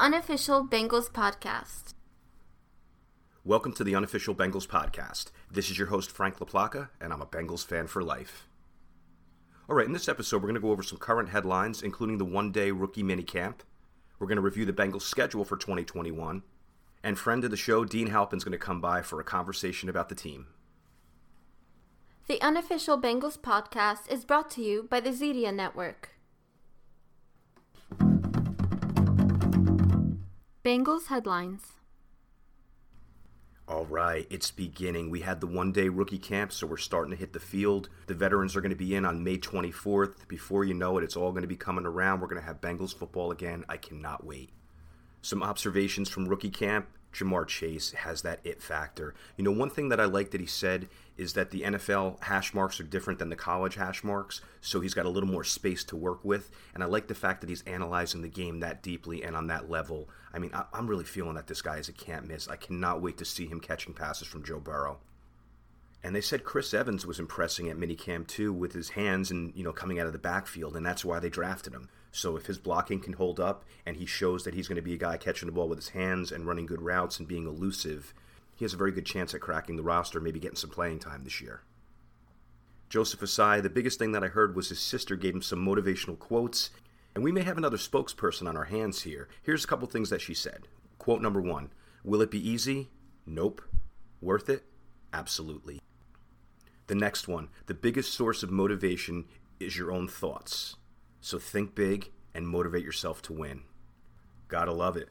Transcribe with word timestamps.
unofficial 0.00 0.66
Bengals 0.66 1.10
podcast. 1.10 1.92
Welcome 3.44 3.74
to 3.74 3.84
the 3.84 3.94
unofficial 3.94 4.34
Bengals 4.34 4.66
podcast. 4.66 5.26
This 5.50 5.70
is 5.70 5.76
your 5.76 5.88
host, 5.88 6.10
Frank 6.10 6.38
LaPlaca, 6.38 6.88
and 7.02 7.12
I'm 7.12 7.20
a 7.20 7.26
Bengals 7.26 7.66
fan 7.66 7.86
for 7.86 8.02
life. 8.02 8.48
All 9.68 9.76
right, 9.76 9.84
in 9.84 9.92
this 9.92 10.08
episode, 10.08 10.38
we're 10.38 10.48
going 10.48 10.54
to 10.54 10.60
go 10.60 10.70
over 10.70 10.82
some 10.82 10.96
current 10.96 11.28
headlines, 11.28 11.82
including 11.82 12.16
the 12.16 12.24
one 12.24 12.50
day 12.50 12.70
rookie 12.70 13.02
minicamp. 13.02 13.56
We're 14.18 14.26
going 14.26 14.36
to 14.36 14.42
review 14.42 14.64
the 14.64 14.72
Bengals 14.72 15.02
schedule 15.02 15.44
for 15.44 15.58
2021. 15.58 16.44
And 17.04 17.18
friend 17.18 17.44
of 17.44 17.50
the 17.50 17.58
show, 17.58 17.84
Dean 17.84 18.06
Halpin's 18.06 18.44
going 18.44 18.52
to 18.52 18.58
come 18.58 18.80
by 18.80 19.02
for 19.02 19.20
a 19.20 19.24
conversation 19.24 19.90
about 19.90 20.08
the 20.08 20.14
team. 20.14 20.46
The 22.26 22.40
unofficial 22.40 22.98
Bengals 22.98 23.38
podcast 23.38 24.10
is 24.10 24.24
brought 24.24 24.50
to 24.52 24.62
you 24.62 24.86
by 24.88 25.00
the 25.00 25.10
Zedia 25.10 25.54
Network. 25.54 26.10
Bengals 30.62 31.06
headlines. 31.06 31.72
All 33.66 33.86
right, 33.86 34.26
it's 34.28 34.50
beginning. 34.50 35.08
We 35.08 35.20
had 35.20 35.40
the 35.40 35.46
one 35.46 35.72
day 35.72 35.88
rookie 35.88 36.18
camp, 36.18 36.52
so 36.52 36.66
we're 36.66 36.76
starting 36.76 37.12
to 37.12 37.16
hit 37.16 37.32
the 37.32 37.40
field. 37.40 37.88
The 38.08 38.14
veterans 38.14 38.54
are 38.56 38.60
going 38.60 38.68
to 38.68 38.76
be 38.76 38.94
in 38.94 39.06
on 39.06 39.24
May 39.24 39.38
24th. 39.38 40.28
Before 40.28 40.64
you 40.66 40.74
know 40.74 40.98
it, 40.98 41.04
it's 41.04 41.16
all 41.16 41.30
going 41.30 41.44
to 41.44 41.48
be 41.48 41.56
coming 41.56 41.86
around. 41.86 42.20
We're 42.20 42.26
going 42.26 42.42
to 42.42 42.46
have 42.46 42.60
Bengals 42.60 42.94
football 42.94 43.30
again. 43.30 43.64
I 43.70 43.78
cannot 43.78 44.26
wait. 44.26 44.50
Some 45.22 45.42
observations 45.42 46.10
from 46.10 46.28
rookie 46.28 46.50
camp 46.50 46.88
Ja'Marr 47.12 47.46
Chase 47.46 47.92
has 47.92 48.22
that 48.22 48.40
it 48.44 48.62
factor. 48.62 49.14
You 49.36 49.44
know, 49.44 49.50
one 49.50 49.70
thing 49.70 49.88
that 49.88 50.00
I 50.00 50.04
like 50.04 50.30
that 50.30 50.40
he 50.40 50.46
said 50.46 50.88
is 51.16 51.32
that 51.34 51.50
the 51.50 51.62
NFL 51.62 52.22
hash 52.22 52.54
marks 52.54 52.80
are 52.80 52.84
different 52.84 53.18
than 53.18 53.28
the 53.28 53.36
college 53.36 53.74
hash 53.74 54.04
marks, 54.04 54.40
so 54.60 54.80
he's 54.80 54.94
got 54.94 55.06
a 55.06 55.10
little 55.10 55.28
more 55.28 55.44
space 55.44 55.84
to 55.84 55.96
work 55.96 56.24
with. 56.24 56.50
And 56.72 56.82
I 56.82 56.86
like 56.86 57.08
the 57.08 57.14
fact 57.14 57.40
that 57.40 57.50
he's 57.50 57.62
analyzing 57.62 58.22
the 58.22 58.28
game 58.28 58.60
that 58.60 58.82
deeply 58.82 59.22
and 59.22 59.36
on 59.36 59.48
that 59.48 59.68
level. 59.68 60.08
I 60.32 60.38
mean, 60.38 60.52
I- 60.54 60.66
am 60.72 60.86
really 60.86 61.04
feeling 61.04 61.34
that 61.34 61.48
this 61.48 61.62
guy 61.62 61.78
is 61.78 61.88
a 61.88 61.92
can't 61.92 62.28
miss. 62.28 62.48
I 62.48 62.56
cannot 62.56 63.02
wait 63.02 63.18
to 63.18 63.24
see 63.24 63.46
him 63.46 63.60
catching 63.60 63.92
passes 63.92 64.28
from 64.28 64.44
Joe 64.44 64.60
Burrow. 64.60 65.00
And 66.02 66.16
they 66.16 66.22
said 66.22 66.44
Chris 66.44 66.72
Evans 66.72 67.04
was 67.04 67.18
impressing 67.18 67.68
at 67.68 67.76
minicamp 67.76 68.26
too 68.26 68.52
with 68.52 68.72
his 68.72 68.90
hands 68.90 69.30
and, 69.30 69.52
you 69.54 69.62
know, 69.62 69.72
coming 69.72 69.98
out 69.98 70.06
of 70.06 70.12
the 70.12 70.18
backfield, 70.18 70.76
and 70.76 70.86
that's 70.86 71.04
why 71.04 71.18
they 71.18 71.28
drafted 71.28 71.74
him. 71.74 71.90
So 72.12 72.36
if 72.36 72.46
his 72.46 72.58
blocking 72.58 73.00
can 73.00 73.12
hold 73.14 73.38
up 73.38 73.64
and 73.86 73.96
he 73.96 74.06
shows 74.06 74.44
that 74.44 74.54
he's 74.54 74.68
going 74.68 74.76
to 74.76 74.82
be 74.82 74.94
a 74.94 74.98
guy 74.98 75.16
catching 75.16 75.46
the 75.46 75.52
ball 75.52 75.68
with 75.68 75.78
his 75.78 75.90
hands 75.90 76.32
and 76.32 76.46
running 76.46 76.66
good 76.66 76.82
routes 76.82 77.18
and 77.18 77.28
being 77.28 77.46
elusive, 77.46 78.12
he 78.56 78.64
has 78.64 78.74
a 78.74 78.78
very 78.78 78.92
good 78.92 79.06
chance 79.06 79.32
at 79.32 79.40
cracking 79.40 79.76
the 79.76 79.82
roster, 79.82 80.20
maybe 80.20 80.40
getting 80.40 80.56
some 80.56 80.70
playing 80.70 80.98
time 80.98 81.24
this 81.24 81.40
year. 81.40 81.62
Joseph 82.88 83.20
Ossai, 83.20 83.62
the 83.62 83.70
biggest 83.70 83.98
thing 83.98 84.12
that 84.12 84.24
I 84.24 84.28
heard 84.28 84.56
was 84.56 84.68
his 84.68 84.80
sister 84.80 85.14
gave 85.14 85.34
him 85.34 85.42
some 85.42 85.64
motivational 85.64 86.18
quotes, 86.18 86.70
and 87.14 87.22
we 87.22 87.30
may 87.30 87.42
have 87.42 87.56
another 87.56 87.76
spokesperson 87.76 88.48
on 88.48 88.56
our 88.56 88.64
hands 88.64 89.02
here. 89.02 89.28
Here's 89.42 89.64
a 89.64 89.68
couple 89.68 89.86
things 89.86 90.10
that 90.10 90.20
she 90.20 90.34
said. 90.34 90.66
Quote 90.98 91.22
number 91.22 91.40
one 91.40 91.70
Will 92.02 92.20
it 92.20 92.30
be 92.30 92.48
easy? 92.48 92.88
Nope. 93.24 93.62
Worth 94.20 94.48
it? 94.48 94.64
Absolutely. 95.12 95.80
The 96.88 96.94
next 96.96 97.28
one 97.28 97.48
the 97.66 97.74
biggest 97.74 98.12
source 98.12 98.42
of 98.42 98.50
motivation 98.50 99.26
is 99.60 99.78
your 99.78 99.92
own 99.92 100.08
thoughts. 100.08 100.76
So 101.20 101.38
think 101.38 101.74
big 101.74 102.10
and 102.34 102.46
motivate 102.46 102.84
yourself 102.84 103.22
to 103.22 103.32
win. 103.32 103.62
Gotta 104.48 104.72
love 104.72 104.96
it. 104.96 105.08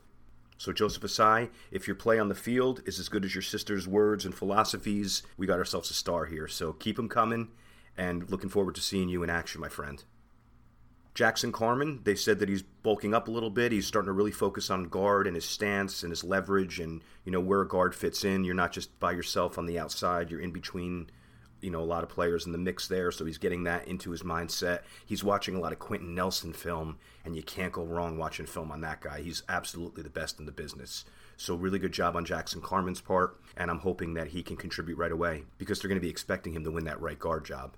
So, 0.58 0.74
Joseph 0.74 1.04
Ossai, 1.04 1.50
if 1.72 1.88
your 1.88 1.96
play 1.96 2.20
on 2.20 2.28
the 2.28 2.36
field 2.36 2.82
is 2.86 3.00
as 3.00 3.08
good 3.08 3.24
as 3.24 3.34
your 3.34 3.42
sister's 3.42 3.88
words 3.88 4.26
and 4.26 4.36
philosophies, 4.36 5.24
we 5.38 5.48
got 5.48 5.58
ourselves 5.58 5.90
a 5.90 5.94
star 5.94 6.26
here. 6.26 6.50
So, 6.50 6.74
keep 6.74 6.98
them 6.98 7.08
coming 7.08 7.48
and 7.98 8.30
looking 8.30 8.50
forward 8.50 8.76
to 8.76 8.82
seeing 8.82 9.08
you 9.08 9.24
in 9.24 9.30
action, 9.30 9.62
my 9.62 9.70
friend. 9.70 10.04
Jackson 11.14 11.54
Carman, 11.54 12.02
they 12.04 12.16
said 12.16 12.40
that 12.40 12.50
he's 12.50 12.62
bulking 12.62 13.14
up 13.14 13.30
a 13.30 13.32
little 13.32 13.50
bit. 13.50 13.72
He's 13.72 13.88
starting 13.88 14.08
to 14.08 14.14
really 14.14 14.32
focus 14.32 14.70
on 14.70 14.86
guard 14.86 15.28
and 15.28 15.36
his 15.36 15.46
stance 15.46 16.04
and 16.04 16.12
his 16.12 16.26
leverage 16.26 16.80
and, 16.80 17.02
you 17.24 17.32
know, 17.32 17.40
where 17.40 17.62
a 17.62 17.68
guard 17.68 17.96
fits 17.96 18.26
in. 18.26 18.44
You're 18.44 18.56
not 18.56 18.74
just 18.74 18.98
by 19.00 19.14
yourself 19.14 19.58
on 19.58 19.66
the 19.66 19.80
outside, 19.80 20.30
you're 20.30 20.42
in 20.42 20.52
between 20.52 21.10
you 21.62 21.72
know 21.72 21.82
a 21.82 21.82
lot 21.82 22.04
of 22.04 22.10
players 22.10 22.46
in 22.46 22.52
the 22.52 22.58
mix 22.58 22.88
there, 22.88 23.12
so 23.12 23.26
he's 23.26 23.38
getting 23.38 23.64
that 23.64 23.88
into 23.88 24.12
his 24.12 24.24
mindset. 24.24 24.82
He's 25.06 25.24
watching 25.24 25.56
a 25.56 25.60
lot 25.60 25.72
of 25.72 25.80
Quenton 25.80 26.16
Nelson 26.16 26.54
film, 26.54 26.98
and 27.26 27.36
you 27.36 27.44
can't 27.44 27.74
go 27.74 27.84
wrong 27.84 28.18
watching 28.18 28.46
film 28.46 28.72
on 28.72 28.82
that 28.82 29.02
guy. 29.02 29.22
He's 29.22 29.44
absolutely 29.50 30.04
the 30.04 30.10
best 30.10 30.40
in 30.40 30.46
the 30.46 30.52
business. 30.52 31.06
So 31.38 31.56
really 31.56 31.80
good 31.80 31.94
job 31.94 32.16
on 32.16 32.26
Jackson 32.26 32.62
Carman's 32.62 33.02
part, 33.02 33.40
and 33.56 33.72
I'm 33.72 33.80
hoping 33.80 34.14
that 34.16 34.28
he 34.28 34.44
can 34.44 34.58
contribute 34.58 34.98
right 34.98 35.12
away 35.12 35.44
because 35.58 35.80
they're 35.80 35.90
going 35.90 36.00
to 36.00 36.06
be 36.06 36.10
expecting 36.10 36.54
him 36.54 36.64
to 36.66 36.72
win 36.72 36.86
that 36.86 37.00
right 37.00 37.18
guard 37.18 37.46
job. 37.46 37.76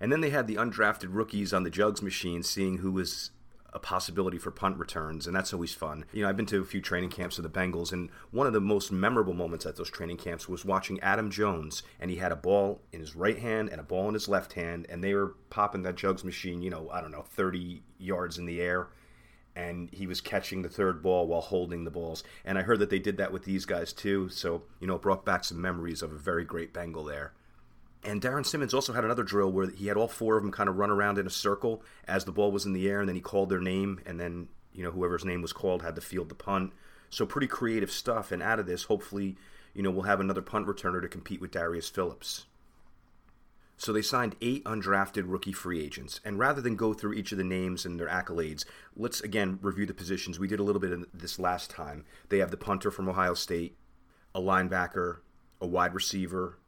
And 0.00 0.10
then 0.10 0.20
they 0.20 0.30
had 0.30 0.48
the 0.48 0.56
undrafted 0.56 1.10
rookies 1.10 1.52
on 1.52 1.62
the 1.62 1.70
jugs 1.70 2.02
machine, 2.02 2.42
seeing 2.42 2.78
who 2.78 2.90
was 2.90 3.30
a 3.72 3.78
possibility 3.78 4.38
for 4.38 4.50
punt 4.50 4.78
returns, 4.78 5.26
and 5.26 5.34
that's 5.34 5.52
always 5.52 5.74
fun. 5.74 6.04
You 6.12 6.22
know, 6.22 6.28
I've 6.28 6.36
been 6.36 6.46
to 6.46 6.60
a 6.60 6.64
few 6.64 6.80
training 6.80 7.10
camps 7.10 7.38
of 7.38 7.44
the 7.44 7.50
Bengals, 7.50 7.92
and 7.92 8.10
one 8.30 8.46
of 8.46 8.52
the 8.52 8.60
most 8.60 8.92
memorable 8.92 9.32
moments 9.32 9.64
at 9.64 9.76
those 9.76 9.90
training 9.90 10.18
camps 10.18 10.48
was 10.48 10.64
watching 10.64 11.00
Adam 11.00 11.30
Jones, 11.30 11.82
and 11.98 12.10
he 12.10 12.18
had 12.18 12.32
a 12.32 12.36
ball 12.36 12.82
in 12.92 13.00
his 13.00 13.16
right 13.16 13.38
hand 13.38 13.70
and 13.70 13.80
a 13.80 13.84
ball 13.84 14.08
in 14.08 14.14
his 14.14 14.28
left 14.28 14.52
hand, 14.52 14.86
and 14.88 15.02
they 15.02 15.14
were 15.14 15.34
popping 15.50 15.82
that 15.82 15.96
jugs 15.96 16.24
machine, 16.24 16.62
you 16.62 16.70
know, 16.70 16.90
I 16.90 17.00
don't 17.00 17.12
know, 17.12 17.22
30 17.22 17.82
yards 17.98 18.38
in 18.38 18.46
the 18.46 18.60
air. 18.60 18.88
And 19.54 19.90
he 19.92 20.06
was 20.06 20.22
catching 20.22 20.62
the 20.62 20.70
third 20.70 21.02
ball 21.02 21.26
while 21.26 21.42
holding 21.42 21.84
the 21.84 21.90
balls. 21.90 22.24
And 22.42 22.56
I 22.56 22.62
heard 22.62 22.78
that 22.78 22.88
they 22.88 22.98
did 22.98 23.18
that 23.18 23.32
with 23.32 23.44
these 23.44 23.66
guys 23.66 23.92
too. 23.92 24.30
So, 24.30 24.62
you 24.80 24.86
know, 24.86 24.94
it 24.94 25.02
brought 25.02 25.26
back 25.26 25.44
some 25.44 25.60
memories 25.60 26.00
of 26.00 26.10
a 26.10 26.16
very 26.16 26.42
great 26.42 26.72
Bengal 26.72 27.04
there. 27.04 27.34
And 28.04 28.20
Darrin 28.20 28.44
Simmons 28.44 28.74
also 28.74 28.92
had 28.92 29.04
another 29.04 29.22
drill 29.22 29.52
where 29.52 29.70
he 29.70 29.86
had 29.86 29.96
all 29.96 30.08
four 30.08 30.36
of 30.36 30.42
them 30.42 30.50
kind 30.50 30.68
of 30.68 30.76
run 30.76 30.90
around 30.90 31.18
in 31.18 31.26
a 31.26 31.30
circle 31.30 31.82
as 32.08 32.24
the 32.24 32.32
ball 32.32 32.50
was 32.50 32.66
in 32.66 32.72
the 32.72 32.88
air, 32.88 33.00
and 33.00 33.08
then 33.08 33.14
he 33.14 33.22
called 33.22 33.48
their 33.48 33.60
name, 33.60 34.00
and 34.04 34.18
then 34.18 34.48
you 34.72 34.82
know 34.82 34.90
whoever's 34.90 35.24
name 35.24 35.42
was 35.42 35.52
called 35.52 35.82
had 35.82 35.94
to 35.94 36.00
field 36.00 36.28
the 36.28 36.34
punt. 36.34 36.72
So 37.10 37.26
pretty 37.26 37.46
creative 37.46 37.90
stuff. 37.90 38.32
And 38.32 38.42
out 38.42 38.58
of 38.58 38.66
this, 38.66 38.84
hopefully, 38.84 39.36
you 39.74 39.82
know 39.82 39.90
we'll 39.90 40.02
have 40.02 40.20
another 40.20 40.42
punt 40.42 40.66
returner 40.66 41.00
to 41.00 41.08
compete 41.08 41.40
with 41.40 41.52
Darius 41.52 41.88
Phillips. 41.88 42.46
So 43.76 43.92
they 43.92 44.02
signed 44.02 44.36
eight 44.40 44.64
undrafted 44.64 45.24
rookie 45.26 45.52
free 45.52 45.82
agents. 45.82 46.20
And 46.24 46.38
rather 46.38 46.60
than 46.60 46.76
go 46.76 46.94
through 46.94 47.14
each 47.14 47.32
of 47.32 47.38
the 47.38 47.44
names 47.44 47.84
and 47.84 47.98
their 47.98 48.08
accolades, 48.08 48.64
let's 48.96 49.20
again 49.20 49.58
review 49.60 49.86
the 49.86 49.94
positions. 49.94 50.38
We 50.38 50.48
did 50.48 50.60
a 50.60 50.62
little 50.62 50.80
bit 50.80 50.92
of 50.92 51.06
this 51.12 51.38
last 51.38 51.70
time. 51.70 52.04
They 52.28 52.38
have 52.38 52.50
the 52.50 52.56
punter 52.56 52.90
from 52.90 53.08
Ohio 53.08 53.34
State, 53.34 53.76
a 54.34 54.40
linebacker, 54.40 55.18
a 55.60 55.66
wide 55.66 55.94
receiver, 55.94 56.58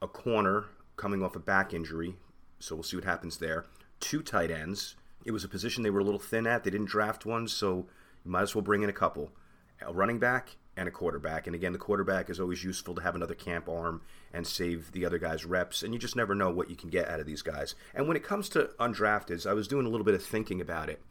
a 0.00 0.08
corner, 0.08 0.66
coming 0.96 1.22
off 1.22 1.36
a 1.36 1.40
back 1.40 1.72
injury, 1.74 2.16
so 2.58 2.74
we'll 2.74 2.82
see 2.82 2.96
what 2.96 3.04
happens 3.04 3.38
there. 3.38 3.66
Two 4.00 4.22
tight 4.22 4.50
ends. 4.50 4.96
It 5.24 5.32
was 5.32 5.44
a 5.44 5.48
position 5.48 5.82
they 5.82 5.90
were 5.90 6.00
a 6.00 6.04
little 6.04 6.20
thin 6.20 6.46
at. 6.46 6.64
They 6.64 6.70
didn't 6.70 6.88
draft 6.88 7.24
one, 7.24 7.48
so 7.48 7.86
you 8.24 8.30
might 8.30 8.42
as 8.42 8.54
well 8.54 8.62
bring 8.62 8.82
in 8.82 8.88
a 8.88 8.94
couple. 8.94 9.32
A 9.80 9.92
running 9.92 10.18
back 10.18 10.56
and 10.76 10.88
a 10.88 10.92
quarterback. 10.92 11.46
And 11.46 11.54
again, 11.54 11.72
the 11.72 11.78
quarterback 11.78 12.30
is 12.30 12.40
always 12.40 12.64
useful 12.64 12.94
to 12.94 13.02
have 13.02 13.14
another 13.14 13.34
camp 13.34 13.68
arm 13.68 14.00
and 14.32 14.46
save 14.46 14.92
the 14.92 15.04
other 15.04 15.18
guys 15.18 15.44
reps. 15.44 15.82
And 15.82 15.92
you 15.92 16.00
just 16.00 16.16
never 16.16 16.34
know 16.34 16.50
what 16.50 16.70
you 16.70 16.76
can 16.76 16.88
get 16.88 17.08
out 17.08 17.20
of 17.20 17.26
these 17.26 17.42
guys. 17.42 17.74
And 17.94 18.08
when 18.08 18.16
it 18.16 18.24
comes 18.24 18.48
to 18.50 18.70
undrafteds, 18.80 19.46
I 19.46 19.52
was 19.52 19.68
doing 19.68 19.86
a 19.86 19.88
little 19.88 20.04
bit 20.04 20.14
of 20.14 20.24
thinking 20.24 20.60
about 20.60 20.88
it. 20.88 21.02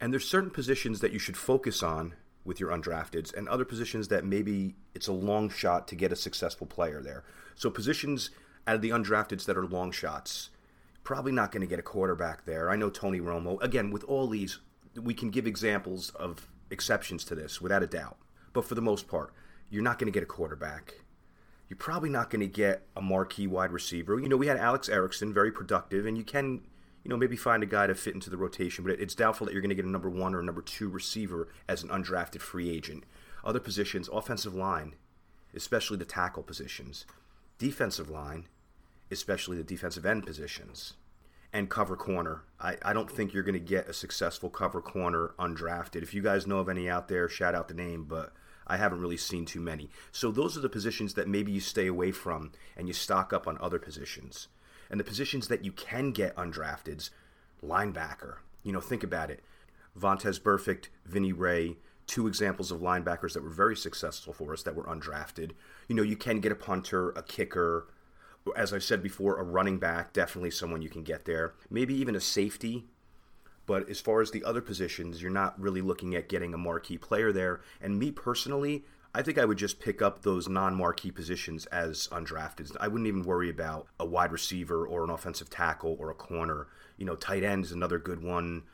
And 0.00 0.12
there's 0.12 0.28
certain 0.28 0.50
positions 0.50 1.00
that 1.00 1.12
you 1.12 1.18
should 1.18 1.36
focus 1.36 1.82
on 1.82 2.14
with 2.44 2.60
your 2.60 2.70
undrafteds 2.70 3.34
and 3.34 3.48
other 3.48 3.64
positions 3.64 4.08
that 4.08 4.24
maybe 4.24 4.74
it's 4.94 5.08
a 5.08 5.12
long 5.12 5.48
shot 5.48 5.88
to 5.88 5.94
get 5.94 6.12
a 6.12 6.16
successful 6.16 6.66
player 6.66 7.00
there. 7.02 7.24
So 7.54 7.70
positions 7.70 8.30
out 8.66 8.76
of 8.76 8.82
the 8.82 8.90
undrafteds 8.90 9.44
that 9.44 9.56
are 9.56 9.66
long 9.66 9.92
shots. 9.92 10.50
Probably 11.02 11.32
not 11.32 11.52
going 11.52 11.60
to 11.60 11.66
get 11.66 11.78
a 11.78 11.82
quarterback 11.82 12.46
there. 12.46 12.70
I 12.70 12.76
know 12.76 12.90
Tony 12.90 13.20
Romo. 13.20 13.62
Again, 13.62 13.90
with 13.90 14.04
all 14.04 14.26
these, 14.26 14.60
we 15.00 15.14
can 15.14 15.30
give 15.30 15.46
examples 15.46 16.10
of 16.10 16.48
exceptions 16.70 17.24
to 17.24 17.34
this 17.34 17.60
without 17.60 17.82
a 17.82 17.86
doubt. 17.86 18.16
But 18.52 18.64
for 18.64 18.74
the 18.74 18.80
most 18.80 19.06
part, 19.08 19.32
you're 19.68 19.82
not 19.82 19.98
going 19.98 20.10
to 20.10 20.16
get 20.16 20.22
a 20.22 20.26
quarterback. 20.26 20.94
You're 21.68 21.76
probably 21.76 22.10
not 22.10 22.30
going 22.30 22.40
to 22.40 22.46
get 22.46 22.86
a 22.96 23.02
marquee 23.02 23.46
wide 23.46 23.72
receiver. 23.72 24.20
You 24.20 24.28
know, 24.28 24.36
we 24.36 24.46
had 24.46 24.56
Alex 24.56 24.88
Erickson, 24.88 25.32
very 25.32 25.50
productive, 25.50 26.06
and 26.06 26.16
you 26.16 26.24
can, 26.24 26.62
you 27.02 27.08
know, 27.08 27.16
maybe 27.16 27.36
find 27.36 27.62
a 27.62 27.66
guy 27.66 27.86
to 27.86 27.94
fit 27.94 28.14
into 28.14 28.30
the 28.30 28.36
rotation, 28.36 28.84
but 28.84 29.00
it's 29.00 29.14
doubtful 29.14 29.46
that 29.46 29.52
you're 29.52 29.62
going 29.62 29.70
to 29.70 29.74
get 29.74 29.84
a 29.84 29.90
number 29.90 30.10
one 30.10 30.34
or 30.34 30.40
a 30.40 30.44
number 30.44 30.62
two 30.62 30.88
receiver 30.88 31.48
as 31.68 31.82
an 31.82 31.88
undrafted 31.88 32.40
free 32.40 32.70
agent. 32.70 33.04
Other 33.44 33.60
positions, 33.60 34.08
offensive 34.12 34.54
line, 34.54 34.94
especially 35.54 35.96
the 35.96 36.04
tackle 36.04 36.42
positions, 36.42 37.06
defensive 37.58 38.08
line, 38.08 38.46
especially 39.10 39.56
the 39.56 39.64
defensive 39.64 40.06
end 40.06 40.26
positions 40.26 40.94
and 41.52 41.70
cover 41.70 41.96
corner. 41.96 42.42
I, 42.58 42.76
I 42.82 42.92
don't 42.92 43.10
think 43.10 43.32
you're 43.32 43.44
going 43.44 43.54
to 43.54 43.60
get 43.60 43.88
a 43.88 43.92
successful 43.92 44.50
cover 44.50 44.82
corner 44.82 45.34
undrafted. 45.38 46.02
If 46.02 46.12
you 46.12 46.20
guys 46.20 46.46
know 46.46 46.58
of 46.58 46.68
any 46.68 46.88
out 46.88 47.06
there, 47.08 47.28
shout 47.28 47.54
out 47.54 47.68
the 47.68 47.74
name, 47.74 48.04
but 48.04 48.32
I 48.66 48.76
haven't 48.76 49.00
really 49.00 49.16
seen 49.16 49.44
too 49.44 49.60
many. 49.60 49.88
So 50.10 50.32
those 50.32 50.56
are 50.56 50.60
the 50.60 50.68
positions 50.68 51.14
that 51.14 51.28
maybe 51.28 51.52
you 51.52 51.60
stay 51.60 51.86
away 51.86 52.10
from 52.10 52.52
and 52.76 52.88
you 52.88 52.94
stock 52.94 53.32
up 53.32 53.46
on 53.46 53.56
other 53.60 53.78
positions. 53.78 54.48
And 54.90 54.98
the 54.98 55.04
positions 55.04 55.48
that 55.48 55.64
you 55.64 55.70
can 55.70 56.10
get 56.10 56.36
undrafted, 56.36 57.08
linebacker. 57.64 58.38
You 58.64 58.72
know, 58.72 58.80
think 58.80 59.04
about 59.04 59.30
it. 59.30 59.44
Vontaze 59.98 60.40
Burfict, 60.40 60.88
Vinnie 61.06 61.32
Rey, 61.32 61.76
two 62.06 62.26
examples 62.26 62.70
of 62.70 62.80
linebackers 62.80 63.32
that 63.32 63.42
were 63.42 63.50
very 63.50 63.76
successful 63.76 64.32
for 64.32 64.52
us 64.52 64.62
that 64.64 64.74
were 64.74 64.84
undrafted. 64.84 65.52
You 65.88 65.94
know, 65.94 66.02
you 66.02 66.16
can 66.16 66.40
get 66.40 66.52
a 66.52 66.56
punter, 66.56 67.10
a 67.10 67.22
kicker, 67.22 67.86
as 68.56 68.72
I 68.72 68.78
said 68.78 69.02
before, 69.02 69.38
a 69.38 69.42
running 69.42 69.78
back, 69.78 70.12
definitely 70.12 70.50
someone 70.50 70.82
you 70.82 70.90
can 70.90 71.02
get 71.02 71.24
there. 71.24 71.54
Maybe 71.70 71.94
even 71.94 72.16
a 72.16 72.20
safety. 72.20 72.84
But 73.66 73.88
as 73.88 74.00
far 74.00 74.20
as 74.20 74.30
the 74.30 74.44
other 74.44 74.60
positions, 74.60 75.22
you're 75.22 75.30
not 75.30 75.58
really 75.58 75.80
looking 75.80 76.14
at 76.14 76.28
getting 76.28 76.52
a 76.52 76.58
marquee 76.58 76.98
player 76.98 77.32
there. 77.32 77.62
And 77.80 77.98
me 77.98 78.10
personally, 78.10 78.84
I 79.14 79.22
think 79.22 79.38
I 79.38 79.44
would 79.44 79.58
just 79.58 79.80
pick 79.80 80.02
up 80.02 80.22
those 80.22 80.48
non 80.48 80.74
marquee 80.74 81.12
positions 81.12 81.66
as 81.66 82.08
undrafted. 82.08 82.76
I 82.80 82.88
wouldn't 82.88 83.06
even 83.06 83.22
worry 83.22 83.48
about 83.48 83.86
a 83.98 84.04
wide 84.04 84.32
receiver 84.32 84.86
or 84.86 85.04
an 85.04 85.10
offensive 85.10 85.48
tackle 85.48 85.96
or 85.98 86.10
a 86.10 86.14
corner. 86.14 86.66
You 86.96 87.06
know, 87.06 87.14
tight 87.14 87.44
end 87.44 87.64
is 87.64 87.72
another 87.72 87.98
good 87.98 88.22
one. 88.22 88.64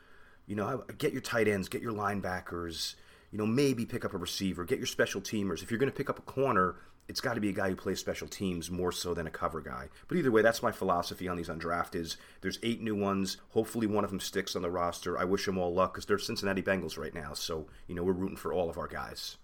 You 0.46 0.56
know, 0.56 0.84
get 0.99 1.12
your 1.12 1.20
tight 1.20 1.46
ends, 1.46 1.69
get 1.69 1.82
your 1.82 1.93
linebackers. 1.93 2.94
You 3.31 3.38
know, 3.38 3.46
maybe 3.46 3.87
pick 3.87 4.05
up 4.05 4.14
a 4.14 4.19
receiver, 4.19 4.64
get 4.64 4.78
your 4.78 4.87
special 4.87 5.20
teamers. 5.20 5.62
If 5.62 5.70
you're 5.70 5.78
going 5.78 5.93
to 5.93 5.96
pick 5.96 6.11
up 6.11 6.19
a 6.19 6.23
corner, 6.23 6.76
it's 7.10 7.20
got 7.20 7.34
to 7.34 7.40
be 7.40 7.48
a 7.48 7.52
guy 7.52 7.68
who 7.68 7.74
plays 7.74 7.98
special 7.98 8.28
teams 8.28 8.70
more 8.70 8.92
so 8.92 9.14
than 9.14 9.26
a 9.26 9.30
cover 9.30 9.60
guy. 9.60 9.88
But 10.06 10.16
either 10.16 10.30
way, 10.30 10.42
that's 10.42 10.62
my 10.62 10.70
philosophy 10.70 11.26
on 11.26 11.36
these 11.36 11.48
undrafted. 11.48 12.14
There's 12.40 12.60
eight 12.62 12.80
new 12.80 12.94
ones. 12.94 13.36
Hopefully, 13.50 13.88
one 13.88 14.04
of 14.04 14.10
them 14.10 14.20
sticks 14.20 14.54
on 14.54 14.62
the 14.62 14.70
roster. 14.70 15.18
I 15.18 15.24
wish 15.24 15.44
them 15.44 15.58
all 15.58 15.74
luck 15.74 15.92
because 15.92 16.06
they're 16.06 16.18
Cincinnati 16.20 16.62
Bengals 16.62 16.96
right 16.96 17.12
now. 17.12 17.32
So 17.34 17.66
you 17.88 17.96
know 17.96 18.04
we're 18.04 18.12
rooting 18.12 18.36
for 18.36 18.52
all 18.52 18.70
of 18.70 18.78
our 18.78 18.86
guys. 18.86 19.38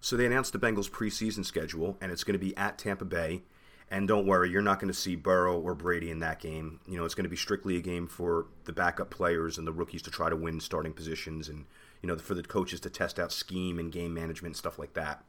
So 0.00 0.16
they 0.16 0.26
announced 0.26 0.52
the 0.52 0.60
Bengals 0.60 0.88
preseason 0.88 1.44
schedule, 1.44 1.98
and 2.00 2.12
it's 2.12 2.22
going 2.22 2.38
to 2.38 2.46
be 2.46 2.56
at 2.56 2.78
Tampa 2.78 3.04
Bay. 3.04 3.42
And 3.90 4.06
don't 4.06 4.26
worry, 4.26 4.50
you're 4.50 4.62
not 4.62 4.78
going 4.78 4.92
to 4.92 4.98
see 4.98 5.16
Burrow 5.16 5.58
or 5.58 5.74
Brady 5.74 6.10
in 6.10 6.20
that 6.20 6.40
game. 6.40 6.78
You 6.86 6.96
know, 6.96 7.04
it's 7.04 7.14
going 7.14 7.24
to 7.24 7.30
be 7.30 7.36
strictly 7.36 7.76
a 7.76 7.80
game 7.80 8.06
for 8.06 8.46
the 8.64 8.72
backup 8.72 9.10
players 9.10 9.58
and 9.58 9.66
the 9.66 9.72
rookies 9.72 10.02
to 10.02 10.10
try 10.10 10.30
to 10.30 10.36
win 10.36 10.60
starting 10.60 10.92
positions 10.92 11.48
and, 11.48 11.64
you 12.00 12.06
know, 12.06 12.16
for 12.16 12.34
the 12.34 12.42
coaches 12.42 12.80
to 12.80 12.90
test 12.90 13.18
out 13.18 13.32
scheme 13.32 13.78
and 13.78 13.90
game 13.90 14.14
management 14.14 14.50
and 14.50 14.56
stuff 14.56 14.78
like 14.78 14.94
that. 14.94 15.24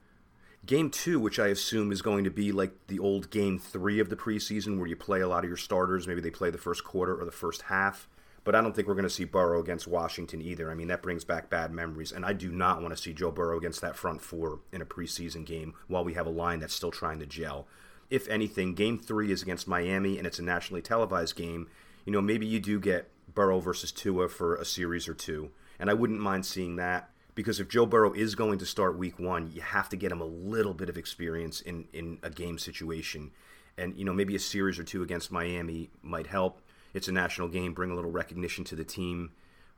Game 0.65 0.89
two, 0.89 1.19
which 1.19 1.37
I 1.37 1.47
assume 1.47 1.91
is 1.91 2.01
going 2.01 2.23
to 2.23 2.31
be 2.31 2.51
like 2.51 2.87
the 2.87 2.97
old 2.97 3.29
game 3.29 3.59
three 3.59 3.99
of 3.99 4.09
the 4.09 4.15
preseason 4.15 4.77
where 4.77 4.87
you 4.87 4.95
play 4.95 5.21
a 5.21 5.27
lot 5.27 5.43
of 5.43 5.49
your 5.49 5.57
starters. 5.57 6.07
Maybe 6.07 6.21
they 6.21 6.31
play 6.31 6.49
the 6.49 6.57
first 6.57 6.83
quarter 6.83 7.15
or 7.15 7.25
the 7.25 7.31
first 7.31 7.63
half. 7.63 8.07
But 8.43 8.55
I 8.55 8.61
don't 8.61 8.75
think 8.75 8.87
we're 8.87 8.95
going 8.95 9.03
to 9.03 9.09
see 9.09 9.25
Burrow 9.25 9.59
against 9.59 9.87
Washington 9.87 10.41
either. 10.41 10.71
I 10.71 10.75
mean, 10.75 10.87
that 10.87 11.01
brings 11.01 11.23
back 11.23 11.49
bad 11.49 11.71
memories. 11.71 12.11
And 12.11 12.25
I 12.25 12.33
do 12.33 12.51
not 12.51 12.81
want 12.81 12.95
to 12.95 13.01
see 13.01 13.13
Joe 13.13 13.31
Burrow 13.31 13.57
against 13.57 13.81
that 13.81 13.95
front 13.95 14.21
four 14.21 14.59
in 14.71 14.81
a 14.81 14.85
preseason 14.85 15.45
game 15.45 15.73
while 15.87 16.03
we 16.03 16.13
have 16.13 16.27
a 16.27 16.31
line 16.31 16.59
that's 16.59 16.75
still 16.75 16.91
trying 16.91 17.19
to 17.19 17.25
gel. 17.25 17.67
If 18.09 18.27
anything, 18.27 18.75
game 18.75 18.99
three 18.99 19.31
is 19.31 19.41
against 19.41 19.67
Miami 19.67 20.17
and 20.17 20.25
it's 20.27 20.39
a 20.39 20.43
nationally 20.43 20.81
televised 20.81 21.35
game. 21.35 21.67
You 22.05 22.11
know, 22.11 22.21
maybe 22.21 22.45
you 22.45 22.59
do 22.59 22.79
get 22.79 23.09
Burrow 23.33 23.59
versus 23.59 23.91
Tua 23.91 24.29
for 24.29 24.55
a 24.55 24.65
series 24.65 25.07
or 25.07 25.15
two. 25.15 25.49
And 25.79 25.89
I 25.89 25.95
wouldn't 25.95 26.19
mind 26.19 26.45
seeing 26.45 26.75
that 26.75 27.09
because 27.35 27.59
if 27.59 27.67
Joe 27.67 27.85
Burrow 27.85 28.13
is 28.13 28.33
going 28.33 28.59
to 28.59 28.65
start 28.65 28.97
week 28.97 29.19
one, 29.19 29.51
you 29.53 29.61
have 29.61 29.89
to 29.89 29.97
get 29.97 30.11
him 30.11 30.21
a 30.21 30.25
little 30.25 30.73
bit 30.73 30.89
of 30.89 30.97
experience 30.97 31.61
in, 31.61 31.87
in 31.93 32.17
a 32.23 32.29
game 32.29 32.57
situation. 32.57 33.31
And, 33.77 33.95
you 33.97 34.05
know, 34.05 34.13
maybe 34.13 34.35
a 34.35 34.39
series 34.39 34.79
or 34.79 34.83
two 34.83 35.03
against 35.03 35.31
Miami 35.31 35.89
might 36.01 36.27
help 36.27 36.61
it's 36.95 37.09
a 37.09 37.11
national 37.11 37.49
game, 37.49 37.73
bring 37.73 37.91
a 37.91 37.95
little 37.95 38.09
recognition 38.09 38.63
to 38.63 38.75
the 38.75 38.85
team, 38.85 39.31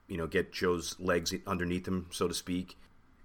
you 0.08 0.18
know, 0.18 0.28
get 0.28 0.54
Joe's 0.54 0.96
legs 1.00 1.34
underneath 1.48 1.88
him, 1.88 2.06
so 2.12 2.28
to 2.28 2.34
speak. 2.34 2.78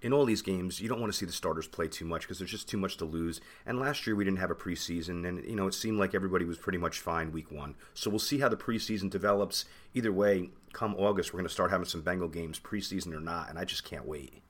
In 0.02 0.12
all 0.12 0.24
these 0.24 0.42
games, 0.42 0.80
you 0.80 0.88
don't 0.88 1.00
want 1.00 1.12
to 1.12 1.18
see 1.18 1.26
the 1.26 1.32
starters 1.32 1.68
play 1.68 1.86
too 1.86 2.04
much 2.04 2.22
because 2.22 2.38
there's 2.38 2.50
just 2.50 2.68
too 2.68 2.76
much 2.76 2.96
to 2.96 3.04
lose. 3.04 3.40
And 3.64 3.78
last 3.78 4.04
year 4.04 4.16
we 4.16 4.24
didn't 4.24 4.40
have 4.40 4.50
a 4.50 4.54
preseason, 4.54 5.26
and 5.26 5.44
you 5.44 5.54
know 5.54 5.68
it 5.68 5.74
seemed 5.74 5.98
like 5.98 6.12
everybody 6.12 6.44
was 6.44 6.58
pretty 6.58 6.78
much 6.78 6.98
fine 6.98 7.30
week 7.30 7.52
one. 7.52 7.76
So 7.94 8.10
we'll 8.10 8.18
see 8.18 8.40
how 8.40 8.48
the 8.48 8.56
preseason 8.56 9.08
develops. 9.10 9.64
Either 9.94 10.12
way, 10.12 10.50
come 10.72 10.96
August, 10.96 11.32
we're 11.32 11.38
going 11.38 11.48
to 11.48 11.54
start 11.54 11.70
having 11.70 11.86
some 11.86 12.02
Bengal 12.02 12.28
games, 12.28 12.58
preseason 12.58 13.14
or 13.14 13.20
not, 13.20 13.48
and 13.48 13.58
I 13.58 13.64
just 13.64 13.84
can't 13.84 14.06
wait. 14.06 14.42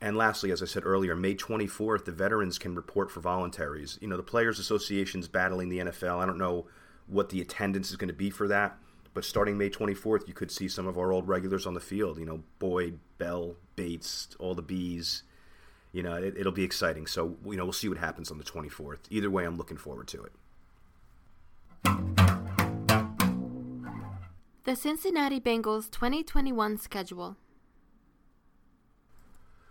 And 0.00 0.16
lastly, 0.16 0.50
as 0.50 0.60
I 0.60 0.66
said 0.66 0.84
earlier, 0.84 1.14
May 1.14 1.36
24th, 1.36 2.04
the 2.04 2.12
veterans 2.12 2.58
can 2.58 2.74
report 2.74 3.12
for 3.12 3.20
voluntaries. 3.20 3.96
You 4.02 4.08
know, 4.08 4.16
the 4.16 4.24
Players 4.24 4.58
Association's 4.58 5.28
battling 5.28 5.68
the 5.68 5.78
NFL. 5.78 6.18
I 6.18 6.26
don't 6.26 6.36
know 6.36 6.66
what 7.06 7.28
the 7.28 7.40
attendance 7.40 7.90
is 7.90 7.96
going 7.96 8.08
to 8.08 8.14
be 8.14 8.30
for 8.30 8.48
that. 8.48 8.76
But 9.14 9.24
starting 9.24 9.56
May 9.56 9.70
24th, 9.70 10.26
you 10.26 10.34
could 10.34 10.50
see 10.50 10.68
some 10.68 10.88
of 10.88 10.98
our 10.98 11.12
old 11.12 11.28
regulars 11.28 11.66
on 11.66 11.74
the 11.74 11.80
field. 11.80 12.18
You 12.18 12.26
know, 12.26 12.42
Boyd, 12.58 12.98
Bell, 13.16 13.54
Bates, 13.76 14.28
all 14.40 14.56
the 14.56 14.62
bees. 14.62 15.22
You 15.92 16.02
know, 16.02 16.14
it, 16.14 16.36
it'll 16.36 16.52
be 16.52 16.64
exciting. 16.64 17.06
So, 17.06 17.36
you 17.46 17.56
know, 17.56 17.64
we'll 17.64 17.72
see 17.72 17.88
what 17.88 17.98
happens 17.98 18.32
on 18.32 18.38
the 18.38 18.44
24th. 18.44 18.98
Either 19.10 19.30
way, 19.30 19.44
I'm 19.44 19.56
looking 19.56 19.76
forward 19.76 20.08
to 20.08 20.24
it. 20.24 20.32
The 24.64 24.74
Cincinnati 24.74 25.40
Bengals 25.40 25.88
2021 25.90 26.78
schedule. 26.78 27.36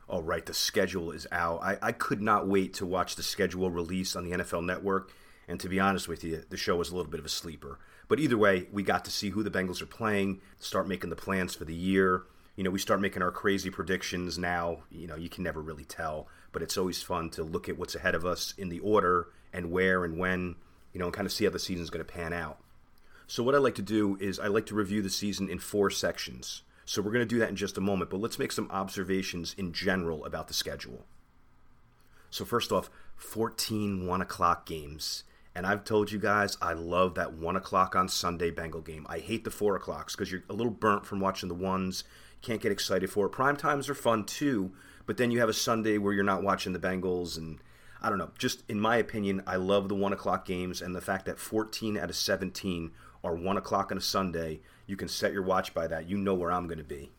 All 0.07 0.21
right, 0.21 0.45
the 0.45 0.53
schedule 0.53 1.11
is 1.11 1.27
out. 1.31 1.61
I, 1.63 1.77
I 1.81 1.91
could 1.91 2.21
not 2.21 2.47
wait 2.47 2.73
to 2.75 2.85
watch 2.85 3.15
the 3.15 3.23
schedule 3.23 3.71
release 3.71 4.15
on 4.15 4.23
the 4.23 4.37
NFL 4.37 4.63
Network. 4.63 5.11
And 5.47 5.59
to 5.59 5.67
be 5.67 5.79
honest 5.79 6.07
with 6.07 6.23
you, 6.23 6.43
the 6.49 6.57
show 6.57 6.75
was 6.75 6.91
a 6.91 6.95
little 6.95 7.11
bit 7.11 7.19
of 7.19 7.25
a 7.25 7.29
sleeper. 7.29 7.79
But 8.13 8.19
either 8.19 8.37
way, 8.37 8.67
we 8.71 8.83
got 8.83 9.05
to 9.05 9.11
see 9.11 9.31
who 9.31 9.41
the 9.41 9.49
Bengals 9.49 9.81
are 9.81 9.87
playing, 9.87 10.39
start 10.59 10.87
making 10.87 11.09
the 11.09 11.15
plans 11.15 11.55
for 11.55 11.65
the 11.65 11.73
year. 11.73 12.25
You 12.55 12.63
know, 12.63 12.69
we 12.69 12.77
start 12.77 13.01
making 13.01 13.23
our 13.23 13.31
crazy 13.31 13.71
predictions 13.71 14.37
now. 14.37 14.83
You 14.91 15.07
know, 15.07 15.15
you 15.15 15.29
can 15.29 15.43
never 15.43 15.59
really 15.63 15.83
tell, 15.83 16.27
but 16.51 16.61
it's 16.61 16.77
always 16.77 17.01
fun 17.01 17.31
to 17.31 17.43
look 17.43 17.67
at 17.67 17.75
what's 17.75 17.95
ahead 17.95 18.13
of 18.13 18.23
us 18.23 18.53
in 18.55 18.69
the 18.69 18.77
order 18.81 19.29
and 19.51 19.71
where 19.71 20.05
and 20.05 20.19
when, 20.19 20.57
you 20.93 20.99
know, 20.99 21.05
and 21.05 21.13
kind 21.15 21.25
of 21.25 21.31
see 21.31 21.45
how 21.45 21.49
the 21.49 21.57
season's 21.57 21.89
going 21.89 22.05
to 22.05 22.13
pan 22.13 22.33
out. 22.33 22.59
So, 23.25 23.41
what 23.41 23.55
I 23.55 23.57
like 23.57 23.73
to 23.73 23.81
do 23.81 24.15
is 24.21 24.37
I 24.37 24.45
like 24.45 24.67
to 24.67 24.75
review 24.75 25.01
the 25.01 25.09
season 25.09 25.49
in 25.49 25.57
four 25.57 25.89
sections. 25.89 26.61
So, 26.85 27.01
we're 27.01 27.13
going 27.13 27.27
to 27.27 27.35
do 27.35 27.39
that 27.39 27.49
in 27.49 27.55
just 27.55 27.79
a 27.79 27.81
moment, 27.81 28.11
but 28.11 28.21
let's 28.21 28.37
make 28.37 28.51
some 28.51 28.69
observations 28.69 29.55
in 29.57 29.73
general 29.73 30.23
about 30.23 30.47
the 30.47 30.53
schedule. 30.53 31.03
So, 32.29 32.45
first 32.45 32.71
off, 32.71 32.91
14 33.15 34.05
1 34.05 34.21
o'clock 34.21 34.67
games. 34.67 35.23
And 35.55 35.67
I've 35.67 35.83
told 35.83 36.11
you 36.11 36.17
guys, 36.17 36.57
I 36.61 36.73
love 36.73 37.15
that 37.15 37.33
one 37.33 37.55
o'clock 37.55 37.95
on 37.95 38.09
Sunday 38.09 38.49
Bengal 38.49 38.81
game. 38.81 39.05
I 39.07 39.19
hate 39.19 39.43
the 39.43 39.51
four 39.51 39.75
o'clocks 39.75 40.15
because 40.15 40.31
you're 40.31 40.43
a 40.49 40.53
little 40.53 40.71
burnt 40.71 41.05
from 41.05 41.19
watching 41.19 41.49
the 41.49 41.55
ones. 41.55 42.03
Can't 42.41 42.61
get 42.61 42.71
excited 42.71 43.09
for 43.09 43.27
it. 43.27 43.29
Prime 43.29 43.55
times 43.55 43.87
are 43.87 43.95
fun 43.95 44.25
too, 44.25 44.71
but 45.05 45.17
then 45.17 45.29
you 45.29 45.39
have 45.39 45.49
a 45.49 45.53
Sunday 45.53 45.97
where 45.99 46.13
you're 46.13 46.23
not 46.23 46.43
watching 46.43 46.73
the 46.73 46.79
Bengals. 46.79 47.37
And 47.37 47.59
I 48.01 48.09
don't 48.09 48.17
know. 48.17 48.31
Just 48.37 48.63
in 48.67 48.79
my 48.79 48.97
opinion, 48.97 49.43
I 49.45 49.57
love 49.57 49.89
the 49.89 49.95
one 49.95 50.11
o'clock 50.11 50.45
games 50.45 50.81
and 50.81 50.95
the 50.95 51.01
fact 51.01 51.25
that 51.25 51.37
14 51.37 51.97
out 51.97 52.09
of 52.09 52.15
17 52.15 52.91
are 53.23 53.35
one 53.35 53.57
o'clock 53.57 53.91
on 53.91 53.97
a 53.97 54.01
Sunday. 54.01 54.59
You 54.87 54.97
can 54.97 55.07
set 55.07 55.33
your 55.33 55.43
watch 55.43 55.73
by 55.73 55.85
that. 55.87 56.09
You 56.09 56.17
know 56.17 56.33
where 56.33 56.51
I'm 56.51 56.67
going 56.67 56.79
to 56.79 56.83
be. 56.83 57.11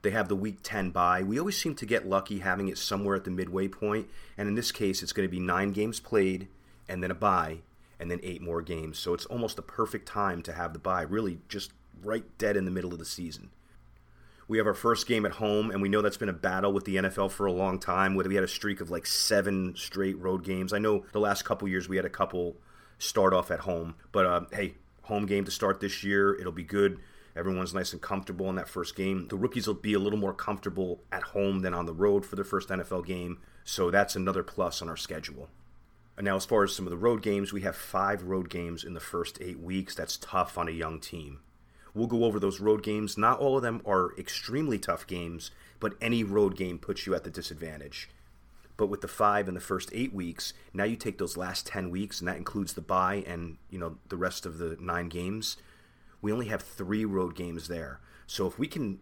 They 0.00 0.10
have 0.10 0.28
the 0.28 0.36
week 0.36 0.60
10 0.62 0.90
bye. 0.90 1.22
We 1.22 1.38
always 1.38 1.60
seem 1.60 1.74
to 1.74 1.86
get 1.86 2.08
lucky 2.08 2.38
having 2.38 2.68
it 2.68 2.78
somewhere 2.78 3.16
at 3.16 3.24
the 3.24 3.30
midway 3.30 3.68
point, 3.68 4.08
and 4.36 4.48
in 4.48 4.54
this 4.54 4.70
case, 4.70 5.02
it's 5.02 5.12
going 5.12 5.28
to 5.28 5.30
be 5.30 5.40
nine 5.40 5.72
games 5.72 5.98
played 6.00 6.48
and 6.88 7.02
then 7.02 7.10
a 7.10 7.14
bye, 7.14 7.58
and 7.98 8.10
then 8.10 8.20
eight 8.22 8.42
more 8.42 8.62
games. 8.62 8.98
So 8.98 9.14
it's 9.14 9.26
almost 9.26 9.58
a 9.58 9.62
perfect 9.62 10.06
time 10.06 10.42
to 10.42 10.52
have 10.52 10.72
the 10.72 10.78
bye, 10.78 11.02
really 11.02 11.38
just 11.48 11.72
right 12.02 12.24
dead 12.38 12.56
in 12.56 12.64
the 12.64 12.70
middle 12.70 12.92
of 12.92 12.98
the 12.98 13.04
season. 13.04 13.50
We 14.46 14.56
have 14.56 14.66
our 14.66 14.74
first 14.74 15.06
game 15.06 15.26
at 15.26 15.32
home, 15.32 15.70
and 15.70 15.82
we 15.82 15.90
know 15.90 16.00
that's 16.00 16.16
been 16.16 16.30
a 16.30 16.32
battle 16.32 16.72
with 16.72 16.86
the 16.86 16.96
NFL 16.96 17.30
for 17.32 17.44
a 17.44 17.52
long 17.52 17.78
time. 17.78 18.14
Whether 18.14 18.30
we 18.30 18.34
had 18.34 18.44
a 18.44 18.48
streak 18.48 18.80
of 18.80 18.90
like 18.90 19.06
seven 19.06 19.74
straight 19.76 20.18
road 20.18 20.42
games. 20.42 20.72
I 20.72 20.78
know 20.78 21.04
the 21.12 21.20
last 21.20 21.44
couple 21.44 21.68
years 21.68 21.88
we 21.88 21.96
had 21.96 22.06
a 22.06 22.10
couple 22.10 22.56
start 22.98 23.34
off 23.34 23.50
at 23.50 23.60
home, 23.60 23.94
but 24.10 24.24
uh, 24.24 24.40
hey, 24.50 24.74
home 25.02 25.26
game 25.26 25.44
to 25.44 25.50
start 25.50 25.80
this 25.80 26.02
year. 26.02 26.34
It'll 26.34 26.50
be 26.50 26.64
good. 26.64 26.98
Everyone's 27.36 27.74
nice 27.74 27.92
and 27.92 28.02
comfortable 28.02 28.48
in 28.48 28.56
that 28.56 28.68
first 28.68 28.96
game. 28.96 29.28
The 29.28 29.36
rookies 29.36 29.66
will 29.66 29.74
be 29.74 29.94
a 29.94 29.98
little 29.98 30.18
more 30.18 30.34
comfortable 30.34 31.02
at 31.12 31.22
home 31.22 31.60
than 31.60 31.74
on 31.74 31.86
the 31.86 31.92
road 31.92 32.24
for 32.24 32.34
their 32.34 32.44
first 32.44 32.70
NFL 32.70 33.06
game, 33.06 33.38
so 33.64 33.90
that's 33.90 34.16
another 34.16 34.42
plus 34.42 34.80
on 34.82 34.88
our 34.88 34.96
schedule. 34.96 35.48
Now, 36.20 36.36
as 36.36 36.44
far 36.44 36.64
as 36.64 36.74
some 36.74 36.86
of 36.86 36.90
the 36.90 36.96
road 36.96 37.22
games, 37.22 37.52
we 37.52 37.60
have 37.62 37.76
five 37.76 38.24
road 38.24 38.50
games 38.50 38.82
in 38.82 38.94
the 38.94 39.00
first 39.00 39.38
eight 39.40 39.60
weeks. 39.60 39.94
That's 39.94 40.16
tough 40.16 40.58
on 40.58 40.68
a 40.68 40.72
young 40.72 40.98
team. 40.98 41.40
We'll 41.94 42.08
go 42.08 42.24
over 42.24 42.40
those 42.40 42.60
road 42.60 42.82
games. 42.82 43.16
Not 43.16 43.38
all 43.38 43.56
of 43.56 43.62
them 43.62 43.82
are 43.86 44.12
extremely 44.18 44.78
tough 44.78 45.06
games, 45.06 45.50
but 45.80 45.94
any 46.00 46.24
road 46.24 46.56
game 46.56 46.78
puts 46.78 47.06
you 47.06 47.14
at 47.14 47.24
the 47.24 47.30
disadvantage. 47.30 48.08
But 48.76 48.86
with 48.86 49.00
the 49.00 49.08
five 49.08 49.48
in 49.48 49.54
the 49.54 49.60
first 49.60 49.90
eight 49.92 50.12
weeks, 50.12 50.52
now 50.72 50.84
you 50.84 50.96
take 50.96 51.18
those 51.18 51.36
last 51.36 51.66
10 51.66 51.90
weeks, 51.90 52.20
and 52.20 52.28
that 52.28 52.36
includes 52.36 52.74
the 52.74 52.80
bye 52.80 53.24
and 53.26 53.56
you 53.70 53.78
know 53.78 53.98
the 54.08 54.16
rest 54.16 54.46
of 54.46 54.58
the 54.58 54.76
nine 54.80 55.08
games. 55.08 55.56
We 56.20 56.32
only 56.32 56.46
have 56.46 56.62
three 56.62 57.04
road 57.04 57.34
games 57.34 57.68
there. 57.68 58.00
So 58.26 58.46
if 58.46 58.58
we 58.58 58.66
can 58.68 59.00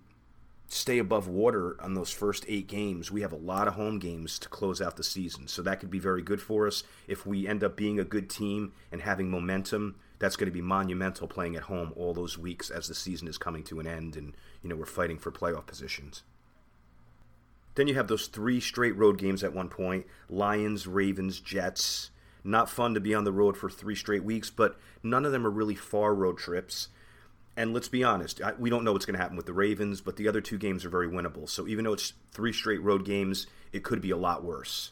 stay 0.69 0.99
above 0.99 1.29
water 1.29 1.77
on 1.81 1.95
those 1.95 2.11
first 2.11 2.45
eight 2.49 2.67
games, 2.67 3.11
we 3.11 3.23
have 3.23 3.33
a 3.33 3.37
lot 3.37 3.69
of 3.69 3.75
home 3.75 3.99
games 3.99 4.39
to 4.41 4.49
close 4.49 4.81
out 4.81 4.97
the 4.97 5.05
season. 5.05 5.49
So 5.49 5.63
that 5.63 5.81
could 5.81 5.91
be 5.91 5.99
very 5.99 6.23
good 6.23 6.41
for 6.41 6.67
us. 6.67 6.83
If 7.07 7.27
we 7.27 7.47
end 7.47 7.63
up 7.63 7.77
being 7.77 8.01
a 8.01 8.05
good 8.05 8.29
team 8.29 8.73
and 8.91 9.01
having 9.01 9.31
momentum, 9.31 9.97
that's 10.19 10.37
going 10.37 10.49
to 10.49 10.55
be 10.55 10.63
monumental 10.63 11.29
playing 11.29 11.57
at 11.57 11.63
home 11.63 11.93
all 11.97 12.15
those 12.15 12.39
weeks 12.39 12.71
as 12.71 12.89
the 12.89 12.95
season 12.95 13.29
is 13.29 13.39
coming 13.39 13.63
to 13.65 13.81
an 13.81 13.87
end 13.87 14.17
and 14.17 14.35
you 14.63 14.69
know 14.69 14.77
we're 14.77 14.87
fighting 14.87 15.19
for 15.19 15.31
playoff 15.31 15.67
positions. 15.67 16.23
Then 17.75 17.89
you 17.89 17.95
have 17.95 18.09
those 18.09 18.27
three 18.27 18.59
straight 18.59 18.97
road 18.97 19.19
games 19.19 19.45
at 19.45 19.53
one 19.53 19.69
point 19.69 20.07
Lions, 20.29 20.87
Ravens, 20.87 21.41
Jets. 21.41 22.11
Not 22.43 22.71
fun 22.71 22.95
to 22.95 23.01
be 23.01 23.15
on 23.15 23.25
the 23.25 23.33
road 23.33 23.57
for 23.57 23.69
three 23.69 23.97
straight 23.97 24.25
weeks, 24.25 24.51
but 24.51 24.79
none 25.03 25.25
of 25.25 25.33
them 25.33 25.47
are 25.47 25.51
really 25.51 25.75
far 25.75 26.15
road 26.15 26.39
trips. 26.39 26.89
And 27.57 27.73
let's 27.73 27.89
be 27.89 28.05
honest, 28.05 28.41
we 28.59 28.69
don't 28.69 28.85
know 28.85 28.93
what's 28.93 29.07
going 29.07 29.17
to 29.17 29.23
happen 29.23 29.37
with 29.37 29.47
the 29.47 29.55
Ravens, 29.55 30.03
but 30.03 30.17
the 30.17 30.29
other 30.29 30.43
two 30.43 30.59
games 30.59 30.85
are 30.85 30.91
very 30.91 31.09
winnable. 31.09 31.49
So 31.49 31.67
even 31.67 31.85
though 31.85 31.95
it's 31.95 32.13
three 32.31 32.53
straight 32.53 32.83
road 32.83 33.07
games, 33.07 33.47
it 33.73 33.83
could 33.83 34.03
be 34.03 34.11
a 34.11 34.17
lot 34.17 34.45
worse. 34.45 34.91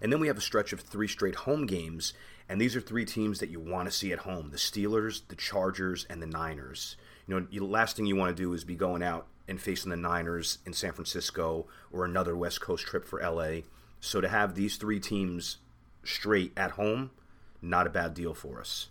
And 0.00 0.12
then 0.12 0.20
we 0.20 0.28
have 0.28 0.38
a 0.38 0.42
stretch 0.42 0.72
of 0.72 0.80
three 0.80 1.08
straight 1.08 1.34
home 1.34 1.66
games, 1.66 2.12
and 2.48 2.60
these 2.60 2.76
are 2.76 2.80
three 2.80 3.04
teams 3.04 3.40
that 3.40 3.50
you 3.50 3.58
want 3.58 3.88
to 3.88 3.94
see 3.94 4.12
at 4.12 4.20
home 4.20 4.50
the 4.50 4.58
Steelers, 4.58 5.22
the 5.26 5.34
Chargers, 5.34 6.06
and 6.08 6.22
the 6.22 6.26
Niners. 6.26 6.96
You 7.26 7.40
know, 7.40 7.46
the 7.50 7.64
last 7.64 7.96
thing 7.96 8.06
you 8.06 8.14
want 8.14 8.36
to 8.36 8.40
do 8.40 8.52
is 8.52 8.62
be 8.62 8.76
going 8.76 9.02
out 9.02 9.26
and 9.48 9.60
facing 9.60 9.90
the 9.90 9.96
Niners 9.96 10.58
in 10.66 10.72
San 10.72 10.92
Francisco 10.92 11.66
or 11.90 12.04
another 12.04 12.36
West 12.36 12.60
Coast 12.60 12.84
trip 12.84 13.04
for 13.06 13.20
LA. 13.20 13.62
So 14.00 14.20
to 14.20 14.28
have 14.28 14.54
these 14.54 14.76
three 14.76 15.00
teams 15.00 15.56
straight 16.04 16.52
at 16.56 16.72
home, 16.72 17.10
not 17.60 17.86
a 17.86 17.90
bad 17.90 18.14
deal 18.14 18.34
for 18.34 18.60
us. 18.60 18.90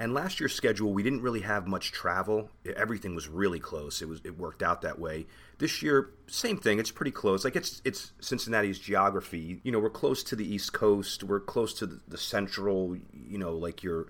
And 0.00 0.14
last 0.14 0.40
year's 0.40 0.54
schedule, 0.54 0.94
we 0.94 1.02
didn't 1.02 1.20
really 1.20 1.42
have 1.42 1.66
much 1.66 1.92
travel. 1.92 2.48
Everything 2.74 3.14
was 3.14 3.28
really 3.28 3.60
close. 3.60 4.00
It 4.00 4.08
was 4.08 4.22
it 4.24 4.38
worked 4.38 4.62
out 4.62 4.80
that 4.80 4.98
way. 4.98 5.26
This 5.58 5.82
year, 5.82 6.08
same 6.26 6.56
thing. 6.56 6.78
It's 6.78 6.90
pretty 6.90 7.10
close. 7.10 7.44
Like 7.44 7.54
it's 7.54 7.82
it's 7.84 8.12
Cincinnati's 8.18 8.78
geography. 8.78 9.60
You 9.62 9.70
know, 9.70 9.78
we're 9.78 9.90
close 9.90 10.22
to 10.22 10.36
the 10.36 10.54
East 10.54 10.72
Coast. 10.72 11.22
We're 11.22 11.38
close 11.38 11.74
to 11.74 11.86
the, 11.86 12.00
the 12.08 12.16
central. 12.16 12.96
You 13.12 13.36
know, 13.36 13.52
like 13.52 13.82
your 13.82 14.06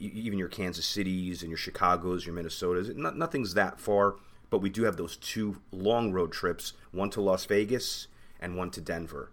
even 0.00 0.36
your 0.36 0.48
Kansas 0.48 0.84
Cities 0.84 1.42
and 1.42 1.50
your 1.50 1.58
Chicago's, 1.58 2.26
your 2.26 2.34
Minnesotas. 2.34 2.92
Not, 2.96 3.16
nothing's 3.16 3.54
that 3.54 3.78
far, 3.78 4.16
but 4.50 4.58
we 4.58 4.68
do 4.68 4.82
have 4.82 4.96
those 4.96 5.16
two 5.16 5.58
long 5.70 6.10
road 6.10 6.32
trips. 6.32 6.72
One 6.90 7.10
to 7.10 7.20
Las 7.20 7.44
Vegas 7.44 8.08
and 8.40 8.56
one 8.56 8.72
to 8.72 8.80
Denver. 8.80 9.30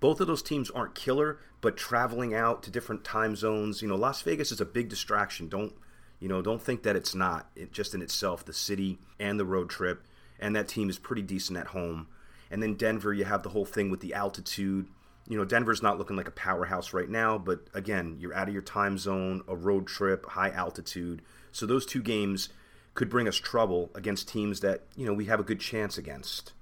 Both 0.00 0.20
of 0.20 0.26
those 0.26 0.42
teams 0.42 0.70
aren't 0.70 0.94
killer, 0.94 1.38
but 1.60 1.76
traveling 1.76 2.34
out 2.34 2.62
to 2.64 2.70
different 2.70 3.04
time 3.04 3.36
zones, 3.36 3.80
you 3.80 3.88
know, 3.88 3.96
Las 3.96 4.22
Vegas 4.22 4.52
is 4.52 4.60
a 4.60 4.66
big 4.66 4.88
distraction. 4.88 5.48
Don't, 5.48 5.72
you 6.20 6.28
know, 6.28 6.42
don't 6.42 6.62
think 6.62 6.82
that 6.82 6.96
it's 6.96 7.14
not. 7.14 7.50
It 7.56 7.72
just 7.72 7.94
in 7.94 8.02
itself, 8.02 8.44
the 8.44 8.52
city 8.52 8.98
and 9.18 9.38
the 9.38 9.44
road 9.44 9.70
trip, 9.70 10.04
and 10.38 10.54
that 10.56 10.68
team 10.68 10.90
is 10.90 10.98
pretty 10.98 11.22
decent 11.22 11.58
at 11.58 11.68
home. 11.68 12.08
And 12.50 12.62
then 12.62 12.74
Denver, 12.74 13.12
you 13.12 13.24
have 13.24 13.42
the 13.42 13.48
whole 13.48 13.64
thing 13.64 13.90
with 13.90 14.00
the 14.00 14.14
altitude. 14.14 14.86
You 15.26 15.38
know, 15.38 15.44
Denver's 15.44 15.82
not 15.82 15.98
looking 15.98 16.16
like 16.16 16.28
a 16.28 16.32
powerhouse 16.32 16.92
right 16.92 17.08
now, 17.08 17.38
but 17.38 17.66
again, 17.72 18.16
you're 18.18 18.34
out 18.34 18.48
of 18.48 18.54
your 18.54 18.62
time 18.62 18.98
zone, 18.98 19.42
a 19.48 19.56
road 19.56 19.86
trip, 19.86 20.26
high 20.26 20.50
altitude. 20.50 21.22
So 21.50 21.66
those 21.66 21.86
two 21.86 22.02
games 22.02 22.50
could 22.92 23.08
bring 23.08 23.26
us 23.26 23.36
trouble 23.36 23.90
against 23.94 24.28
teams 24.28 24.60
that, 24.60 24.82
you 24.96 25.06
know, 25.06 25.14
we 25.14 25.24
have 25.26 25.40
a 25.40 25.44
good 25.44 25.60
chance 25.60 25.98
against. 25.98 26.52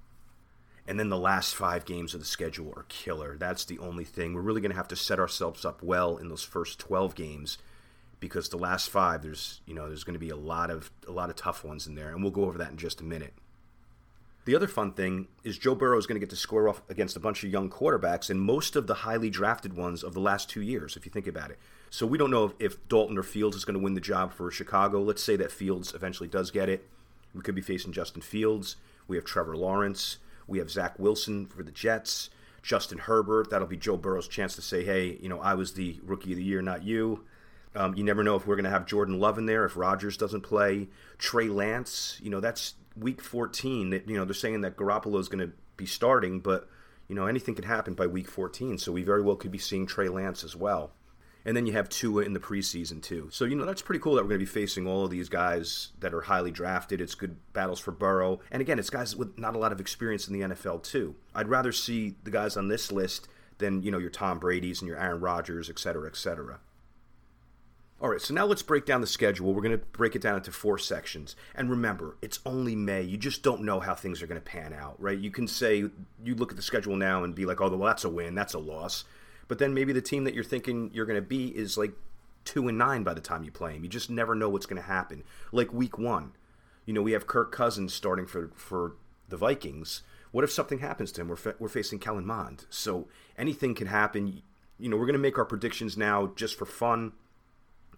And 0.87 0.99
then 0.99 1.09
the 1.09 1.17
last 1.17 1.55
five 1.55 1.85
games 1.85 2.13
of 2.13 2.19
the 2.19 2.25
schedule 2.25 2.73
are 2.75 2.85
killer. 2.89 3.37
That's 3.37 3.63
the 3.63 3.79
only 3.79 4.03
thing. 4.03 4.33
We're 4.33 4.41
really 4.41 4.61
going 4.61 4.71
to 4.71 4.77
have 4.77 4.89
to 4.89 4.95
set 4.95 5.19
ourselves 5.19 5.63
up 5.63 5.81
well 5.81 6.17
in 6.17 6.27
those 6.27 6.43
first 6.43 6.79
12 6.79 7.15
games 7.15 7.57
because 8.23 8.47
the 8.47 8.57
last 8.57 8.89
five, 8.89 9.21
there's 9.21 9.59
you 9.65 9.73
know 9.73 9.89
there's 9.89 10.05
going 10.05 10.13
to 10.13 10.19
be 10.19 10.29
a 10.29 10.35
lot 10.35 10.69
of 10.69 10.89
a 11.07 11.11
lot 11.11 11.29
of 11.29 11.35
tough 11.35 11.65
ones 11.65 11.87
in 11.87 11.95
there, 11.95 12.09
and 12.09 12.21
we'll 12.21 12.31
go 12.31 12.45
over 12.45 12.57
that 12.57 12.71
in 12.71 12.77
just 12.77 13.01
a 13.01 13.03
minute. 13.03 13.33
The 14.45 14.55
other 14.55 14.67
fun 14.67 14.93
thing 14.93 15.27
is 15.43 15.57
Joe 15.57 15.75
Burrow 15.75 15.97
is 15.97 16.05
going 16.05 16.15
to 16.15 16.25
get 16.25 16.29
to 16.29 16.37
square 16.37 16.69
off 16.69 16.81
against 16.89 17.17
a 17.17 17.19
bunch 17.19 17.43
of 17.43 17.51
young 17.51 17.69
quarterbacks, 17.69 18.29
and 18.29 18.39
most 18.39 18.77
of 18.77 18.87
the 18.87 18.93
highly 18.93 19.29
drafted 19.29 19.73
ones 19.73 20.03
of 20.03 20.13
the 20.13 20.21
last 20.21 20.49
two 20.49 20.61
years, 20.61 20.95
if 20.95 21.05
you 21.05 21.11
think 21.11 21.27
about 21.27 21.51
it. 21.51 21.59
So 21.89 22.05
we 22.05 22.17
don't 22.17 22.31
know 22.31 22.45
if, 22.45 22.53
if 22.59 22.87
Dalton 22.87 23.17
or 23.17 23.23
Fields 23.23 23.57
is 23.57 23.65
going 23.65 23.77
to 23.77 23.83
win 23.83 23.93
the 23.93 24.01
job 24.01 24.33
for 24.33 24.49
Chicago. 24.51 25.01
Let's 25.01 25.23
say 25.23 25.35
that 25.35 25.51
Fields 25.51 25.93
eventually 25.93 26.29
does 26.29 26.49
get 26.49 26.69
it. 26.69 26.87
We 27.35 27.41
could 27.41 27.55
be 27.55 27.61
facing 27.61 27.91
Justin 27.91 28.21
Fields. 28.21 28.77
We 29.07 29.17
have 29.17 29.25
Trevor 29.25 29.57
Lawrence. 29.57 30.17
We 30.47 30.59
have 30.59 30.69
Zach 30.69 30.99
Wilson 30.99 31.45
for 31.45 31.63
the 31.63 31.71
Jets, 31.71 32.29
Justin 32.61 32.97
Herbert. 32.97 33.49
That'll 33.49 33.67
be 33.67 33.77
Joe 33.77 33.97
Burrow's 33.97 34.27
chance 34.27 34.55
to 34.55 34.61
say, 34.61 34.83
hey, 34.83 35.17
you 35.21 35.29
know, 35.29 35.39
I 35.39 35.53
was 35.53 35.73
the 35.73 35.99
rookie 36.03 36.31
of 36.31 36.37
the 36.37 36.43
year, 36.43 36.61
not 36.61 36.83
you. 36.83 37.25
Um, 37.75 37.95
you 37.95 38.03
never 38.03 38.23
know 38.23 38.35
if 38.35 38.45
we're 38.45 38.55
going 38.55 38.65
to 38.65 38.69
have 38.69 38.85
Jordan 38.85 39.19
Love 39.19 39.37
in 39.37 39.45
there 39.45 39.65
if 39.65 39.75
Rodgers 39.75 40.17
doesn't 40.17 40.41
play. 40.41 40.89
Trey 41.17 41.47
Lance, 41.47 42.19
you 42.21 42.29
know, 42.29 42.39
that's 42.39 42.75
week 42.95 43.21
14. 43.21 43.89
That 43.89 44.07
you 44.07 44.15
know 44.15 44.25
they're 44.25 44.33
saying 44.33 44.61
that 44.61 44.77
Garoppolo 44.77 45.19
is 45.19 45.27
going 45.27 45.47
to 45.47 45.53
be 45.75 45.85
starting, 45.85 46.39
but 46.39 46.69
you 47.07 47.15
know 47.15 47.25
anything 47.25 47.55
could 47.55 47.65
happen 47.65 47.93
by 47.93 48.07
week 48.07 48.29
14. 48.29 48.77
So 48.77 48.91
we 48.91 49.03
very 49.03 49.21
well 49.21 49.35
could 49.35 49.51
be 49.51 49.57
seeing 49.57 49.87
Trey 49.87 50.07
Lance 50.07 50.43
as 50.43 50.55
well. 50.55 50.91
And 51.45 51.57
then 51.57 51.65
you 51.65 51.73
have 51.73 51.89
Tua 51.89 52.23
in 52.23 52.33
the 52.33 52.39
preseason 52.39 53.01
too. 53.01 53.27
So 53.31 53.43
you 53.43 53.55
know 53.55 53.65
that's 53.65 53.81
pretty 53.81 53.99
cool 53.99 54.15
that 54.15 54.23
we're 54.23 54.29
going 54.29 54.39
to 54.39 54.45
be 54.45 54.59
facing 54.59 54.87
all 54.87 55.03
of 55.03 55.11
these 55.11 55.27
guys 55.29 55.89
that 55.99 56.13
are 56.13 56.21
highly 56.21 56.51
drafted. 56.51 57.01
It's 57.01 57.15
good 57.15 57.35
battles 57.51 57.79
for 57.79 57.91
Burrow, 57.91 58.39
and 58.49 58.61
again, 58.61 58.79
it's 58.79 58.89
guys 58.89 59.15
with 59.15 59.37
not 59.37 59.55
a 59.55 59.59
lot 59.59 59.73
of 59.73 59.81
experience 59.81 60.27
in 60.27 60.33
the 60.33 60.47
NFL 60.47 60.83
too. 60.83 61.15
I'd 61.35 61.49
rather 61.49 61.71
see 61.71 62.15
the 62.23 62.31
guys 62.31 62.55
on 62.55 62.69
this 62.69 62.91
list 62.91 63.27
than 63.57 63.83
you 63.83 63.91
know 63.91 63.97
your 63.97 64.09
Tom 64.09 64.39
Brady's 64.39 64.81
and 64.81 64.87
your 64.87 64.97
Aaron 64.97 65.19
Rodgers, 65.19 65.69
et 65.69 65.79
cetera, 65.79 66.07
et 66.07 66.15
cetera. 66.15 66.59
All 68.03 68.09
right, 68.09 68.19
so 68.19 68.33
now 68.33 68.45
let's 68.45 68.63
break 68.63 68.85
down 68.85 68.99
the 68.99 69.07
schedule. 69.07 69.53
We're 69.53 69.61
going 69.61 69.79
to 69.79 69.85
break 69.85 70.13
it 70.13 70.21
down 70.21 70.35
into 70.35 70.51
four 70.51 70.77
sections. 70.77 71.37
And 71.55 71.69
remember, 71.69 72.17
it's 72.21 72.39
only 72.45 72.75
May. 72.75 73.01
You 73.03 73.15
just 73.15 73.43
don't 73.43 73.61
know 73.61 73.79
how 73.79 73.95
things 73.95 74.21
are 74.21 74.27
going 74.27 74.41
to 74.41 74.43
pan 74.43 74.73
out, 74.73 75.01
right? 75.01 75.17
You 75.17 75.31
can 75.31 75.47
say, 75.47 75.85
you 76.21 76.35
look 76.35 76.51
at 76.51 76.57
the 76.57 76.61
schedule 76.61 76.97
now 76.97 77.23
and 77.23 77.33
be 77.33 77.45
like, 77.45 77.61
oh, 77.61 77.69
well, 77.69 77.87
that's 77.87 78.03
a 78.03 78.09
win, 78.09 78.35
that's 78.35 78.55
a 78.55 78.59
loss. 78.59 79.05
But 79.53 79.59
then 79.59 79.75
maybe 79.75 79.93
the 79.93 80.01
team 80.01 80.23
that 80.23 80.33
you're 80.33 80.43
thinking 80.43 80.89
you're 80.95 81.05
going 81.05 81.15
to 81.15 81.21
be 81.21 81.55
is 81.55 81.77
like 81.77 81.91
two 82.43 82.67
and 82.67 82.75
nine 82.75 83.03
by 83.03 83.13
the 83.13 83.21
time 83.21 83.43
you 83.43 83.51
play 83.51 83.73
them. 83.73 83.83
You 83.83 83.87
just 83.87 84.09
never 84.09 84.33
know 84.33 84.49
what's 84.49 84.65
going 84.65 84.81
to 84.81 84.87
happen. 84.87 85.21
Like 85.51 85.71
week 85.71 85.99
one, 85.99 86.31
you 86.87 86.93
know, 86.95 87.03
we 87.03 87.11
have 87.11 87.27
Kirk 87.27 87.51
Cousins 87.51 87.93
starting 87.93 88.25
for 88.25 88.49
for 88.55 88.95
the 89.29 89.37
Vikings. 89.37 90.01
What 90.31 90.43
if 90.43 90.51
something 90.51 90.79
happens 90.79 91.11
to 91.11 91.21
him? 91.21 91.27
We're 91.27 91.35
fa- 91.35 91.53
we're 91.59 91.69
facing 91.69 91.99
Kellen 91.99 92.25
Mond, 92.25 92.65
so 92.71 93.07
anything 93.37 93.75
can 93.75 93.85
happen. 93.85 94.41
You 94.79 94.89
know, 94.89 94.97
we're 94.97 95.05
going 95.05 95.13
to 95.13 95.19
make 95.19 95.37
our 95.37 95.45
predictions 95.45 95.95
now 95.95 96.33
just 96.35 96.57
for 96.57 96.65
fun, 96.65 97.11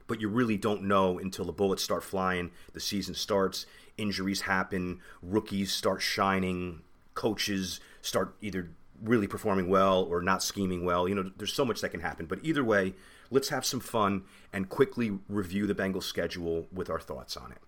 but 0.07 0.19
you 0.19 0.27
really 0.27 0.57
don't 0.57 0.83
know 0.83 1.17
until 1.19 1.45
the 1.45 1.53
bullets 1.53 1.83
start 1.83 2.03
flying. 2.03 2.51
The 2.73 2.81
season 2.81 3.15
starts, 3.15 3.65
injuries 3.97 4.41
happen, 4.41 4.99
rookies 5.21 5.71
start 5.71 6.01
shining, 6.01 6.81
coaches 7.13 7.79
start 8.01 8.35
either 8.41 8.71
really 9.01 9.27
performing 9.27 9.69
well 9.69 10.03
or 10.03 10.21
not 10.21 10.43
scheming 10.43 10.83
well. 10.85 11.07
You 11.07 11.15
know, 11.15 11.31
there's 11.37 11.53
so 11.53 11.65
much 11.65 11.81
that 11.81 11.89
can 11.89 12.01
happen. 12.01 12.25
But 12.25 12.39
either 12.43 12.63
way, 12.63 12.93
let's 13.29 13.49
have 13.49 13.65
some 13.65 13.79
fun 13.79 14.23
and 14.53 14.69
quickly 14.69 15.19
review 15.27 15.67
the 15.67 15.75
Bengals 15.75 16.03
schedule 16.03 16.67
with 16.71 16.89
our 16.89 16.99
thoughts 16.99 17.37
on 17.37 17.51
it. 17.51 17.59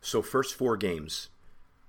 So, 0.00 0.22
first 0.22 0.54
four 0.54 0.76
games 0.76 1.28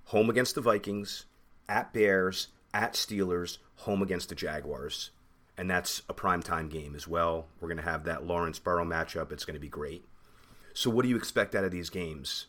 home 0.06 0.30
against 0.30 0.56
the 0.56 0.62
Vikings, 0.62 1.26
at 1.68 1.94
Bears, 1.94 2.48
at 2.74 2.94
Steelers, 2.94 3.60
home 3.78 4.02
against 4.02 4.30
the 4.30 4.36
Jaguars. 4.36 5.12
And 5.56 5.70
that's 5.70 6.02
a 6.10 6.14
primetime 6.14 6.70
game 6.70 6.96
as 6.96 7.08
well. 7.08 7.48
We're 7.60 7.68
going 7.68 7.78
to 7.78 7.84
have 7.84 8.06
that 8.06 8.26
Lawrence 8.26 8.60
Burrow 8.60 8.86
matchup. 8.86 9.32
It's 9.32 9.46
going 9.46 9.56
to 9.56 9.60
be 9.60 9.68
great. 9.68 10.06
So, 10.74 10.90
what 10.90 11.04
do 11.04 11.10
you 11.10 11.18
expect 11.18 11.54
out 11.56 11.64
of 11.64 11.72
these 11.72 11.90
games? 11.90 12.48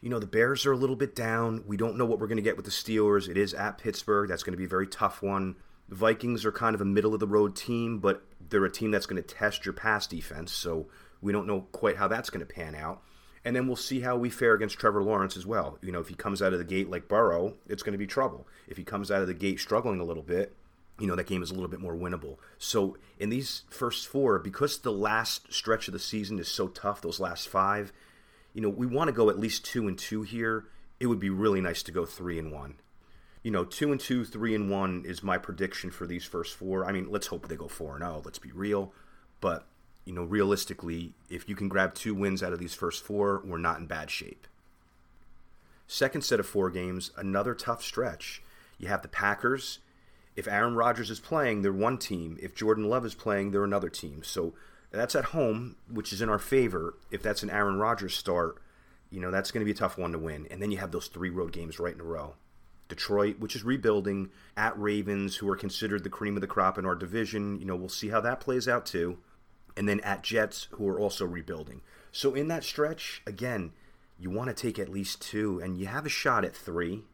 You 0.00 0.08
know, 0.08 0.18
the 0.18 0.26
Bears 0.26 0.64
are 0.66 0.72
a 0.72 0.76
little 0.76 0.96
bit 0.96 1.14
down. 1.14 1.64
We 1.66 1.76
don't 1.76 1.96
know 1.96 2.06
what 2.06 2.18
we're 2.18 2.26
going 2.26 2.36
to 2.36 2.42
get 2.42 2.56
with 2.56 2.64
the 2.64 2.70
Steelers. 2.70 3.28
It 3.28 3.36
is 3.36 3.52
at 3.52 3.78
Pittsburgh. 3.78 4.28
That's 4.28 4.42
going 4.42 4.52
to 4.52 4.58
be 4.58 4.64
a 4.64 4.68
very 4.68 4.86
tough 4.86 5.22
one. 5.22 5.56
The 5.88 5.96
Vikings 5.96 6.44
are 6.44 6.52
kind 6.52 6.74
of 6.74 6.80
a 6.80 6.86
middle 6.86 7.14
of 7.14 7.20
the 7.20 7.26
road 7.26 7.56
team, 7.56 7.98
but 7.98 8.22
they're 8.48 8.64
a 8.64 8.70
team 8.70 8.90
that's 8.90 9.06
going 9.06 9.22
to 9.22 9.34
test 9.34 9.64
your 9.66 9.74
pass 9.74 10.06
defense. 10.06 10.52
So 10.52 10.88
we 11.20 11.32
don't 11.32 11.46
know 11.46 11.62
quite 11.72 11.96
how 11.96 12.08
that's 12.08 12.30
going 12.30 12.46
to 12.46 12.52
pan 12.52 12.74
out. 12.74 13.02
And 13.44 13.56
then 13.56 13.66
we'll 13.66 13.76
see 13.76 14.00
how 14.00 14.16
we 14.16 14.30
fare 14.30 14.54
against 14.54 14.78
Trevor 14.78 15.02
Lawrence 15.02 15.36
as 15.36 15.46
well. 15.46 15.78
You 15.82 15.92
know, 15.92 16.00
if 16.00 16.08
he 16.08 16.14
comes 16.14 16.42
out 16.42 16.52
of 16.52 16.58
the 16.58 16.64
gate 16.64 16.90
like 16.90 17.08
Burrow, 17.08 17.54
it's 17.66 17.82
going 17.82 17.92
to 17.92 17.98
be 17.98 18.06
trouble. 18.06 18.46
If 18.68 18.76
he 18.76 18.84
comes 18.84 19.10
out 19.10 19.22
of 19.22 19.28
the 19.28 19.34
gate 19.34 19.60
struggling 19.60 19.98
a 19.98 20.04
little 20.04 20.22
bit, 20.22 20.54
you 20.98 21.06
know, 21.06 21.16
that 21.16 21.26
game 21.26 21.42
is 21.42 21.50
a 21.50 21.54
little 21.54 21.68
bit 21.68 21.80
more 21.80 21.94
winnable. 21.94 22.36
So 22.58 22.98
in 23.18 23.30
these 23.30 23.62
first 23.70 24.06
four, 24.06 24.38
because 24.38 24.78
the 24.78 24.92
last 24.92 25.52
stretch 25.52 25.88
of 25.88 25.92
the 25.92 25.98
season 25.98 26.38
is 26.38 26.48
so 26.48 26.68
tough, 26.68 27.00
those 27.00 27.18
last 27.18 27.48
five, 27.48 27.92
you 28.52 28.60
know, 28.60 28.68
we 28.68 28.86
want 28.86 29.08
to 29.08 29.12
go 29.12 29.30
at 29.30 29.38
least 29.38 29.64
two 29.64 29.88
and 29.88 29.98
two 29.98 30.22
here. 30.22 30.66
It 30.98 31.06
would 31.06 31.20
be 31.20 31.30
really 31.30 31.60
nice 31.60 31.82
to 31.84 31.92
go 31.92 32.04
three 32.04 32.38
and 32.38 32.52
one. 32.52 32.76
You 33.42 33.50
know, 33.50 33.64
two 33.64 33.90
and 33.90 34.00
two, 34.00 34.24
three 34.24 34.54
and 34.54 34.70
one 34.70 35.04
is 35.06 35.22
my 35.22 35.38
prediction 35.38 35.90
for 35.90 36.06
these 36.06 36.24
first 36.24 36.54
four. 36.56 36.84
I 36.84 36.92
mean, 36.92 37.10
let's 37.10 37.28
hope 37.28 37.48
they 37.48 37.56
go 37.56 37.68
four 37.68 37.94
and 37.94 38.02
zero. 38.02 38.16
Oh, 38.16 38.22
let's 38.24 38.38
be 38.38 38.52
real, 38.52 38.92
but 39.40 39.66
you 40.04 40.12
know, 40.12 40.24
realistically, 40.24 41.12
if 41.28 41.48
you 41.48 41.54
can 41.54 41.68
grab 41.68 41.94
two 41.94 42.14
wins 42.14 42.42
out 42.42 42.52
of 42.52 42.58
these 42.58 42.74
first 42.74 43.04
four, 43.04 43.42
we're 43.44 43.58
not 43.58 43.78
in 43.78 43.86
bad 43.86 44.10
shape. 44.10 44.46
Second 45.86 46.22
set 46.22 46.40
of 46.40 46.46
four 46.46 46.70
games, 46.70 47.10
another 47.16 47.54
tough 47.54 47.82
stretch. 47.82 48.42
You 48.78 48.88
have 48.88 49.02
the 49.02 49.08
Packers. 49.08 49.80
If 50.36 50.46
Aaron 50.46 50.74
Rodgers 50.74 51.10
is 51.10 51.20
playing, 51.20 51.62
they're 51.62 51.72
one 51.72 51.98
team. 51.98 52.38
If 52.40 52.54
Jordan 52.54 52.88
Love 52.88 53.04
is 53.04 53.14
playing, 53.14 53.50
they're 53.50 53.64
another 53.64 53.90
team. 53.90 54.22
So 54.22 54.54
that's 54.98 55.14
at 55.14 55.26
home, 55.26 55.76
which 55.88 56.12
is 56.12 56.20
in 56.20 56.28
our 56.28 56.38
favor. 56.38 56.94
If 57.10 57.22
that's 57.22 57.42
an 57.42 57.50
Aaron 57.50 57.78
Rodgers 57.78 58.16
start, 58.16 58.60
you 59.10 59.20
know, 59.20 59.30
that's 59.30 59.50
going 59.50 59.60
to 59.60 59.64
be 59.64 59.70
a 59.70 59.74
tough 59.74 59.98
one 59.98 60.12
to 60.12 60.18
win. 60.18 60.46
And 60.50 60.60
then 60.60 60.70
you 60.70 60.78
have 60.78 60.92
those 60.92 61.08
three 61.08 61.30
road 61.30 61.52
games 61.52 61.78
right 61.78 61.94
in 61.94 62.00
a 62.00 62.04
row. 62.04 62.34
Detroit, 62.88 63.38
which 63.38 63.54
is 63.54 63.64
rebuilding, 63.64 64.30
at 64.56 64.78
Ravens, 64.78 65.36
who 65.36 65.48
are 65.48 65.56
considered 65.56 66.02
the 66.02 66.10
cream 66.10 66.36
of 66.36 66.40
the 66.40 66.46
crop 66.46 66.76
in 66.76 66.84
our 66.84 66.96
division. 66.96 67.58
You 67.58 67.66
know, 67.66 67.76
we'll 67.76 67.88
see 67.88 68.08
how 68.08 68.20
that 68.20 68.40
plays 68.40 68.68
out 68.68 68.84
too. 68.84 69.18
And 69.76 69.88
then 69.88 70.00
at 70.00 70.22
Jets, 70.22 70.66
who 70.72 70.88
are 70.88 70.98
also 70.98 71.24
rebuilding. 71.24 71.80
So 72.12 72.34
in 72.34 72.48
that 72.48 72.64
stretch, 72.64 73.22
again, 73.26 73.72
you 74.18 74.28
want 74.28 74.48
to 74.48 74.54
take 74.54 74.78
at 74.78 74.90
least 74.90 75.22
two, 75.22 75.60
and 75.60 75.78
you 75.78 75.86
have 75.86 76.04
a 76.04 76.10
shot 76.10 76.44
at 76.44 76.54
three. 76.54 77.04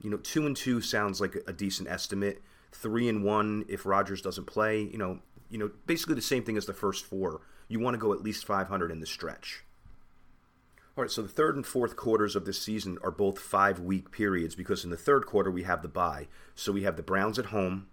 You 0.00 0.10
know, 0.10 0.18
two 0.18 0.46
and 0.46 0.56
two 0.56 0.80
sounds 0.80 1.20
like 1.20 1.36
a 1.46 1.52
decent 1.52 1.88
estimate. 1.88 2.42
Three 2.70 3.08
and 3.08 3.24
one 3.24 3.64
if 3.68 3.86
Rodgers 3.86 4.22
doesn't 4.22 4.46
play. 4.46 4.82
You 4.82 4.98
know, 4.98 5.18
you 5.50 5.58
know, 5.58 5.70
basically 5.86 6.14
the 6.14 6.22
same 6.22 6.44
thing 6.44 6.56
as 6.56 6.66
the 6.66 6.74
first 6.74 7.04
four. 7.04 7.40
You 7.68 7.80
want 7.80 7.94
to 7.94 7.98
go 7.98 8.12
at 8.12 8.22
least 8.22 8.44
500 8.44 8.90
in 8.90 9.00
the 9.00 9.06
stretch. 9.06 9.64
All 10.96 11.02
right, 11.02 11.10
so 11.10 11.22
the 11.22 11.28
third 11.28 11.54
and 11.54 11.64
fourth 11.64 11.94
quarters 11.94 12.34
of 12.34 12.44
this 12.44 12.60
season 12.60 12.98
are 13.04 13.12
both 13.12 13.38
five 13.38 13.78
week 13.78 14.10
periods 14.10 14.56
because 14.56 14.82
in 14.82 14.90
the 14.90 14.96
third 14.96 15.26
quarter 15.26 15.50
we 15.50 15.62
have 15.62 15.82
the 15.82 15.88
bye. 15.88 16.26
So 16.56 16.72
we 16.72 16.82
have 16.82 16.96
the 16.96 17.04
Browns 17.04 17.38
at 17.38 17.46
home, 17.46 17.86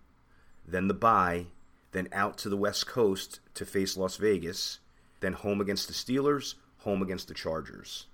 then 0.67 0.87
the 0.87 0.95
bye, 0.95 1.45
then 1.91 2.07
out 2.11 2.37
to 2.39 2.49
the 2.49 2.57
West 2.57 2.87
Coast 2.87 3.41
to 3.53 3.65
face 3.65 3.95
Las 3.95 4.17
Vegas, 4.17 4.79
then 5.19 5.33
home 5.33 5.61
against 5.61 5.87
the 5.87 5.93
Steelers, 5.93 6.55
home 6.79 7.01
against 7.01 7.27
the 7.27 7.35
Chargers. 7.35 8.07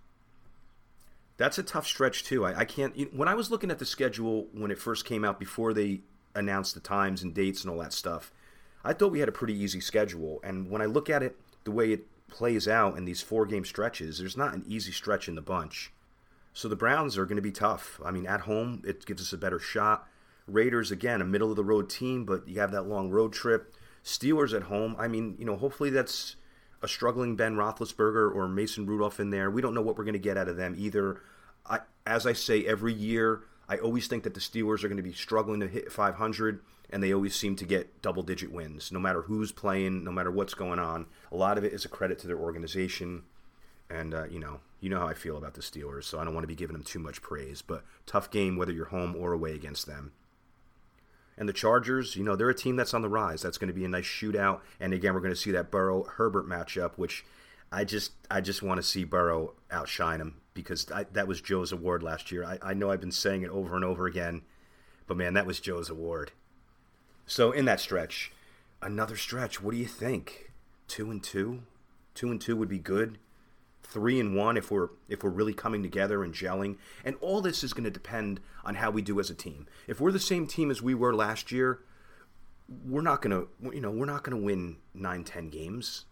That's 1.38 1.58
a 1.58 1.64
tough 1.64 1.88
stretch 1.88 2.24
too. 2.24 2.46
I, 2.46 2.60
I 2.60 2.66
can't. 2.66 2.96
You 2.96 3.10
when 3.14 3.28
I 3.28 3.34
was 3.34 3.50
looking 3.50 3.72
at 3.72 3.80
the 3.80 3.86
schedule 3.86 4.48
when 4.54 4.72
it 4.72 4.78
first 4.78 5.06
came 5.06 5.24
out 5.24 5.40
before 5.40 5.74
they 5.74 6.02
announced 6.36 6.74
the 6.74 6.80
times 6.80 7.24
and 7.24 7.34
dates 7.34 7.64
and 7.64 7.72
all 7.72 7.80
that 7.80 7.94
stuff, 7.94 8.32
I 8.84 8.94
thought 8.94 9.12
we 9.12 9.20
had 9.20 9.30
a 9.30 9.34
pretty 9.34 9.54
easy 9.54 9.80
schedule. 9.80 10.40
And 10.44 10.70
when 10.70 10.82
I 10.82 10.86
look 10.86 11.10
at 11.10 11.24
it, 11.24 11.38
the 11.64 11.72
way 11.72 11.92
it 11.92 12.08
plays 12.30 12.68
out 12.68 12.98
in 12.98 13.06
these 13.06 13.22
four 13.22 13.46
game 13.46 13.66
stretches, 13.66 14.18
there's 14.18 14.38
not 14.38 14.54
an 14.54 14.64
easy 14.68 14.92
stretch 14.92 15.28
in 15.28 15.36
the 15.36 15.42
bunch. 15.42 15.92
So 16.54 16.68
the 16.68 16.76
Browns 16.76 17.18
are 17.18 17.26
going 17.26 17.38
to 17.38 17.42
be 17.42 17.52
tough. 17.52 18.00
I 18.04 18.12
mean, 18.12 18.26
at 18.26 18.42
home, 18.42 18.82
it 18.86 19.06
gives 19.06 19.22
us 19.22 19.34
a 19.34 19.38
better 19.38 19.60
shot. 19.60 20.08
Raiders, 20.48 20.92
again, 20.92 21.22
a 21.22 21.26
middle 21.26 21.50
of 21.50 21.56
the 21.56 21.64
road 21.64 21.90
team, 21.90 22.26
but 22.26 22.48
you 22.48 22.60
have 22.60 22.72
that 22.72 22.88
long 22.88 23.10
road 23.10 23.32
trip. 23.32 23.74
Steelers 24.04 24.54
at 24.56 24.64
home. 24.64 24.96
I 24.98 25.08
mean, 25.08 25.36
you 25.38 25.46
know, 25.46 25.56
hopefully 25.56 25.92
that's 25.92 26.36
a 26.82 26.88
struggling 26.88 27.36
Ben 27.36 27.56
Roethlisberger 27.56 28.34
or 28.34 28.48
Mason 28.48 28.86
Rudolph 28.86 29.20
in 29.20 29.30
there. 29.30 29.52
We 29.52 29.62
don't 29.62 29.74
know 29.74 29.82
what 29.82 29.98
we're 29.98 30.04
going 30.04 30.14
to 30.14 30.20
get 30.20 30.38
out 30.38 30.48
of 30.48 30.58
them 30.58 30.76
either. 30.78 31.22
I, 31.66 31.80
as 32.06 32.26
I 32.26 32.34
say 32.34 32.66
every 32.66 32.94
year, 32.94 33.44
I 33.70 33.78
always 33.78 34.08
think 34.08 34.24
that 34.24 34.34
the 34.34 34.40
Steelers 34.40 34.84
are 34.84 34.88
going 34.88 34.98
to 34.98 35.04
be 35.04 35.14
struggling 35.14 35.60
to 35.62 35.68
hit 35.68 35.92
500, 35.92 36.60
and 36.92 37.02
they 37.02 37.14
always 37.14 37.36
seem 37.36 37.56
to 37.56 37.66
get 37.66 38.02
double 38.02 38.24
digit 38.24 38.52
wins, 38.52 38.92
no 38.92 39.00
matter 39.00 39.24
who's 39.24 39.52
playing, 39.52 40.04
no 40.04 40.12
matter 40.12 40.32
what's 40.32 40.54
going 40.54 40.80
on. 40.80 41.06
A 41.32 41.36
lot 41.36 41.58
of 41.58 41.64
it 41.64 41.74
is 41.74 41.86
a 41.86 41.90
credit 41.90 42.20
to 42.20 42.28
their 42.28 42.38
organization. 42.38 43.24
And, 43.90 44.14
uh, 44.14 44.26
you 44.26 44.40
know, 44.40 44.60
you 44.80 44.90
know 44.90 45.00
how 45.00 45.08
I 45.08 45.14
feel 45.14 45.38
about 45.38 45.54
the 45.54 45.62
Steelers, 45.62 46.06
so 46.06 46.20
I 46.20 46.24
don't 46.24 46.34
want 46.34 46.44
to 46.44 46.48
be 46.48 46.56
giving 46.56 46.74
them 46.74 46.84
too 46.84 47.00
much 47.00 47.22
praise. 47.22 47.62
But 47.62 47.84
tough 48.06 48.32
game, 48.32 48.58
whether 48.58 48.72
you're 48.72 48.86
home 48.86 49.16
or 49.16 49.34
away 49.34 49.54
against 49.54 49.86
them. 49.86 50.12
And 51.38 51.48
the 51.48 51.54
Chargers, 51.54 52.16
you 52.16 52.24
know, 52.24 52.36
they're 52.36 52.50
a 52.50 52.56
team 52.56 52.76
that's 52.76 52.94
on 52.94 53.02
the 53.02 53.10
rise. 53.10 53.42
That's 53.42 53.58
going 53.58 53.70
to 53.70 53.74
be 53.74 53.86
a 53.86 53.90
nice 53.90 54.06
shootout. 54.06 54.62
And 54.80 54.94
again, 54.94 55.14
we're 55.14 55.22
going 55.22 55.34
to 55.34 55.40
see 55.40 55.52
that 55.52 55.72
Burrow 55.72 56.04
Herbert 56.04 56.48
matchup, 56.48 56.98
which 56.98 57.26
I 57.72 57.86
just 57.86 58.12
I 58.30 58.42
just 58.42 58.62
want 58.62 58.78
to 58.80 58.84
see 58.84 59.06
Burrow 59.06 59.54
outshine 59.72 60.20
him 60.20 60.36
because 60.54 60.92
I, 60.92 61.06
that 61.14 61.28
was 61.28 61.42
Joe's 61.42 61.72
award 61.72 62.04
last 62.04 62.32
year. 62.32 62.44
I, 62.44 62.60
I 62.62 62.74
know 62.74 62.92
I've 62.92 63.00
been 63.00 63.12
saying 63.12 63.44
it 63.44 63.50
over 63.50 63.76
and 63.76 63.86
over 63.86 64.06
again, 64.08 64.42
but 65.08 65.18
man, 65.18 65.34
that 65.36 65.46
was 65.46 65.60
Joe's 65.60 65.90
award. 65.90 66.32
So 67.32 67.54
in 67.54 67.64
that 67.64 67.80
stretch, 67.80 68.34
another 68.82 69.16
stretch. 69.16 69.62
What 69.62 69.72
do 69.72 69.78
you 69.78 69.86
think? 69.86 70.52
Two 70.90 71.10
and 71.10 71.24
two, 71.24 71.62
two 72.14 72.30
and 72.30 72.42
two 72.42 72.58
would 72.58 72.68
be 72.68 72.78
good 72.78 73.20
three 73.84 74.20
and 74.20 74.36
one 74.36 74.58
if 74.58 74.70
we're 74.70 74.90
if 75.08 75.24
we're 75.24 75.30
really 75.30 75.54
coming 75.54 75.82
together 75.82 76.26
and 76.26 76.34
gelling. 76.34 76.76
And 77.06 77.16
all 77.22 77.40
this 77.40 77.64
is 77.64 77.72
going 77.72 77.86
to 77.86 77.90
depend 77.90 78.42
on 78.66 78.76
how 78.76 78.92
we 78.92 79.02
do 79.02 79.18
as 79.22 79.30
a 79.30 79.34
team. 79.34 79.66
If 79.88 80.02
we're 80.02 80.12
the 80.12 80.20
same 80.20 80.46
team 80.46 80.70
as 80.70 80.82
we 80.82 80.94
were 80.94 81.16
last 81.16 81.54
year, 81.54 81.80
we're 82.86 83.02
not 83.02 83.22
going 83.22 83.32
to 83.32 83.48
you 83.74 83.80
know 83.80 83.92
we're 83.92 84.06
not 84.06 84.26
going 84.26 84.38
to 84.38 84.46
win 84.46 84.76
nine 84.94 85.24
ten 85.24 85.50
games. 85.50 86.04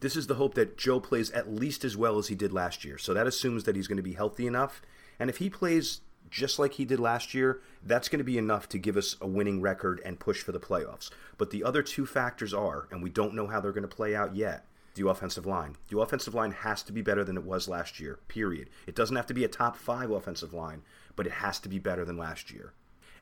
This 0.00 0.16
is 0.16 0.28
the 0.28 0.36
hope 0.36 0.54
that 0.54 0.78
Joe 0.78 0.98
plays 0.98 1.30
at 1.32 1.52
least 1.52 1.84
as 1.84 1.94
well 1.94 2.16
as 2.16 2.28
he 2.28 2.34
did 2.34 2.54
last 2.54 2.86
year. 2.86 2.96
So 2.96 3.12
that 3.12 3.26
assumes 3.26 3.64
that 3.64 3.76
he's 3.76 3.86
going 3.86 3.96
to 3.98 4.02
be 4.02 4.14
healthy 4.14 4.46
enough. 4.46 4.80
And 5.18 5.28
if 5.28 5.36
he 5.38 5.50
plays 5.50 6.00
just 6.30 6.58
like 6.58 6.74
he 6.74 6.84
did 6.84 7.00
last 7.00 7.34
year, 7.34 7.60
that's 7.84 8.08
going 8.08 8.18
to 8.18 8.24
be 8.24 8.38
enough 8.38 8.68
to 8.70 8.78
give 8.78 8.96
us 8.96 9.16
a 9.20 9.26
winning 9.26 9.60
record 9.60 10.00
and 10.04 10.20
push 10.20 10.42
for 10.42 10.52
the 10.52 10.60
playoffs. 10.60 11.10
But 11.38 11.50
the 11.50 11.64
other 11.64 11.82
two 11.82 12.06
factors 12.06 12.52
are, 12.52 12.88
and 12.90 13.02
we 13.02 13.10
don't 13.10 13.34
know 13.34 13.46
how 13.46 13.60
they're 13.60 13.72
going 13.72 13.82
to 13.82 13.88
play 13.88 14.14
out 14.14 14.34
yet 14.34 14.66
the 14.96 15.08
offensive 15.08 15.46
line. 15.46 15.76
The 15.90 15.98
offensive 15.98 16.34
line 16.34 16.52
has 16.52 16.82
to 16.84 16.92
be 16.92 17.02
better 17.02 17.22
than 17.22 17.36
it 17.36 17.44
was 17.44 17.68
last 17.68 18.00
year, 18.00 18.18
period. 18.28 18.70
It 18.86 18.96
doesn't 18.96 19.16
have 19.16 19.26
to 19.26 19.34
be 19.34 19.44
a 19.44 19.48
top 19.48 19.76
five 19.76 20.10
offensive 20.10 20.52
line, 20.52 20.82
but 21.14 21.26
it 21.26 21.32
has 21.32 21.60
to 21.60 21.68
be 21.68 21.78
better 21.78 22.04
than 22.04 22.16
last 22.16 22.50
year. 22.50 22.72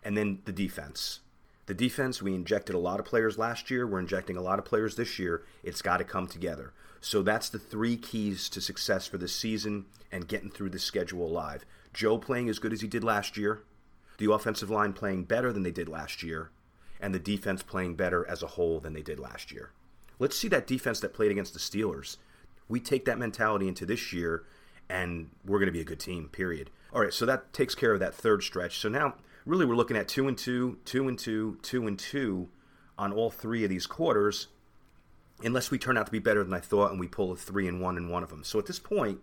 And 0.02 0.16
then 0.16 0.40
the 0.44 0.52
defense. 0.52 1.20
The 1.66 1.74
defense, 1.74 2.22
we 2.22 2.34
injected 2.34 2.74
a 2.74 2.78
lot 2.78 3.00
of 3.00 3.06
players 3.06 3.38
last 3.38 3.70
year. 3.70 3.86
We're 3.86 3.98
injecting 3.98 4.36
a 4.36 4.42
lot 4.42 4.58
of 4.58 4.64
players 4.64 4.96
this 4.96 5.18
year. 5.18 5.44
It's 5.62 5.82
got 5.82 5.96
to 5.96 6.04
come 6.04 6.26
together. 6.26 6.72
So 7.00 7.22
that's 7.22 7.48
the 7.48 7.58
three 7.58 7.96
keys 7.96 8.48
to 8.50 8.60
success 8.60 9.06
for 9.06 9.18
this 9.18 9.34
season 9.34 9.86
and 10.12 10.28
getting 10.28 10.50
through 10.50 10.70
the 10.70 10.78
schedule 10.78 11.26
alive. 11.26 11.64
Joe 11.94 12.18
playing 12.18 12.48
as 12.50 12.58
good 12.58 12.72
as 12.72 12.82
he 12.82 12.88
did 12.88 13.04
last 13.04 13.36
year, 13.36 13.62
the 14.18 14.30
offensive 14.30 14.68
line 14.68 14.92
playing 14.92 15.24
better 15.24 15.52
than 15.52 15.62
they 15.62 15.70
did 15.70 15.88
last 15.88 16.22
year, 16.22 16.50
and 17.00 17.14
the 17.14 17.18
defense 17.18 17.62
playing 17.62 17.94
better 17.94 18.26
as 18.28 18.42
a 18.42 18.48
whole 18.48 18.80
than 18.80 18.92
they 18.92 19.02
did 19.02 19.18
last 19.18 19.50
year. 19.50 19.70
Let's 20.18 20.36
see 20.36 20.48
that 20.48 20.66
defense 20.66 21.00
that 21.00 21.14
played 21.14 21.30
against 21.30 21.54
the 21.54 21.58
Steelers. 21.58 22.18
We 22.68 22.80
take 22.80 23.04
that 23.06 23.18
mentality 23.18 23.68
into 23.68 23.86
this 23.86 24.12
year, 24.12 24.44
and 24.88 25.30
we're 25.44 25.58
going 25.58 25.66
to 25.66 25.72
be 25.72 25.80
a 25.80 25.84
good 25.84 26.00
team. 26.00 26.28
Period. 26.28 26.70
All 26.92 27.00
right, 27.00 27.12
so 27.12 27.26
that 27.26 27.52
takes 27.52 27.74
care 27.74 27.92
of 27.92 28.00
that 28.00 28.14
third 28.14 28.42
stretch. 28.42 28.78
So 28.78 28.88
now, 28.88 29.14
really, 29.46 29.64
we're 29.64 29.76
looking 29.76 29.96
at 29.96 30.08
two 30.08 30.28
and 30.28 30.38
two, 30.38 30.78
two 30.84 31.08
and 31.08 31.18
two, 31.18 31.58
two 31.62 31.86
and 31.86 31.98
two 31.98 32.48
on 32.96 33.12
all 33.12 33.30
three 33.30 33.64
of 33.64 33.70
these 33.70 33.86
quarters, 33.86 34.48
unless 35.42 35.70
we 35.70 35.78
turn 35.78 35.96
out 35.98 36.06
to 36.06 36.12
be 36.12 36.20
better 36.20 36.44
than 36.44 36.52
I 36.52 36.60
thought 36.60 36.92
and 36.92 37.00
we 37.00 37.08
pull 37.08 37.32
a 37.32 37.36
three 37.36 37.66
and 37.66 37.80
one 37.80 37.96
in 37.96 38.08
one 38.08 38.22
of 38.22 38.30
them. 38.30 38.44
So 38.44 38.58
at 38.58 38.66
this 38.66 38.78
point, 38.78 39.18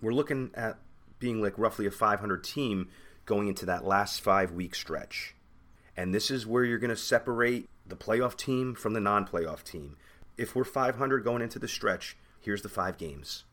we're 0.00 0.12
looking 0.12 0.50
at 0.54 0.78
being 1.22 1.40
like 1.40 1.56
roughly 1.56 1.86
a 1.86 1.90
500 1.90 2.44
team 2.44 2.88
going 3.24 3.48
into 3.48 3.64
that 3.64 3.86
last 3.86 4.20
five 4.20 4.52
week 4.52 4.74
stretch. 4.74 5.34
And 5.96 6.14
this 6.14 6.30
is 6.30 6.46
where 6.46 6.64
you're 6.64 6.78
going 6.78 6.90
to 6.90 6.96
separate 6.96 7.70
the 7.86 7.96
playoff 7.96 8.36
team 8.36 8.74
from 8.74 8.92
the 8.92 9.00
non 9.00 9.26
playoff 9.26 9.64
team 9.64 9.96
if 10.36 10.54
we're 10.54 10.64
500 10.64 11.24
going 11.24 11.42
into 11.42 11.58
the 11.58 11.68
stretch, 11.68 12.16
here's 12.40 12.62
the 12.62 12.68
five 12.68 12.98
games. 12.98 13.44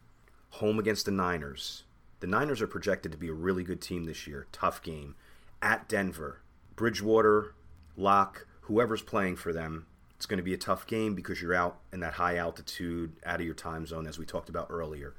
Home 0.51 0.79
against 0.79 1.05
the 1.05 1.12
Niners. 1.12 1.84
The 2.19 2.27
Niners 2.27 2.62
are 2.62 2.67
projected 2.67 3.12
to 3.12 3.17
be 3.17 3.29
a 3.29 3.34
really 3.34 3.63
good 3.63 3.82
team 3.82 4.05
this 4.05 4.27
year. 4.27 4.47
Tough 4.51 4.82
game. 4.82 5.15
At 5.62 5.88
Denver. 5.88 6.41
Bridgewater, 6.75 7.53
Lock, 7.97 8.47
whoever's 8.62 9.01
playing 9.01 9.36
for 9.36 9.53
them. 9.53 9.86
It's 10.15 10.25
going 10.25 10.38
to 10.38 10.43
be 10.43 10.53
a 10.53 10.58
tough 10.58 10.88
game 10.88 11.15
because 11.15 11.41
you're 11.41 11.53
out 11.53 11.79
in 11.93 11.99
that 12.01 12.13
high 12.13 12.38
altitude, 12.38 13.13
out 13.25 13.39
of 13.39 13.45
your 13.45 13.55
time 13.55 13.86
zone, 13.86 14.08
as 14.08 14.17
we 14.17 14.25
talked 14.25 14.49
about 14.49 14.67
earlier. 14.69 15.13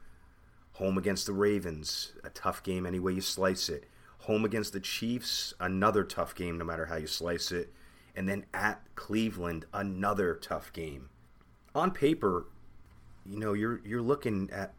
Home 0.80 0.96
against 0.96 1.26
the 1.26 1.34
Ravens, 1.34 2.14
a 2.24 2.30
tough 2.30 2.62
game 2.62 2.86
any 2.86 2.98
way 2.98 3.12
you 3.12 3.20
slice 3.20 3.68
it. 3.68 3.84
Home 4.20 4.46
against 4.46 4.72
the 4.72 4.80
Chiefs, 4.80 5.52
another 5.60 6.04
tough 6.04 6.34
game 6.34 6.56
no 6.56 6.64
matter 6.64 6.86
how 6.86 6.96
you 6.96 7.06
slice 7.06 7.52
it. 7.52 7.70
And 8.16 8.26
then 8.26 8.46
at 8.54 8.80
Cleveland, 8.94 9.66
another 9.74 10.34
tough 10.34 10.72
game 10.72 11.10
on 11.74 11.90
paper, 11.90 12.46
you 13.26 13.38
know, 13.38 13.52
you're 13.52 13.82
you're 13.84 14.00
looking 14.00 14.48
at 14.50 14.72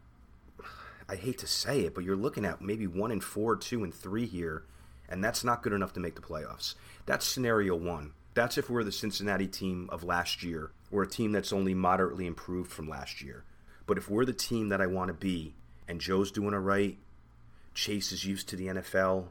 I 1.08 1.14
hate 1.14 1.38
to 1.38 1.46
say 1.46 1.82
it, 1.82 1.94
but 1.94 2.02
you're 2.02 2.16
looking 2.16 2.44
at 2.44 2.60
maybe 2.60 2.88
one 2.88 3.12
and 3.12 3.22
four, 3.22 3.54
two 3.54 3.84
and 3.84 3.94
three 3.94 4.26
here, 4.26 4.64
and 5.08 5.22
that's 5.22 5.44
not 5.44 5.62
good 5.62 5.72
enough 5.72 5.92
to 5.92 6.00
make 6.00 6.16
the 6.16 6.20
playoffs. 6.20 6.74
That's 7.06 7.24
scenario 7.24 7.76
one. 7.76 8.12
That's 8.34 8.58
if 8.58 8.68
we're 8.68 8.82
the 8.82 8.90
Cincinnati 8.90 9.46
team 9.46 9.88
of 9.92 10.02
last 10.02 10.42
year. 10.42 10.72
We're 10.90 11.04
a 11.04 11.08
team 11.08 11.30
that's 11.30 11.52
only 11.52 11.74
moderately 11.74 12.26
improved 12.26 12.72
from 12.72 12.88
last 12.88 13.22
year. 13.22 13.44
But 13.86 13.98
if 13.98 14.10
we're 14.10 14.24
the 14.24 14.32
team 14.32 14.68
that 14.70 14.80
I 14.80 14.86
want 14.86 15.08
to 15.08 15.14
be, 15.14 15.54
and 15.92 16.00
Joe's 16.00 16.32
doing 16.32 16.54
it 16.54 16.56
right, 16.56 16.96
Chase 17.74 18.12
is 18.12 18.24
used 18.24 18.48
to 18.48 18.56
the 18.56 18.68
NFL, 18.68 19.26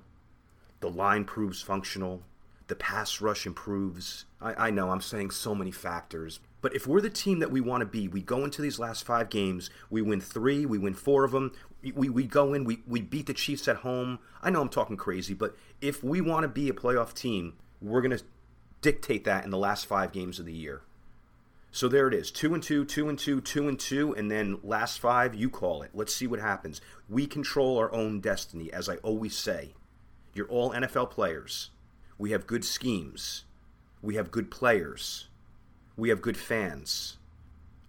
the 0.80 0.92
line 0.92 1.26
proves 1.26 1.60
functional, 1.64 2.22
the 2.68 2.76
pass 2.76 3.20
rush 3.20 3.48
improves. 3.48 4.26
I, 4.40 4.68
I 4.68 4.70
know 4.70 4.92
I'm 4.92 5.02
saying 5.02 5.32
so 5.32 5.56
many 5.56 5.72
factors, 5.72 6.40
but 6.62 6.76
if 6.76 6.86
we're 6.86 7.02
the 7.02 7.10
team 7.10 7.40
that 7.40 7.50
we 7.50 7.62
want 7.62 7.82
to 7.82 7.88
be, 7.88 8.08
we 8.08 8.22
go 8.22 8.44
into 8.44 8.62
these 8.62 8.78
last 8.78 9.08
five 9.08 9.32
games, 9.32 9.72
we 9.90 10.04
win 10.04 10.22
three, 10.22 10.68
we 10.68 10.78
win 10.78 10.94
four 10.94 11.24
of 11.24 11.32
them, 11.32 11.52
we, 11.96 12.10
we 12.10 12.26
go 12.26 12.54
in, 12.54 12.64
we, 12.64 12.84
we 12.86 13.02
beat 13.02 13.26
the 13.26 13.34
Chiefs 13.34 13.68
at 13.68 13.78
home. 13.78 14.20
I 14.44 14.52
know 14.52 14.62
I'm 14.62 14.70
talking 14.70 14.98
crazy, 14.98 15.34
but 15.34 15.58
if 15.82 16.04
we 16.04 16.22
want 16.22 16.44
to 16.44 16.48
be 16.48 16.70
a 16.70 16.74
playoff 16.74 17.16
team, 17.16 17.54
we're 17.82 18.02
going 18.02 18.16
to 18.16 18.24
dictate 18.82 19.24
that 19.24 19.46
in 19.46 19.50
the 19.50 19.58
last 19.58 19.88
five 19.88 20.12
games 20.12 20.38
of 20.38 20.46
the 20.46 20.54
year. 20.54 20.84
So 21.72 21.88
there 21.88 22.08
it 22.08 22.14
is 22.14 22.32
two 22.32 22.54
and 22.54 22.62
two, 22.62 22.84
two 22.84 23.08
and 23.08 23.18
two, 23.18 23.40
two 23.42 23.68
and 23.68 23.80
two, 23.80 24.14
and 24.14 24.30
then 24.30 24.60
last 24.62 25.00
five, 25.00 25.34
you 25.34 25.50
call 25.50 25.84
it. 25.84 25.92
Let's 25.94 26.14
see 26.14 26.28
what 26.28 26.40
happens. 26.40 26.82
We 27.08 27.28
control 27.28 27.78
our 27.78 27.92
own 27.94 28.20
destiny, 28.20 28.72
as 28.74 28.90
I 28.90 28.98
always 28.98 29.36
say. 29.36 29.74
You're 30.34 30.48
all 30.48 30.72
NFL 30.72 31.12
players. 31.12 31.70
We 32.18 32.32
have 32.32 32.46
good 32.46 32.64
schemes, 32.66 33.46
we 34.02 34.16
have 34.16 34.32
good 34.32 34.52
players 34.52 35.28
we 36.02 36.10
have 36.10 36.22
good 36.22 36.38
fans. 36.38 37.18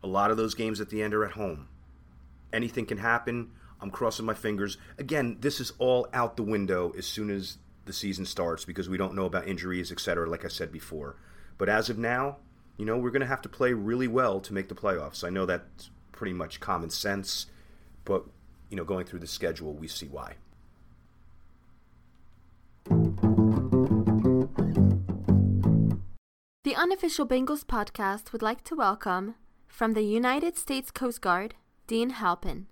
A 0.03 0.07
lot 0.07 0.31
of 0.31 0.37
those 0.37 0.55
games 0.55 0.81
at 0.81 0.91
the 0.91 1.03
end 1.03 1.15
are 1.15 1.25
at 1.25 1.33
home. 1.33 1.69
Anything 2.53 2.87
can 2.87 2.99
happen. 2.99 3.53
I'm 3.81 3.91
crossing 3.91 4.27
my 4.27 4.35
fingers. 4.35 4.77
Again, 4.99 5.39
this 5.41 5.61
is 5.61 5.73
all 5.79 6.07
out 6.13 6.37
the 6.37 6.43
window 6.43 6.93
as 6.97 7.07
soon 7.07 7.31
as 7.31 7.59
the 7.85 7.93
season 7.93 8.27
starts 8.27 8.65
because 8.65 8.89
we 8.89 8.99
don't 8.99 9.15
know 9.15 9.25
about 9.25 9.49
injuries, 9.49 9.91
etc., 9.91 10.29
like 10.29 10.45
I 10.45 10.49
said 10.49 10.71
before. 10.71 11.17
But 11.59 11.69
as 11.69 11.89
of 11.89 11.99
now, 11.99 12.37
you 12.77 12.85
know, 12.87 12.97
we're 12.97 13.11
going 13.11 13.21
to 13.21 13.27
have 13.27 13.43
to 13.43 13.49
play 13.49 13.73
really 13.73 14.09
well 14.09 14.41
to 14.41 14.53
make 14.53 14.69
the 14.69 14.75
playoffs. 14.75 15.25
I 15.25 15.31
know 15.31 15.47
that's 15.47 15.91
pretty 16.13 16.33
much 16.33 16.61
common 16.61 16.91
sense, 16.91 17.47
but, 18.05 18.25
you 18.71 18.77
know, 18.77 18.85
going 18.85 19.07
through 19.07 19.21
the 19.21 19.27
schedule, 19.27 19.75
we 19.75 19.89
see 19.89 20.07
why. 20.07 20.35
The 26.65 26.77
unofficial 26.77 27.27
Bengals 27.27 27.65
podcast 27.65 28.33
would 28.33 28.43
like 28.43 28.65
to 28.65 28.75
welcome, 28.75 29.35
from 29.67 29.93
the 29.93 30.03
United 30.03 30.57
States 30.57 30.91
Coast 30.91 31.21
Guard, 31.21 31.55
Dean 31.87 32.11
Halpin. 32.11 32.67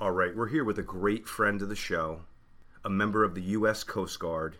All 0.00 0.12
right, 0.12 0.34
we're 0.34 0.48
here 0.48 0.64
with 0.64 0.78
a 0.78 0.82
great 0.82 1.26
friend 1.26 1.60
of 1.62 1.68
the 1.68 1.76
show, 1.76 2.20
a 2.84 2.90
member 2.90 3.24
of 3.24 3.34
the 3.34 3.42
U.S. 3.42 3.82
Coast 3.82 4.18
Guard, 4.18 4.56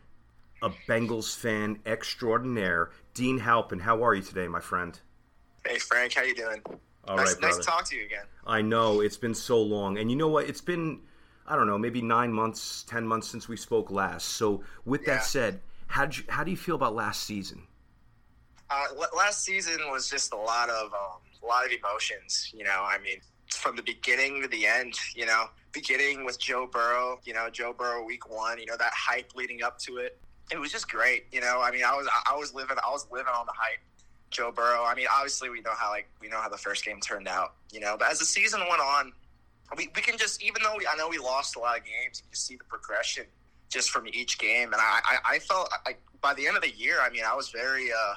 a 0.62 0.70
Bengals 0.88 1.36
fan 1.36 1.78
extraordinaire, 1.86 2.90
Dean 3.14 3.38
Halpin. 3.38 3.78
How 3.78 4.04
are 4.04 4.14
you 4.14 4.22
today, 4.22 4.48
my 4.48 4.60
friend? 4.60 4.98
Hey, 5.66 5.78
Frank. 5.78 6.14
How 6.14 6.22
you 6.22 6.34
doing? 6.34 6.62
All 7.08 7.16
nice, 7.16 7.34
right, 7.34 7.42
nice 7.42 7.56
to 7.58 7.62
talk 7.62 7.84
to 7.86 7.96
you 7.96 8.04
again. 8.04 8.24
I 8.46 8.62
know 8.62 9.00
it's 9.00 9.16
been 9.16 9.34
so 9.34 9.60
long, 9.60 9.98
and 9.98 10.10
you 10.10 10.16
know 10.16 10.28
what? 10.28 10.48
It's 10.48 10.60
been 10.60 11.00
I 11.48 11.54
don't 11.54 11.68
know, 11.68 11.78
maybe 11.78 12.02
nine 12.02 12.32
months, 12.32 12.84
ten 12.88 13.06
months 13.06 13.28
since 13.28 13.48
we 13.48 13.56
spoke 13.56 13.90
last. 13.90 14.30
So, 14.30 14.64
with 14.84 15.02
Yeah. 15.02 15.14
that 15.14 15.24
said, 15.24 15.60
how 15.86 16.04
you, 16.04 16.24
how 16.28 16.42
do 16.42 16.50
you 16.50 16.56
feel 16.56 16.74
about 16.74 16.94
last 16.94 17.22
season? 17.22 17.62
Uh, 18.68 18.86
last 19.16 19.44
season 19.44 19.78
was 19.90 20.10
just 20.10 20.32
a 20.32 20.36
lot 20.36 20.68
of 20.68 20.92
um, 20.92 21.20
a 21.42 21.46
lot 21.46 21.64
of 21.64 21.70
emotions. 21.70 22.52
You 22.52 22.64
know, 22.64 22.82
I 22.84 22.98
mean, 22.98 23.20
from 23.50 23.76
the 23.76 23.82
beginning 23.82 24.42
to 24.42 24.48
the 24.48 24.66
end. 24.66 24.94
You 25.14 25.26
know, 25.26 25.44
beginning 25.72 26.24
with 26.24 26.38
Joe 26.40 26.66
Burrow. 26.66 27.20
You 27.24 27.34
know, 27.34 27.48
Joe 27.48 27.72
Burrow 27.72 28.04
week 28.04 28.28
one. 28.28 28.58
You 28.58 28.66
know 28.66 28.76
that 28.76 28.92
hype 28.92 29.32
leading 29.36 29.62
up 29.62 29.78
to 29.80 29.98
it. 29.98 30.18
It 30.50 30.58
was 30.58 30.70
just 30.70 30.88
great. 30.88 31.26
You 31.32 31.40
know, 31.40 31.60
I 31.62 31.70
mean, 31.70 31.82
I 31.84 31.94
was 31.94 32.08
I 32.28 32.36
was 32.36 32.54
living 32.54 32.76
I 32.84 32.90
was 32.90 33.06
living 33.10 33.32
on 33.36 33.46
the 33.46 33.52
hype. 33.56 33.80
Joe 34.30 34.50
Burrow. 34.50 34.84
I 34.84 34.94
mean, 34.94 35.06
obviously 35.14 35.50
we 35.50 35.60
know 35.60 35.72
how 35.76 35.90
like 35.90 36.08
we 36.20 36.28
know 36.28 36.40
how 36.40 36.48
the 36.48 36.58
first 36.58 36.84
game 36.84 37.00
turned 37.00 37.28
out. 37.28 37.54
You 37.72 37.80
know, 37.80 37.96
but 37.98 38.10
as 38.10 38.18
the 38.18 38.24
season 38.24 38.60
went 38.68 38.80
on, 38.80 39.12
we, 39.76 39.88
we 39.94 40.02
can 40.02 40.18
just 40.18 40.42
even 40.42 40.62
though 40.62 40.76
we, 40.76 40.86
I 40.86 40.96
know 40.96 41.08
we 41.08 41.18
lost 41.18 41.56
a 41.56 41.60
lot 41.60 41.78
of 41.78 41.84
games, 41.84 42.22
you 42.28 42.34
see 42.36 42.56
the 42.56 42.64
progression 42.64 43.24
just 43.68 43.90
from 43.90 44.06
each 44.08 44.38
game. 44.38 44.72
And 44.72 44.80
I 44.80 45.00
I, 45.04 45.34
I 45.34 45.38
felt 45.38 45.70
like 45.84 46.00
by 46.20 46.34
the 46.34 46.46
end 46.46 46.56
of 46.56 46.62
the 46.62 46.74
year, 46.74 46.98
I 47.00 47.10
mean, 47.10 47.22
I 47.26 47.34
was 47.34 47.50
very. 47.50 47.90
uh 47.92 48.14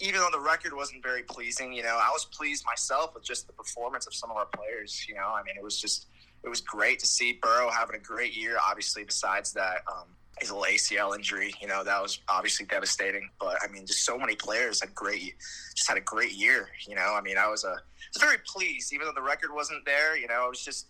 even 0.00 0.20
though 0.20 0.28
the 0.30 0.38
record 0.38 0.72
wasn't 0.72 1.02
very 1.02 1.24
pleasing, 1.24 1.72
you 1.72 1.82
know, 1.82 1.98
I 2.00 2.10
was 2.12 2.24
pleased 2.26 2.64
myself 2.64 3.14
with 3.14 3.24
just 3.24 3.48
the 3.48 3.52
performance 3.52 4.06
of 4.06 4.14
some 4.14 4.30
of 4.30 4.36
our 4.36 4.46
players. 4.46 5.04
You 5.08 5.16
know, 5.16 5.34
I 5.34 5.42
mean, 5.42 5.56
it 5.56 5.62
was 5.62 5.80
just 5.80 6.06
it 6.44 6.48
was 6.48 6.60
great 6.60 7.00
to 7.00 7.06
see 7.06 7.32
Burrow 7.42 7.68
having 7.68 7.96
a 7.96 7.98
great 7.98 8.36
year. 8.36 8.58
Obviously, 8.64 9.02
besides 9.02 9.52
that, 9.54 9.82
um, 9.90 10.06
his 10.40 10.50
little 10.50 10.64
ACL 10.66 11.14
injury, 11.14 11.52
you 11.60 11.68
know, 11.68 11.82
that 11.84 12.00
was 12.02 12.20
obviously 12.28 12.66
devastating. 12.66 13.28
But 13.40 13.58
I 13.62 13.68
mean, 13.68 13.86
just 13.86 14.04
so 14.04 14.18
many 14.18 14.34
players 14.34 14.80
had 14.80 14.94
great, 14.94 15.34
just 15.74 15.88
had 15.88 15.96
a 15.98 16.02
great 16.02 16.32
year. 16.32 16.68
You 16.86 16.94
know, 16.94 17.14
I 17.14 17.20
mean, 17.20 17.36
I 17.38 17.48
was 17.48 17.64
uh, 17.64 17.68
a 17.68 17.72
was 17.72 18.20
very 18.20 18.38
pleased, 18.46 18.92
even 18.92 19.06
though 19.06 19.12
the 19.14 19.22
record 19.22 19.52
wasn't 19.52 19.84
there. 19.84 20.16
You 20.16 20.28
know, 20.28 20.44
I 20.44 20.48
was 20.48 20.64
just 20.64 20.86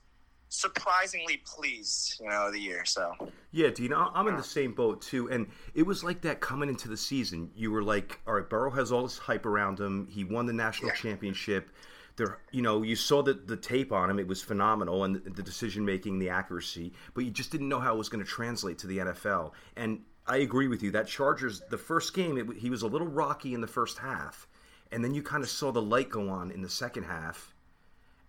surprisingly 0.50 1.42
pleased. 1.44 2.18
You 2.20 2.28
know, 2.28 2.50
the 2.50 2.58
year. 2.58 2.84
So 2.84 3.12
Yeah, 3.50 3.68
Dean, 3.70 3.92
I- 3.92 4.10
I'm 4.14 4.28
in 4.28 4.36
the 4.36 4.42
same 4.42 4.72
boat 4.72 5.02
too, 5.02 5.30
and 5.30 5.46
it 5.74 5.82
was 5.84 6.02
like 6.04 6.20
that 6.22 6.40
coming 6.40 6.68
into 6.68 6.88
the 6.88 6.96
season. 6.96 7.50
You 7.54 7.70
were 7.70 7.82
like, 7.82 8.18
all 8.26 8.34
right, 8.34 8.48
Burrow 8.48 8.70
has 8.72 8.92
all 8.92 9.02
this 9.02 9.18
hype 9.18 9.46
around 9.46 9.78
him. 9.80 10.06
He 10.08 10.24
won 10.24 10.46
the 10.46 10.52
national 10.52 10.88
Yeah. 10.90 10.96
championship. 10.96 11.70
There, 12.18 12.38
you 12.52 12.62
know, 12.62 12.82
you 12.82 12.96
saw 12.96 13.22
the 13.22 13.32
the 13.34 13.56
tape 13.56 13.92
on 13.92 14.10
him; 14.10 14.18
it 14.18 14.26
was 14.26 14.42
phenomenal, 14.42 15.04
and 15.04 15.16
the, 15.16 15.30
the 15.30 15.42
decision 15.42 15.84
making, 15.84 16.18
the 16.18 16.28
accuracy. 16.28 16.92
But 17.14 17.24
you 17.24 17.30
just 17.30 17.50
didn't 17.50 17.68
know 17.68 17.80
how 17.80 17.94
it 17.94 17.98
was 17.98 18.08
going 18.10 18.22
to 18.24 18.30
translate 18.30 18.78
to 18.78 18.86
the 18.86 18.98
NFL. 18.98 19.52
And 19.76 20.02
I 20.26 20.38
agree 20.38 20.68
with 20.68 20.82
you 20.82 20.90
that 20.90 21.06
Chargers, 21.06 21.62
the 21.70 21.78
first 21.78 22.12
game, 22.12 22.36
it, 22.36 22.58
he 22.58 22.68
was 22.68 22.82
a 22.82 22.86
little 22.86 23.06
rocky 23.06 23.54
in 23.54 23.60
the 23.62 23.66
first 23.66 23.98
half, 23.98 24.46
and 24.92 25.02
then 25.02 25.14
you 25.14 25.22
kind 25.22 25.42
of 25.42 25.48
saw 25.48 25.72
the 25.72 25.80
light 25.80 26.10
go 26.10 26.28
on 26.28 26.50
in 26.50 26.60
the 26.60 26.68
second 26.68 27.04
half. 27.04 27.54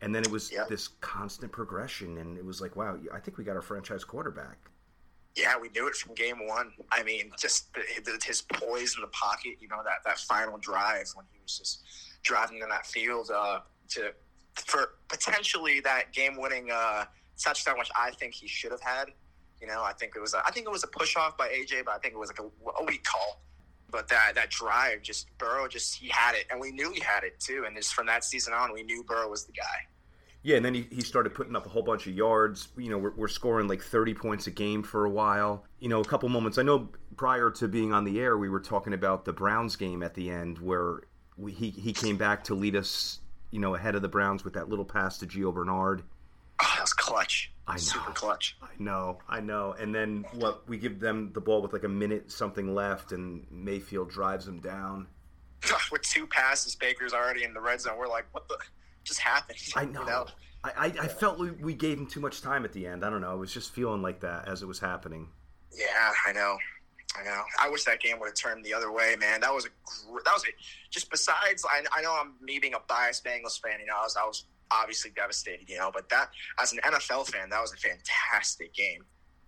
And 0.01 0.15
then 0.15 0.23
it 0.23 0.31
was 0.31 0.49
Yep. 0.49 0.69
this 0.69 0.87
constant 1.01 1.51
progression, 1.51 2.19
and 2.19 2.37
it 2.37 2.45
was 2.45 2.61
like, 2.61 2.77
wow, 2.77 2.97
I 3.13 3.19
think 3.19 3.37
we 3.37 3.43
got 3.43 3.57
our 3.57 3.61
franchise 3.61 4.05
quarterback. 4.05 4.57
Yeah, 5.35 5.57
we 5.59 5.67
knew 5.69 5.87
it 5.87 5.95
from 5.95 6.15
game 6.15 6.47
one. 6.47 6.71
I 6.91 7.03
mean, 7.03 7.31
just 7.37 7.73
the, 7.73 7.81
the, 8.03 8.17
his 8.25 8.41
poise 8.41 8.95
in 8.95 9.01
the 9.01 9.07
pocket. 9.07 9.57
You 9.59 9.67
know 9.67 9.81
that 9.83 9.99
that 10.05 10.19
final 10.19 10.57
drive 10.57 11.07
when 11.15 11.25
he 11.33 11.39
was 11.43 11.57
just 11.57 11.81
driving 12.23 12.59
in 12.61 12.69
that 12.69 12.85
field 12.85 13.29
uh, 13.29 13.59
to 13.89 14.13
for 14.55 14.95
potentially 15.07 15.79
that 15.81 16.11
game-winning 16.11 16.69
uh, 16.71 17.05
touchdown, 17.37 17.77
which 17.77 17.89
I 17.97 18.11
think 18.11 18.33
he 18.33 18.47
should 18.47 18.71
have 18.71 18.81
had. 18.81 19.11
You 19.61 19.67
know, 19.67 19.83
I 19.83 19.93
think 19.93 20.13
it 20.15 20.19
was 20.19 20.33
a, 20.33 20.41
I 20.45 20.51
think 20.51 20.65
it 20.65 20.71
was 20.71 20.83
a 20.83 20.87
push 20.87 21.15
off 21.15 21.37
by 21.37 21.47
AJ, 21.49 21.85
but 21.85 21.95
I 21.95 21.97
think 21.97 22.13
it 22.13 22.17
was 22.17 22.29
like 22.29 22.39
a, 22.39 22.81
a 22.81 22.85
weak 22.85 23.03
call. 23.03 23.41
But 23.91 24.07
that 24.09 24.33
that 24.35 24.51
drive, 24.51 25.01
just 25.01 25.35
Burrow, 25.37 25.67
just 25.67 25.95
he 25.95 26.09
had 26.09 26.35
it, 26.35 26.45
and 26.51 26.59
we 26.59 26.71
knew 26.71 26.91
he 26.91 26.99
had 26.99 27.23
it 27.23 27.39
too. 27.39 27.63
And 27.65 27.75
just 27.75 27.93
from 27.93 28.05
that 28.05 28.23
season 28.23 28.53
on, 28.53 28.71
we 28.71 28.83
knew 28.83 29.03
Burrow 29.03 29.29
was 29.29 29.45
the 29.45 29.51
guy. 29.51 29.87
Yeah, 30.41 30.55
and 30.55 30.65
then 30.65 30.73
he, 30.73 30.87
he 30.89 31.01
started 31.01 31.33
putting 31.35 31.55
up 31.55 31.65
a 31.65 31.69
whole 31.69 31.81
bunch 31.81 32.07
of 32.07 32.13
yards. 32.13 32.69
You 32.77 32.89
know, 32.89 32.97
we're, 32.97 33.13
we're 33.15 33.27
scoring 33.27 33.67
like 33.67 33.81
30 33.81 34.13
points 34.13 34.47
a 34.47 34.51
game 34.51 34.83
for 34.83 35.05
a 35.05 35.09
while. 35.09 35.65
You 35.79 35.89
know, 35.89 35.99
a 35.99 36.05
couple 36.05 36.29
moments. 36.29 36.57
I 36.57 36.63
know 36.63 36.89
prior 37.17 37.51
to 37.51 37.67
being 37.67 37.91
on 37.91 38.05
the 38.05 38.19
air, 38.19 38.37
we 38.37 38.47
were 38.47 38.61
talking 38.61 38.93
about 38.93 39.25
the 39.25 39.33
Browns 39.33 39.75
game 39.75 40.01
at 40.01 40.13
the 40.13 40.29
end 40.29 40.59
where 40.59 41.01
we, 41.35 41.51
he, 41.51 41.71
he 41.71 41.91
came 41.91 42.15
back 42.15 42.45
to 42.45 42.55
lead 42.55 42.75
us, 42.75 43.19
you 43.51 43.59
know, 43.59 43.75
ahead 43.75 43.95
of 43.95 44.01
the 44.01 44.07
Browns 44.07 44.43
with 44.43 44.53
that 44.53 44.69
little 44.69 44.85
pass 44.85 45.17
to 45.19 45.27
Gio 45.27 45.53
Bernard. 45.53 46.03
Oh, 46.61 46.71
that 46.75 46.81
was 46.81 46.93
clutch. 46.93 47.51
I 47.67 47.73
know. 47.73 47.77
Super 47.77 48.11
clutch. 48.11 48.57
I 48.61 48.67
know, 48.79 49.19
I 49.29 49.39
know. 49.39 49.75
And 49.79 49.93
then 49.93 50.25
what? 50.33 50.67
We 50.67 50.77
give 50.77 50.99
them 50.99 51.31
the 51.33 51.41
ball 51.41 51.61
with 51.61 51.71
like 51.71 51.83
a 51.83 51.89
minute 51.89 52.31
something 52.31 52.73
left, 52.73 53.11
and 53.11 53.45
Mayfield 53.49 54.09
drives 54.09 54.45
them 54.45 54.59
down. 54.59 55.07
With 55.91 56.01
two 56.03 56.25
passes, 56.27 56.75
Baker's 56.75 57.13
already 57.13 57.43
in 57.43 57.53
the 57.53 57.61
red 57.61 57.81
zone. 57.81 57.97
We're 57.97 58.07
like, 58.07 58.25
what 58.31 58.47
the 58.47 58.57
just 59.03 59.19
happened? 59.19 59.59
I 59.75 59.85
know. 59.85 60.25
I, 60.63 60.71
I, 60.77 60.85
I 60.85 61.07
felt 61.07 61.39
we, 61.39 61.51
we 61.51 61.73
gave 61.73 61.97
him 61.97 62.07
too 62.07 62.19
much 62.19 62.41
time 62.41 62.65
at 62.65 62.73
the 62.73 62.85
end. 62.85 63.05
I 63.05 63.09
don't 63.09 63.21
know. 63.21 63.31
I 63.31 63.35
was 63.35 63.53
just 63.53 63.71
feeling 63.71 64.01
like 64.01 64.19
that 64.21 64.47
as 64.47 64.61
it 64.61 64.65
was 64.65 64.79
happening. 64.79 65.29
Yeah, 65.71 66.11
I 66.25 66.33
know. 66.33 66.57
I 67.17 67.23
know. 67.23 67.41
I 67.59 67.69
wish 67.69 67.85
that 67.85 67.99
game 67.99 68.19
would 68.19 68.27
have 68.27 68.35
turned 68.35 68.63
the 68.63 68.73
other 68.73 68.91
way, 68.91 69.15
man. 69.19 69.41
That 69.41 69.53
was 69.53 69.65
a 69.65 69.69
gr- 69.85 70.19
that 70.25 70.33
was 70.33 70.43
a, 70.43 70.47
just 70.89 71.09
besides. 71.09 71.65
I, 71.65 71.83
I 71.97 72.01
know 72.01 72.15
I'm 72.19 72.33
me 72.41 72.59
being 72.59 72.75
a 72.75 72.79
biased 72.87 73.23
Bengals 73.23 73.59
fan. 73.59 73.79
You 73.79 73.87
know, 73.87 73.95
I 73.97 74.03
was 74.03 74.15
I 74.15 74.25
was 74.25 74.45
obviously 74.71 75.11
devastated. 75.11 75.69
You 75.69 75.77
know, 75.77 75.91
but 75.91 76.07
that 76.09 76.29
as 76.61 76.71
an 76.73 76.79
NFL 76.83 77.27
fan, 77.27 77.49
that 77.49 77.61
was 77.61 77.73
a 77.73 77.77
fantastic 77.77 78.73
game. 78.73 79.05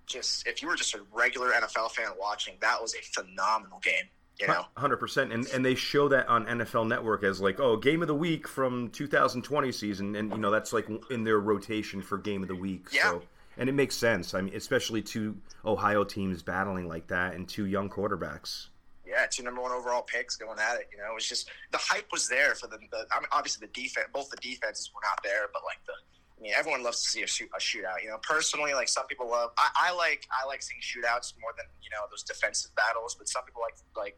Just 0.08 0.47
if 0.47 0.62
you 0.62 0.67
were 0.67 0.76
just 0.76 0.95
a 0.95 1.02
regular 1.12 1.52
NFL 1.52 1.91
fan 1.91 2.10
watching, 2.19 2.56
that 2.62 2.82
was 2.82 2.95
a 2.95 3.02
phenomenal 3.13 3.80
game. 3.80 4.10
You 4.39 4.47
know, 4.47 4.65
Hundred 4.76 4.97
percent, 4.97 5.32
and 5.32 5.45
and 5.47 5.63
they 5.63 5.76
show 5.76 6.08
that 6.08 6.28
on 6.28 6.45
NFL 6.47 6.88
Network 6.88 7.24
as 7.24 7.39
like, 7.41 7.60
oh, 7.60 7.78
game 7.78 8.02
of 8.02 8.08
the 8.08 8.15
week 8.15 8.47
from 8.47 8.89
2020 8.89 9.71
season, 9.71 10.15
and 10.15 10.32
you 10.32 10.39
know 10.39 10.50
that's 10.50 10.74
like 10.74 10.89
in 11.12 11.24
their 11.24 11.39
rotation 11.39 12.02
for 12.02 12.17
game 12.17 12.41
of 12.41 12.47
the 12.47 12.56
week. 12.56 12.88
Yeah. 12.91 13.12
So, 13.12 13.21
and 13.58 13.70
it 13.70 13.74
makes 13.74 13.96
sense. 13.96 14.34
I 14.34 14.42
mean, 14.42 14.56
especially 14.56 15.02
two 15.02 15.38
Ohio 15.66 16.04
teams 16.04 16.42
battling 16.42 16.88
like 16.88 17.08
that, 17.08 17.36
and 17.36 17.48
two 17.48 17.66
young 17.66 17.90
quarterbacks. 17.90 18.68
yeah, 19.06 19.26
two 19.30 19.44
number 19.44 19.62
one 19.62 19.72
overall 19.72 20.02
picks 20.02 20.36
going 20.36 20.60
at 20.60 20.76
it. 20.80 20.90
You 20.92 20.98
know, 20.98 21.12
it 21.12 21.16
was 21.16 21.28
just 21.28 21.50
the 21.72 21.78
hype 21.78 22.08
was 22.12 22.28
there 22.28 22.56
for 22.56 22.68
the. 22.68 22.78
the 22.92 23.06
I 23.12 23.20
mean, 23.20 23.28
obviously 23.32 23.68
the 23.68 23.82
defense, 23.82 24.08
both 24.14 24.30
the 24.30 24.38
defenses 24.38 24.92
were 24.94 25.02
not 25.04 25.22
there, 25.24 25.50
but 25.54 25.62
like 25.66 25.80
the. 25.86 25.94
I 25.94 26.42
mean, 26.42 26.54
everyone 26.58 26.82
loves 26.82 27.04
to 27.04 27.10
see 27.10 27.22
a, 27.22 27.28
shoot, 27.28 27.50
a 27.56 27.60
shootout. 27.60 28.02
You 28.02 28.10
know, 28.10 28.18
personally, 28.24 28.74
like 28.74 28.90
some 28.90 29.06
people 29.06 29.30
love. 29.30 29.52
I, 29.60 29.90
I 29.90 29.96
like 29.96 30.28
I 30.32 30.48
like 30.48 30.64
seeing 30.64 30.82
shootouts 30.82 31.34
more 31.40 31.52
than 31.56 31.68
you 31.84 31.90
know 31.92 32.08
those 32.10 32.24
defensive 32.24 32.72
battles. 32.76 33.16
But 33.16 33.30
some 33.30 33.44
people 33.46 33.62
like 33.62 33.76
like 33.96 34.18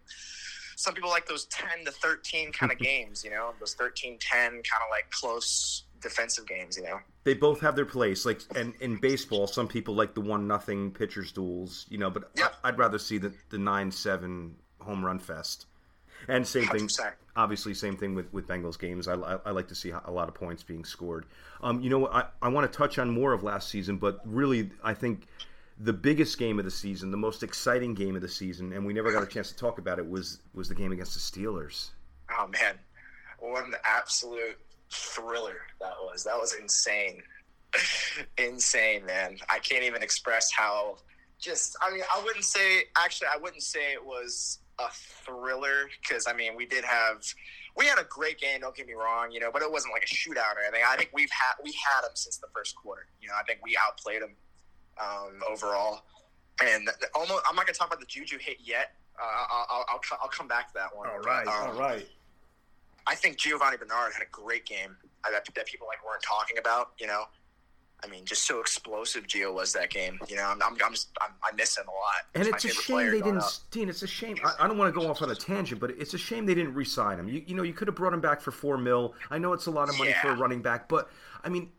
some 0.78 0.93
people 0.93 1.10
like 1.10 1.28
those 1.28 1.46
ten 1.48 1.84
to 1.84 1.91
thirteen 1.91 2.54
kind 2.54 2.72
of 2.72 2.78
games. 2.89 3.26
You 3.26 3.32
know, 3.32 3.54
those 3.60 3.76
13-10 3.76 4.19
kind 4.22 4.56
of 4.56 4.89
like 4.89 5.10
close 5.12 5.84
defensive 6.03 6.45
games. 6.47 6.77
You 6.77 6.83
know. 6.83 6.99
They 7.23 7.33
both 7.33 7.59
have 7.61 7.75
their 7.75 7.85
place. 7.85 8.25
Like, 8.25 8.41
and 8.55 8.73
in 8.81 8.97
baseball, 8.97 9.47
some 9.47 9.67
people 9.67 9.95
like 9.95 10.13
the 10.13 10.21
one 10.21 10.47
nothing 10.47 10.91
pitchers 10.91 11.31
duels. 11.31 11.85
You 11.89 11.97
know, 11.97 12.09
but 12.09 12.29
Yeah. 12.37 12.49
I, 12.63 12.69
I'd 12.69 12.77
rather 12.77 12.99
see 12.99 13.17
the 13.17 13.33
the 13.49 13.57
nine 13.57 13.91
seven 13.91 14.55
home 14.79 15.03
run 15.03 15.19
fest. 15.19 15.65
And 16.27 16.47
same 16.47 16.67
thing, 16.67 16.87
100%. 16.87 17.11
obviously, 17.35 17.73
same 17.73 17.97
thing 17.97 18.15
with, 18.15 18.31
with 18.31 18.47
Bengals 18.47 18.79
games. 18.79 19.09
I, 19.09 19.15
I, 19.15 19.39
I 19.45 19.51
like 19.51 19.67
to 19.67 19.75
see 19.75 19.91
a 19.91 20.09
lot 20.09 20.29
of 20.29 20.33
points 20.33 20.63
being 20.63 20.85
scored. 20.85 21.25
Um, 21.61 21.81
you 21.81 21.89
know 21.89 21.99
what? 21.99 22.13
I, 22.13 22.25
I 22.41 22.47
want 22.47 22.71
to 22.71 22.77
touch 22.77 22.97
on 22.97 23.09
more 23.09 23.33
of 23.33 23.43
last 23.43 23.67
season, 23.69 23.97
but 23.97 24.21
really, 24.23 24.69
I 24.83 24.93
think 24.93 25.27
the 25.79 25.91
biggest 25.91 26.37
game 26.37 26.59
of 26.59 26.65
the 26.65 26.71
season, 26.71 27.11
the 27.11 27.17
most 27.17 27.43
exciting 27.43 27.93
game 27.93 28.15
of 28.15 28.21
the 28.21 28.29
season, 28.29 28.71
and 28.71 28.85
we 28.85 28.93
never 28.93 29.11
got 29.11 29.23
a 29.23 29.27
chance 29.27 29.49
to 29.49 29.57
talk 29.57 29.79
about 29.79 29.99
it, 29.99 30.09
was 30.09 30.39
was 30.53 30.69
the 30.69 30.75
game 30.75 30.91
against 30.93 31.13
the 31.13 31.19
Steelers. 31.19 31.89
Oh 32.31 32.47
man, 32.47 32.75
what 33.39 33.65
an 33.65 33.73
absolute 33.83 34.57
thriller 34.93 35.62
that 35.79 35.93
was. 36.01 36.23
That 36.23 36.38
was 36.38 36.53
insane, 36.53 37.21
insane, 38.38 39.06
man. 39.06 39.38
I 39.49 39.60
can't 39.60 39.84
even 39.84 40.03
express 40.03 40.51
how. 40.51 40.97
Just, 41.39 41.75
I 41.82 41.91
mean, 41.91 42.03
I 42.15 42.21
wouldn't 42.23 42.45
say. 42.45 42.84
Actually, 42.95 43.27
I 43.34 43.38
wouldn't 43.38 43.63
say 43.63 43.93
it 43.93 44.06
was 44.06 44.60
a 44.79 44.89
thriller 44.91 45.89
because 46.01 46.27
I 46.27 46.34
mean, 46.34 46.56
we 46.56 46.65
did 46.65 46.86
have. 46.86 47.23
We 47.75 47.88
had 47.88 47.97
a 47.97 48.03
great 48.03 48.39
game. 48.39 48.62
Don't 48.62 48.75
get 48.75 48.86
me 48.86 48.93
wrong, 48.93 49.32
you 49.32 49.39
know, 49.39 49.49
but 49.51 49.63
it 49.63 49.71
wasn't 49.71 49.93
like 49.93 50.03
a 50.03 50.13
shootout 50.13 50.56
or 50.56 50.62
anything. 50.62 50.84
I 50.88 50.95
think 50.95 51.10
we've 51.12 51.32
had 51.32 51.56
we 51.63 51.71
had 51.71 52.03
them 52.03 52.12
since 52.13 52.38
the 52.38 52.47
first 52.56 52.75
quarter. 52.75 53.08
You 53.19 53.29
know, 53.29 53.34
I 53.39 53.43
think 53.43 53.60
we 53.63 53.75
outplayed 53.84 54.21
them 54.21 54.36
um, 55.01 55.41
overall. 55.49 56.03
And 56.63 56.88
almost, 57.15 57.43
I'm 57.49 57.56
not 57.56 57.65
going 57.65 57.73
to 57.73 57.79
talk 57.79 57.88
about 57.88 57.99
the 57.99 58.06
Juju 58.06 58.38
hit 58.38 58.58
yet. 58.63 58.93
Uh, 59.19 59.23
I'll, 59.23 59.67
I'll, 59.69 59.86
I'll, 59.89 60.19
I'll 60.21 60.29
come 60.29 60.47
back 60.47 60.67
to 60.67 60.73
that 60.75 60.95
one. 60.95 61.10
All 61.10 61.19
right, 61.19 61.47
um, 61.47 61.77
right. 61.77 62.08
I 63.05 63.15
think 63.15 63.37
Giovanni 63.37 63.77
Bernard 63.77 64.13
had 64.13 64.23
a 64.23 64.29
great 64.31 64.65
game 64.65 64.95
that, 65.23 65.45
that 65.55 65.65
people 65.65 65.87
like 65.87 66.03
weren't 66.05 66.23
talking 66.23 66.57
about. 66.57 66.91
You 66.99 67.07
know, 67.07 67.25
I 68.03 68.07
mean, 68.07 68.25
just 68.25 68.45
so 68.45 68.59
explosive 68.59 69.27
Gio 69.27 69.53
was 69.53 69.71
that 69.73 69.89
game. 69.89 70.19
You 70.27 70.35
know, 70.35 70.43
I'm, 70.43 70.61
I'm, 70.61 70.77
I'm 70.83 70.91
just 70.91 71.09
I'm, 71.21 71.31
I 71.43 71.55
miss 71.55 71.77
him 71.77 71.85
a 71.87 71.91
lot. 71.91 72.25
And 72.35 72.47
it's 72.47 72.65
a 72.65 72.69
shame 72.69 73.11
they 73.11 73.21
didn't, 73.21 73.37
up. 73.39 73.51
Dean. 73.71 73.89
It's 73.89 74.03
a 74.03 74.07
shame. 74.07 74.37
I, 74.43 74.65
I 74.65 74.67
don't 74.67 74.77
want 74.77 74.93
to 74.93 74.99
go 74.99 75.09
off 75.09 75.21
on 75.21 75.31
a 75.31 75.35
tangent, 75.35 75.79
but 75.79 75.91
it's 75.91 76.13
a 76.13 76.17
shame 76.17 76.45
they 76.45 76.55
didn't 76.55 76.73
re-sign 76.73 77.19
him. 77.19 77.29
You, 77.29 77.43
you 77.45 77.55
know, 77.55 77.63
you 77.63 77.73
could 77.73 77.87
have 77.87 77.95
brought 77.95 78.13
him 78.13 78.21
back 78.21 78.41
for 78.41 78.51
four 78.51 78.77
mil. 78.77 79.15
I 79.29 79.37
know 79.37 79.53
it's 79.53 79.67
a 79.67 79.71
lot 79.71 79.89
of 79.89 79.97
money 79.97 80.13
for 80.21 80.29
a 80.29 80.35
running 80.35 80.61
back, 80.61 80.89
but 80.89 81.09
I 81.43 81.49
mean, 81.49 81.71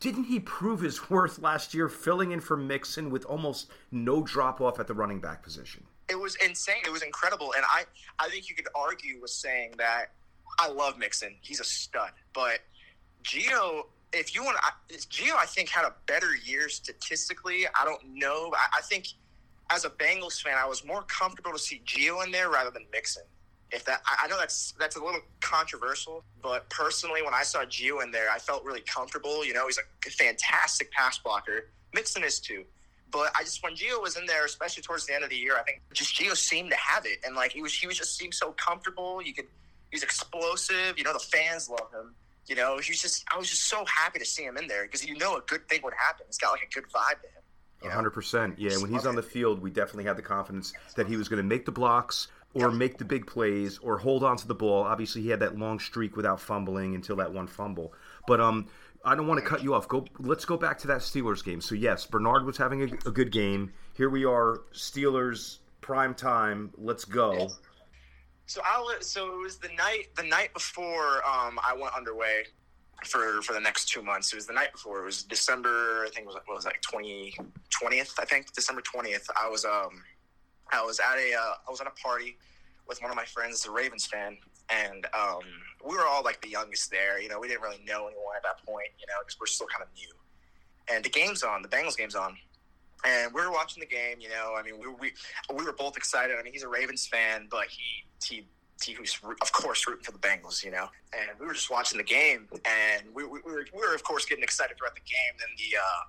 didn't 0.00 0.24
he 0.24 0.40
prove 0.40 0.80
his 0.80 1.10
worth 1.10 1.38
last 1.38 1.72
year, 1.72 1.88
filling 1.88 2.32
in 2.32 2.40
for 2.40 2.56
Mixon 2.56 3.10
with 3.10 3.24
almost 3.24 3.70
no 3.90 4.22
drop 4.22 4.60
off 4.60 4.80
at 4.80 4.86
the 4.86 4.94
running 4.94 5.20
back 5.20 5.42
position? 5.42 5.84
It 6.08 6.18
was 6.18 6.36
insane. 6.44 6.82
It 6.84 6.90
was 6.90 7.02
incredible, 7.02 7.54
and 7.56 7.64
I 7.68 7.84
I 8.18 8.28
think 8.28 8.48
you 8.48 8.56
could 8.56 8.66
argue 8.74 9.20
with 9.20 9.30
saying 9.30 9.74
that 9.78 10.12
I 10.58 10.68
love 10.68 10.98
Mixon. 10.98 11.34
He's 11.40 11.60
a 11.60 11.64
stud, 11.64 12.10
but 12.32 12.60
Gio, 13.22 13.86
if 14.12 14.34
you 14.34 14.42
want, 14.42 14.58
Gio, 14.90 15.34
I 15.38 15.46
think 15.46 15.68
had 15.68 15.84
a 15.84 15.94
better 16.06 16.34
year 16.44 16.68
statistically. 16.68 17.66
I 17.78 17.84
don't 17.84 18.02
know. 18.14 18.52
I, 18.54 18.78
I 18.78 18.80
think 18.82 19.06
as 19.70 19.84
a 19.84 19.90
Bengals 19.90 20.42
fan, 20.42 20.56
I 20.58 20.66
was 20.66 20.84
more 20.84 21.02
comfortable 21.02 21.52
to 21.52 21.58
see 21.58 21.80
Gio 21.86 22.24
in 22.24 22.32
there 22.32 22.50
rather 22.50 22.70
than 22.70 22.86
Mixon. 22.92 23.22
If 23.72 23.84
that, 23.84 24.02
I, 24.04 24.24
I 24.24 24.28
know 24.28 24.36
that's 24.38 24.74
that's 24.78 24.96
a 24.96 25.04
little 25.04 25.20
controversial, 25.40 26.24
but 26.42 26.68
personally, 26.70 27.22
when 27.22 27.34
I 27.34 27.44
saw 27.44 27.64
Gio 27.64 28.02
in 28.02 28.10
there, 28.10 28.28
I 28.30 28.38
felt 28.38 28.64
really 28.64 28.80
comfortable. 28.80 29.44
You 29.44 29.54
know, 29.54 29.66
he's 29.66 29.78
a 29.78 30.10
fantastic 30.10 30.90
pass 30.90 31.18
blocker. 31.18 31.68
Mixon 31.94 32.24
is 32.24 32.40
too. 32.40 32.64
But 33.12 33.32
I 33.36 33.42
just 33.42 33.62
when 33.62 33.74
Gio 33.74 34.00
was 34.00 34.16
in 34.16 34.26
there, 34.26 34.44
especially 34.44 34.82
towards 34.82 35.06
the 35.06 35.14
end 35.14 35.24
of 35.24 35.30
the 35.30 35.36
year, 35.36 35.56
I 35.56 35.62
think 35.62 35.82
just 35.92 36.14
Gio 36.16 36.36
seemed 36.36 36.70
to 36.70 36.76
have 36.76 37.06
it, 37.06 37.18
and 37.24 37.36
like 37.36 37.52
he 37.52 37.62
was, 37.62 37.72
he 37.72 37.86
was 37.86 37.96
just 37.96 38.16
seemed 38.16 38.34
so 38.34 38.52
comfortable. 38.52 39.22
You 39.22 39.34
could, 39.34 39.46
he's 39.90 40.02
explosive. 40.02 40.96
You 40.96 41.04
know, 41.04 41.12
the 41.12 41.18
fans 41.18 41.68
love 41.68 41.90
him. 41.92 42.14
You 42.46 42.56
know, 42.56 42.78
he 42.78 42.90
was 42.90 43.00
just, 43.00 43.24
I 43.32 43.38
was 43.38 43.48
just 43.48 43.64
so 43.68 43.84
happy 43.84 44.18
to 44.18 44.24
see 44.24 44.42
him 44.42 44.56
in 44.56 44.66
there 44.66 44.84
because 44.84 45.04
you 45.04 45.16
know 45.16 45.36
a 45.36 45.40
good 45.42 45.68
thing 45.68 45.80
would 45.84 45.94
happen. 45.94 46.26
He's 46.26 46.38
got 46.38 46.50
like 46.52 46.62
a 46.62 46.74
good 46.74 46.84
vibe 46.84 47.20
to 47.22 47.86
him. 47.86 47.92
hundred 47.92 48.10
percent. 48.10 48.58
Yeah, 48.58 48.76
when 48.78 48.90
he's 48.90 49.06
on 49.06 49.14
the 49.14 49.22
field, 49.22 49.60
we 49.60 49.70
definitely 49.70 50.04
had 50.04 50.16
the 50.16 50.22
confidence 50.22 50.72
that 50.96 51.06
he 51.06 51.16
was 51.16 51.28
going 51.28 51.38
to 51.42 51.48
make 51.48 51.64
the 51.64 51.72
blocks 51.72 52.28
or 52.54 52.70
make 52.72 52.98
the 52.98 53.04
big 53.04 53.26
plays 53.26 53.78
or 53.78 53.98
hold 53.98 54.24
on 54.24 54.36
to 54.36 54.48
the 54.48 54.54
ball. 54.54 54.82
Obviously, 54.82 55.22
he 55.22 55.28
had 55.28 55.40
that 55.40 55.56
long 55.56 55.78
streak 55.78 56.16
without 56.16 56.40
fumbling 56.40 56.94
until 56.96 57.16
that 57.16 57.32
one 57.32 57.46
fumble. 57.46 57.92
But 58.26 58.40
um, 58.40 58.66
I 59.04 59.14
don't 59.14 59.28
want 59.28 59.38
to 59.40 59.46
cut 59.46 59.62
you 59.62 59.74
off. 59.74 59.86
Go. 59.86 60.04
Let's 60.18 60.44
go 60.44 60.56
back 60.56 60.78
to 60.80 60.88
that 60.88 60.98
Steelers 60.98 61.44
game. 61.44 61.60
So 61.60 61.74
yes, 61.74 62.06
Bernard 62.06 62.44
was 62.44 62.56
having 62.56 62.82
a, 62.82 63.08
a 63.08 63.12
good 63.12 63.30
game. 63.30 63.72
Here 63.94 64.10
we 64.10 64.24
are, 64.24 64.62
Steelers 64.72 65.58
prime 65.80 66.14
time. 66.14 66.72
Let's 66.76 67.04
go. 67.04 67.48
So 68.50 68.60
I 68.64 68.96
so 68.98 69.32
it 69.32 69.38
was 69.38 69.58
the 69.58 69.68
night 69.78 70.08
the 70.16 70.24
night 70.24 70.52
before 70.52 71.24
um, 71.24 71.60
I 71.64 71.72
went 71.80 71.94
underway 71.96 72.42
for 73.04 73.40
for 73.42 73.52
the 73.52 73.60
next 73.60 73.88
two 73.88 74.02
months. 74.02 74.32
It 74.32 74.34
was 74.34 74.48
the 74.48 74.52
night 74.52 74.72
before. 74.72 75.02
It 75.02 75.04
was 75.04 75.22
December. 75.22 76.04
I 76.04 76.10
think 76.12 76.24
it 76.24 76.26
was 76.26 76.34
what 76.34 76.56
was 76.56 76.64
like 76.64 76.82
20, 76.82 77.32
20th. 77.80 78.14
I 78.18 78.24
think 78.24 78.52
December 78.52 78.82
twentieth. 78.82 79.24
I 79.40 79.48
was 79.48 79.64
um 79.64 80.02
I 80.72 80.82
was 80.82 80.98
at 80.98 81.16
a 81.16 81.32
uh, 81.32 81.54
I 81.64 81.70
was 81.70 81.80
at 81.80 81.86
a 81.86 81.92
party 81.92 82.38
with 82.88 83.00
one 83.00 83.12
of 83.12 83.16
my 83.16 83.24
friends, 83.24 83.64
a 83.66 83.70
Ravens 83.70 84.06
fan, 84.06 84.36
and 84.68 85.06
um, 85.16 85.44
we 85.88 85.94
were 85.94 86.04
all 86.08 86.24
like 86.24 86.40
the 86.42 86.48
youngest 86.48 86.90
there. 86.90 87.20
You 87.20 87.28
know, 87.28 87.38
we 87.38 87.46
didn't 87.46 87.62
really 87.62 87.84
know 87.86 88.08
anyone 88.08 88.34
at 88.34 88.42
that 88.42 88.66
point. 88.66 88.88
You 88.98 89.06
know, 89.06 89.20
because 89.24 89.38
we're 89.38 89.46
still 89.46 89.68
kind 89.68 89.84
of 89.84 89.88
new. 89.94 90.10
And 90.92 91.04
the 91.04 91.08
game's 91.08 91.44
on, 91.44 91.62
the 91.62 91.68
Bengals 91.68 91.96
game's 91.96 92.16
on, 92.16 92.36
and 93.04 93.32
we 93.32 93.40
were 93.40 93.50
watching 93.50 93.80
the 93.80 93.86
game. 93.86 94.20
You 94.20 94.28
know, 94.28 94.54
I 94.56 94.62
mean, 94.62 94.78
we 94.78 94.88
we 94.88 95.12
we 95.54 95.64
were 95.64 95.72
both 95.72 95.96
excited. 95.96 96.36
I 96.38 96.42
mean, 96.42 96.52
he's 96.52 96.62
a 96.62 96.68
Ravens 96.68 97.06
fan, 97.06 97.48
but 97.50 97.66
he 97.68 98.04
he 98.24 98.46
he 98.84 98.96
was 98.98 99.18
of 99.42 99.52
course 99.52 99.86
rooting 99.86 100.04
for 100.04 100.12
the 100.12 100.18
Bengals, 100.18 100.64
you 100.64 100.70
know. 100.70 100.88
And 101.12 101.38
we 101.38 101.46
were 101.46 101.54
just 101.54 101.70
watching 101.70 101.98
the 101.98 102.04
game, 102.04 102.48
and 102.64 103.02
we, 103.14 103.24
we, 103.24 103.40
we, 103.44 103.52
were 103.52 103.66
we 103.74 103.80
were 103.80 103.94
of 103.94 104.02
course 104.04 104.26
getting 104.26 104.44
excited 104.44 104.76
throughout 104.78 104.94
the 104.94 105.00
game. 105.00 105.34
Then 105.38 105.48
the 105.56 105.76
uh, 105.76 106.02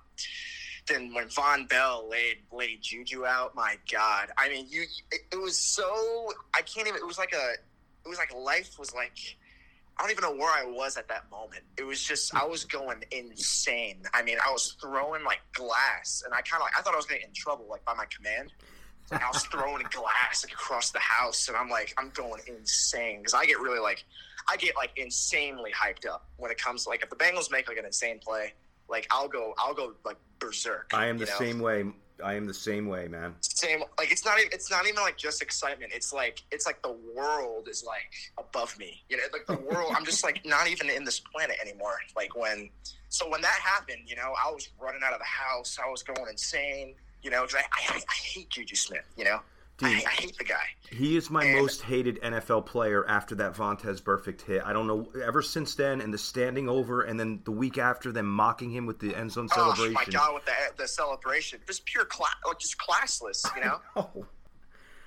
then 0.86 1.14
when 1.14 1.28
Vonn 1.28 1.68
Bell 1.68 2.08
laid 2.08 2.38
laid 2.50 2.82
Juju 2.82 3.26
out, 3.26 3.54
my 3.54 3.76
God, 3.90 4.28
I 4.38 4.48
mean, 4.48 4.66
you 4.68 4.82
it, 5.10 5.20
it 5.32 5.36
was 5.36 5.58
so 5.58 6.32
I 6.54 6.62
can't 6.62 6.86
even. 6.86 7.00
It 7.00 7.06
was 7.06 7.18
like 7.18 7.32
a 7.32 7.52
it 8.04 8.08
was 8.08 8.18
like 8.18 8.34
life 8.34 8.78
was 8.78 8.94
like 8.94 9.36
I 9.98 10.02
don't 10.02 10.10
even 10.10 10.22
know 10.22 10.34
where 10.34 10.50
I 10.50 10.64
was 10.64 10.96
at 10.96 11.08
that 11.08 11.30
moment. 11.30 11.62
It 11.76 11.84
was 11.84 12.02
just 12.02 12.34
I 12.34 12.44
was 12.44 12.64
going 12.64 13.04
insane. 13.10 14.02
I 14.14 14.22
mean, 14.22 14.38
I 14.44 14.50
was 14.50 14.76
throwing 14.80 15.24
like 15.24 15.40
glass, 15.52 16.22
and 16.24 16.34
I 16.34 16.40
kind 16.40 16.60
of 16.60 16.66
like 16.66 16.78
I 16.78 16.82
thought 16.82 16.94
I 16.94 16.96
was 16.96 17.06
getting 17.06 17.26
in 17.26 17.34
trouble 17.34 17.66
like 17.68 17.84
by 17.84 17.94
my 17.94 18.06
command. 18.06 18.52
I 19.10 19.28
was 19.30 19.42
throwing 19.44 19.84
glass 19.90 20.44
like 20.44 20.54
across 20.54 20.90
the 20.90 20.98
house, 20.98 21.48
and 21.48 21.56
I'm 21.56 21.68
like 21.68 21.94
I'm 21.98 22.10
going 22.10 22.40
insane 22.46 23.18
because 23.18 23.34
I 23.34 23.44
get 23.46 23.60
really 23.60 23.80
like 23.80 24.04
I 24.48 24.56
get 24.56 24.74
like 24.76 24.90
insanely 24.96 25.70
hyped 25.72 26.06
up 26.06 26.28
when 26.36 26.50
it 26.50 26.58
comes 26.58 26.84
to, 26.84 26.90
like 26.90 27.02
if 27.02 27.10
the 27.10 27.16
Bengals 27.16 27.50
make 27.50 27.68
like 27.68 27.76
an 27.76 27.84
insane 27.84 28.18
play, 28.18 28.54
like 28.88 29.06
I'll 29.10 29.28
go 29.28 29.54
I'll 29.58 29.74
go 29.74 29.94
like 30.04 30.16
berserk. 30.38 30.90
I 30.94 31.06
am 31.06 31.18
the 31.18 31.26
know? 31.26 31.38
same 31.38 31.60
way. 31.60 31.84
I 32.22 32.34
am 32.34 32.46
the 32.46 32.54
same 32.54 32.86
way, 32.86 33.08
man. 33.08 33.34
Same 33.40 33.80
like 33.98 34.12
it's 34.12 34.24
not 34.24 34.38
even 34.38 34.50
it's 34.52 34.70
not 34.70 34.86
even 34.86 35.02
like 35.02 35.16
just 35.16 35.42
excitement. 35.42 35.92
It's 35.94 36.12
like 36.12 36.42
it's 36.50 36.66
like 36.66 36.80
the 36.82 36.96
world 37.14 37.68
is 37.68 37.84
like 37.84 38.12
above 38.38 38.78
me. 38.78 39.02
You 39.08 39.16
know, 39.18 39.22
like 39.32 39.46
the 39.46 39.64
world. 39.72 39.92
I'm 39.96 40.04
just 40.04 40.24
like 40.24 40.44
not 40.44 40.68
even 40.68 40.90
in 40.90 41.04
this 41.04 41.20
planet 41.20 41.56
anymore. 41.60 41.96
Like 42.16 42.36
when 42.36 42.70
so 43.08 43.28
when 43.28 43.40
that 43.42 43.58
happened, 43.62 44.02
you 44.06 44.16
know, 44.16 44.34
I 44.42 44.50
was 44.50 44.68
running 44.80 45.00
out 45.04 45.12
of 45.12 45.18
the 45.18 45.24
house. 45.24 45.78
I 45.84 45.90
was 45.90 46.02
going 46.02 46.28
insane. 46.30 46.94
You 47.22 47.30
know, 47.30 47.42
because 47.42 47.56
I, 47.56 47.94
I, 47.94 47.96
I 47.98 48.14
hate 48.14 48.50
Juju 48.50 48.74
Smith. 48.74 49.04
You 49.16 49.24
know, 49.24 49.40
I, 49.82 50.02
I, 50.06 50.10
hate 50.10 50.36
the 50.38 50.44
guy. 50.44 50.62
He 50.90 51.16
is 51.16 51.30
my 51.30 51.44
and, 51.44 51.60
most 51.60 51.82
hated 51.82 52.20
NFL 52.22 52.66
player 52.66 53.06
after 53.08 53.34
that 53.36 53.54
Vontaze 53.54 54.02
Burfict 54.02 54.42
hit. 54.42 54.62
I 54.64 54.72
don't 54.72 54.86
know. 54.86 55.08
Ever 55.24 55.42
since 55.42 55.74
then, 55.74 56.00
and 56.00 56.12
the 56.12 56.18
standing 56.18 56.68
over, 56.68 57.02
and 57.02 57.18
then 57.18 57.40
the 57.44 57.50
week 57.50 57.78
after, 57.78 58.12
them 58.12 58.26
mocking 58.26 58.70
him 58.70 58.86
with 58.86 58.98
the 58.98 59.14
end 59.14 59.32
zone 59.32 59.48
celebration. 59.48 59.90
Oh 59.90 59.92
my 59.94 60.04
god, 60.04 60.34
with 60.34 60.44
the 60.44 60.52
the 60.76 60.88
celebration, 60.88 61.60
just 61.66 61.84
pure 61.84 62.04
class, 62.04 62.34
like 62.44 62.54
oh, 62.54 62.58
just 62.58 62.76
classless. 62.78 63.44
You 63.56 63.64
know. 63.64 63.80
know. 63.96 64.26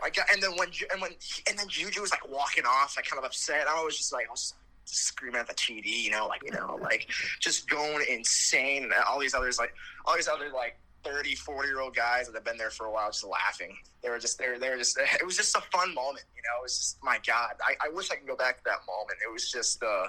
Like, 0.02 0.18
and 0.32 0.42
then 0.42 0.52
when 0.58 0.70
and 0.92 1.02
when 1.02 1.12
and 1.50 1.58
then 1.58 1.68
Juju 1.68 2.02
was 2.02 2.12
like 2.12 2.30
walking 2.30 2.66
off, 2.66 2.96
like 2.98 3.06
kind 3.06 3.18
of 3.18 3.26
upset. 3.26 3.68
I 3.68 3.84
was 3.84 3.98
just 3.98 4.12
like, 4.14 4.28
I 4.28 4.32
was 4.32 4.54
screaming 4.86 5.40
at 5.40 5.48
the 5.48 5.54
TD, 5.54 5.86
you 5.86 6.12
know, 6.12 6.28
like 6.28 6.44
you 6.44 6.52
know, 6.52 6.78
like 6.82 7.10
just 7.40 7.70
going 7.70 8.06
insane. 8.10 8.84
And 8.84 8.94
all 9.08 9.20
these 9.20 9.34
others, 9.34 9.58
like 9.58 9.74
all 10.06 10.16
these 10.16 10.28
other 10.28 10.50
like 10.54 10.78
30, 11.06 11.36
40 11.36 11.68
year 11.68 11.80
old 11.80 11.96
guys 11.96 12.28
that 12.28 12.36
have 12.36 12.44
been 12.44 12.58
there 12.58 12.70
for 12.70 12.88
a 12.88 12.92
while 12.92 13.12
just 13.12 13.24
laughing. 13.24 13.78
They 14.02 14.10
were 14.10 14.20
just 14.20 14.38
there. 14.38 14.60
They 14.60 14.70
were 14.70 14.78
just. 14.78 14.98
It 15.20 15.26
was 15.26 15.38
just 15.38 15.56
a 15.56 15.62
fun 15.72 15.94
moment. 15.94 16.26
You 16.36 16.42
know, 16.42 16.60
it 16.60 16.64
was 16.64 16.78
just 16.78 16.98
my 17.04 17.20
God. 17.26 17.52
I, 17.62 17.88
I 17.88 17.90
wish 17.90 18.12
I 18.12 18.16
could 18.16 18.28
go 18.28 18.36
back 18.36 18.58
to 18.58 18.64
that 18.66 18.80
moment. 18.88 19.20
It 19.26 19.32
was 19.32 19.52
just. 19.52 19.82
Uh, 19.84 20.08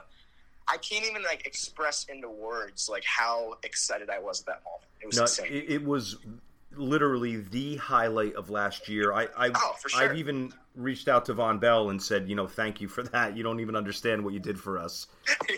I 0.68 0.78
can't 0.78 1.04
even 1.04 1.22
like 1.22 1.46
express 1.46 2.06
into 2.08 2.28
words 2.28 2.88
like 2.90 3.04
how 3.04 3.54
excited 3.62 4.10
I 4.10 4.18
was 4.18 4.40
at 4.40 4.46
that 4.46 4.62
moment. 4.64 4.90
It 5.00 5.06
was 5.06 5.16
no, 5.16 5.22
insane. 5.22 5.46
It, 5.52 5.70
it 5.70 5.84
was 5.84 6.16
literally 6.76 7.36
the 7.36 7.76
highlight 7.76 8.34
of 8.34 8.50
last 8.50 8.88
year. 8.88 9.12
I, 9.12 9.28
I 9.36 9.50
oh, 9.54 9.74
sure. 9.86 10.02
I've 10.02 10.16
even 10.16 10.52
reached 10.74 11.08
out 11.08 11.24
to 11.26 11.34
Vonn 11.34 11.58
Bell 11.58 11.90
and 11.90 12.02
said, 12.02 12.28
you 12.28 12.36
know, 12.36 12.46
thank 12.46 12.80
you 12.80 12.88
for 12.88 13.02
that. 13.04 13.36
You 13.36 13.42
don't 13.42 13.60
even 13.60 13.76
understand 13.76 14.24
what 14.24 14.34
you 14.34 14.40
did 14.40 14.58
for 14.58 14.78
us. 14.78 15.06
yeah, 15.48 15.56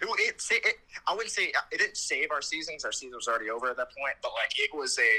it, 0.00 0.08
it, 0.18 0.42
it, 0.50 0.74
I 1.06 1.12
wouldn't 1.12 1.30
say 1.30 1.52
it 1.70 1.78
didn't 1.78 1.96
save 1.96 2.30
our 2.30 2.42
seasons. 2.42 2.84
Our 2.84 2.92
season 2.92 3.16
was 3.16 3.28
already 3.28 3.50
over 3.50 3.68
at 3.70 3.76
that 3.76 3.88
point, 3.96 4.14
but 4.22 4.32
like 4.32 4.58
it 4.58 4.74
was 4.74 4.98
a. 4.98 5.12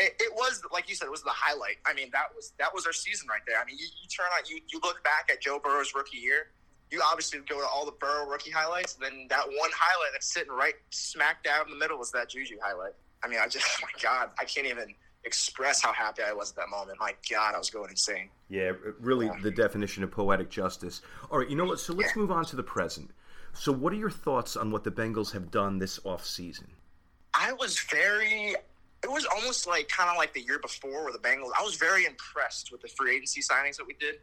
It, 0.00 0.16
it, 0.18 0.34
was 0.34 0.60
like 0.72 0.88
you 0.88 0.96
said, 0.96 1.06
it 1.06 1.12
was 1.12 1.22
the 1.22 1.30
highlight. 1.30 1.76
I 1.86 1.94
mean, 1.94 2.08
that 2.12 2.26
was 2.34 2.52
that 2.58 2.74
was 2.74 2.84
our 2.84 2.92
season 2.92 3.28
right 3.28 3.42
there. 3.46 3.60
I 3.60 3.64
mean, 3.64 3.78
you, 3.78 3.86
you 3.86 4.08
turn 4.08 4.26
on 4.36 4.42
you 4.48 4.60
you 4.68 4.80
look 4.82 5.02
back 5.04 5.30
at 5.32 5.40
Joe 5.40 5.60
Burrow's 5.62 5.94
rookie 5.94 6.18
year. 6.18 6.50
You 6.90 7.00
obviously 7.06 7.38
go 7.48 7.60
to 7.60 7.66
all 7.66 7.84
the 7.86 7.92
Burrow 7.92 8.26
rookie 8.26 8.50
highlights. 8.50 8.96
And 8.96 9.04
then 9.04 9.26
that 9.30 9.46
one 9.46 9.70
highlight 9.72 10.12
that's 10.12 10.32
sitting 10.32 10.52
right 10.52 10.74
smack 10.90 11.44
dab 11.44 11.66
in 11.66 11.72
the 11.72 11.78
middle 11.78 11.96
was 11.98 12.10
that 12.10 12.28
Juju 12.28 12.56
highlight. 12.62 12.92
I 13.24 13.28
mean, 13.28 13.38
I 13.42 13.48
just, 13.48 13.66
oh 13.82 13.86
my 13.86 14.02
God, 14.02 14.30
I 14.38 14.44
can't 14.44 14.66
even 14.66 14.94
express 15.24 15.82
how 15.82 15.92
happy 15.92 16.22
I 16.22 16.32
was 16.32 16.50
at 16.50 16.56
that 16.56 16.68
moment. 16.68 16.98
My 17.00 17.14
God, 17.30 17.54
I 17.54 17.58
was 17.58 17.70
going 17.70 17.90
insane. 17.90 18.28
Yeah, 18.48 18.72
really 19.00 19.26
yeah. 19.26 19.38
the 19.42 19.50
definition 19.50 20.04
of 20.04 20.10
poetic 20.10 20.50
justice. 20.50 21.02
All 21.30 21.38
right, 21.38 21.48
you 21.48 21.56
know 21.56 21.64
what? 21.64 21.80
So 21.80 21.92
let's 21.92 22.14
yeah. 22.14 22.22
move 22.22 22.30
on 22.30 22.44
to 22.46 22.56
the 22.56 22.62
present. 22.62 23.10
So, 23.54 23.72
what 23.72 23.92
are 23.92 23.96
your 23.96 24.10
thoughts 24.10 24.56
on 24.56 24.70
what 24.70 24.84
the 24.84 24.90
Bengals 24.90 25.32
have 25.32 25.50
done 25.50 25.78
this 25.78 26.00
off 26.04 26.26
season? 26.26 26.66
I 27.32 27.52
was 27.52 27.78
very. 27.90 28.54
It 29.02 29.10
was 29.10 29.26
almost 29.26 29.66
like 29.66 29.88
kind 29.88 30.10
of 30.10 30.16
like 30.16 30.32
the 30.32 30.40
year 30.40 30.58
before, 30.58 31.04
where 31.04 31.12
the 31.12 31.18
Bengals. 31.18 31.50
I 31.58 31.62
was 31.62 31.76
very 31.76 32.04
impressed 32.04 32.72
with 32.72 32.80
the 32.80 32.88
free 32.88 33.16
agency 33.16 33.40
signings 33.40 33.76
that 33.76 33.86
we 33.86 33.94
did, 33.94 34.16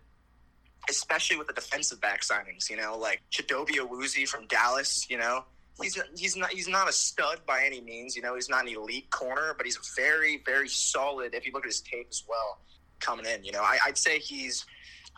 especially 0.90 1.38
with 1.38 1.48
the 1.48 1.54
defensive 1.54 2.02
back 2.02 2.22
signings. 2.22 2.70
You 2.70 2.78
know, 2.78 2.98
like 2.98 3.22
Chidobe 3.32 3.78
Awuzie 3.78 4.28
from 4.28 4.48
Dallas. 4.48 5.10
You 5.10 5.18
know, 5.18 5.46
he's 5.82 6.02
he's 6.16 6.36
not 6.36 6.50
he's 6.52 6.68
not 6.68 6.90
a 6.90 6.92
stud 6.92 7.40
by 7.46 7.64
any 7.66 7.82
means. 7.82 8.16
You 8.16 8.22
know, 8.22 8.36
he's 8.36 8.50
not 8.50 8.68
an 8.68 8.74
elite 8.76 9.10
corner, 9.10 9.54
but 9.56 9.66
he's 9.66 9.78
very 9.96 10.42
very 10.46 10.68
solid. 10.68 11.34
If 11.34 11.46
you 11.46 11.52
look 11.54 11.66
at 11.66 11.70
his 11.70 11.82
tape 11.82 12.08
as 12.10 12.24
well, 12.28 12.60
coming 13.00 13.26
in, 13.26 13.44
you 13.44 13.52
know, 13.52 13.62
I, 13.62 13.78
I'd 13.86 13.98
say 13.98 14.20
he's 14.20 14.66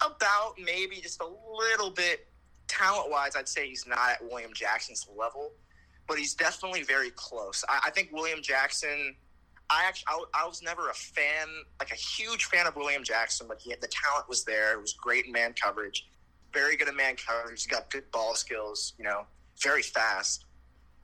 about 0.02 0.56
maybe 0.64 1.00
just 1.02 1.22
a 1.22 1.28
little 1.56 1.92
bit 1.92 2.28
talent 2.68 3.12
wise. 3.12 3.36
I'd 3.36 3.48
say 3.48 3.68
he's 3.68 3.86
not 3.86 4.10
at 4.12 4.24
William 4.24 4.52
Jackson's 4.54 5.08
level, 5.16 5.52
but 6.08 6.18
he's 6.18 6.34
definitely 6.34 6.84
very 6.84 7.12
close. 7.12 7.64
I, 7.70 7.82
I 7.86 7.90
think 7.92 8.10
William 8.12 8.42
Jackson. 8.42 9.16
I 9.70 9.86
actually 9.88 10.06
I, 10.10 10.44
I, 10.44 10.48
was 10.48 10.62
never 10.62 10.90
a 10.90 10.94
fan, 10.94 11.48
like 11.80 11.92
a 11.92 11.96
huge 11.96 12.46
fan 12.46 12.68
of 12.68 12.76
William 12.76 13.02
Jackson, 13.04 13.48
but 13.48 13.62
he 13.62 13.72
had, 13.72 13.82
the 13.82 13.88
talent 13.88 14.28
was 14.28 14.44
there. 14.44 14.74
It 14.74 14.82
was 14.82 14.94
great 14.94 15.26
in 15.26 15.32
man 15.32 15.54
coverage, 15.54 16.06
very 16.54 16.76
good 16.76 16.90
at 16.90 16.96
man 16.96 17.16
coverage. 17.16 17.64
He's 17.64 17.68
got 17.68 17.90
good 17.90 18.12
ball 18.12 18.36
skills, 18.36 18.94
you 18.98 19.06
know, 19.06 19.26
very 19.62 19.82
fast. 19.82 20.46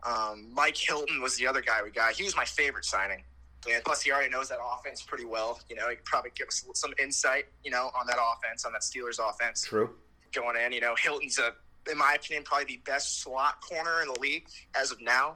Um, 0.03 0.47
Mike 0.53 0.77
Hilton 0.77 1.21
was 1.21 1.35
the 1.35 1.47
other 1.47 1.61
guy 1.61 1.81
we 1.83 1.91
got. 1.91 2.13
He 2.13 2.23
was 2.23 2.35
my 2.35 2.45
favorite 2.45 2.85
signing. 2.85 3.23
And 3.69 3.83
plus, 3.83 4.01
he 4.01 4.11
already 4.11 4.29
knows 4.29 4.47
that 4.49 4.59
offense 4.63 5.01
pretty 5.01 5.25
well. 5.25 5.59
You 5.69 5.75
know, 5.75 5.89
he 5.89 5.95
could 5.97 6.05
probably 6.05 6.31
give 6.33 6.47
us 6.47 6.63
some 6.75 6.93
insight, 7.01 7.45
you 7.63 7.71
know, 7.71 7.91
on 7.99 8.07
that 8.07 8.17
offense, 8.17 8.63
on 8.63 8.71
that 8.71 8.81
Steelers 8.81 9.19
offense. 9.19 9.63
True. 9.63 9.89
Going 10.31 10.55
in, 10.55 10.71
you 10.71 10.79
know, 10.79 10.95
Hilton's 10.95 11.39
a, 11.39 11.53
in 11.91 11.97
my 11.97 12.13
opinion, 12.13 12.43
probably 12.43 12.65
the 12.65 12.81
best 12.85 13.21
slot 13.21 13.61
corner 13.61 14.01
in 14.01 14.07
the 14.07 14.19
league 14.19 14.47
as 14.75 14.91
of 14.91 15.01
now. 15.01 15.35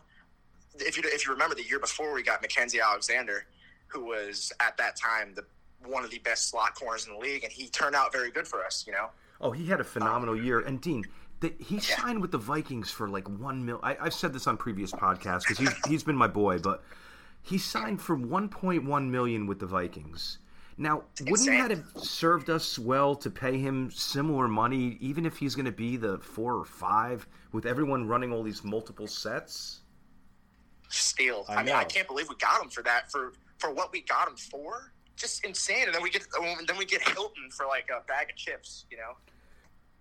If 0.75 0.97
you 0.97 1.03
if 1.05 1.25
you 1.25 1.33
remember 1.33 1.55
the 1.55 1.63
year 1.63 1.79
before, 1.79 2.13
we 2.13 2.23
got 2.23 2.41
Mackenzie 2.41 2.79
Alexander, 2.79 3.45
who 3.87 4.05
was 4.05 4.51
at 4.59 4.77
that 4.77 4.95
time 4.95 5.33
the 5.35 5.43
one 5.85 6.03
of 6.03 6.09
the 6.09 6.19
best 6.19 6.49
slot 6.49 6.75
corners 6.75 7.05
in 7.05 7.13
the 7.13 7.19
league, 7.19 7.43
and 7.43 7.51
he 7.51 7.67
turned 7.67 7.95
out 7.95 8.11
very 8.11 8.31
good 8.31 8.47
for 8.47 8.63
us. 8.63 8.83
You 8.87 8.93
know. 8.93 9.09
Oh, 9.41 9.51
he 9.51 9.65
had 9.65 9.81
a 9.81 9.83
phenomenal 9.83 10.35
um, 10.35 10.43
year. 10.43 10.61
And 10.61 10.79
Dean, 10.79 11.03
that 11.43 11.61
he 11.61 11.77
signed 11.79 12.21
with 12.21 12.31
the 12.31 12.37
Vikings 12.37 12.89
for 12.89 13.09
like 13.09 13.27
one 13.27 13.65
mil. 13.65 13.79
I, 13.83 13.95
have 14.01 14.13
said 14.13 14.31
this 14.33 14.47
on 14.47 14.55
previous 14.57 14.91
podcasts 14.91 15.41
because 15.41 15.57
he's 15.57 15.73
he's 15.87 16.03
been 16.03 16.15
my 16.15 16.27
boy, 16.27 16.57
but 16.57 16.83
he 17.41 17.57
signed 17.57 18.01
for 18.01 18.17
1.1 18.17 19.09
million 19.09 19.45
with 19.45 19.59
the 19.59 19.65
Vikings. 19.65 20.39
Now, 20.77 21.03
wouldn't 21.27 21.49
that 21.49 21.69
have 21.69 21.83
served 21.97 22.49
us 22.49 22.79
well 22.79 23.13
to 23.15 23.29
pay 23.29 23.57
him 23.59 23.91
similar 23.91 24.47
money, 24.47 24.97
even 25.01 25.25
if 25.25 25.37
he's 25.37 25.53
going 25.53 25.65
to 25.65 25.71
be 25.71 25.97
the 25.97 26.17
four 26.19 26.55
or 26.55 26.65
five, 26.65 27.27
with 27.51 27.65
everyone 27.65 28.07
running 28.07 28.31
all 28.31 28.41
these 28.41 28.63
multiple 28.63 29.05
sets? 29.05 29.81
Steal. 30.89 31.45
I, 31.49 31.55
I 31.55 31.63
mean, 31.63 31.75
I 31.75 31.83
can't 31.83 32.07
believe 32.07 32.27
we 32.29 32.35
got 32.35 32.63
him 32.63 32.69
for 32.69 32.81
that 32.83 33.11
for 33.11 33.33
for 33.59 33.71
what 33.71 33.91
we 33.91 34.01
got 34.01 34.29
him 34.29 34.37
for. 34.37 34.93
Just 35.17 35.43
insane. 35.45 35.85
And 35.87 35.93
then 35.93 36.01
we 36.01 36.09
get 36.09 36.25
then 36.67 36.77
we 36.77 36.85
get 36.85 37.07
Hilton 37.09 37.51
for 37.51 37.65
like 37.67 37.89
a 37.89 38.05
bag 38.07 38.29
of 38.29 38.37
chips. 38.37 38.85
You 38.89 38.97
know. 38.97 39.17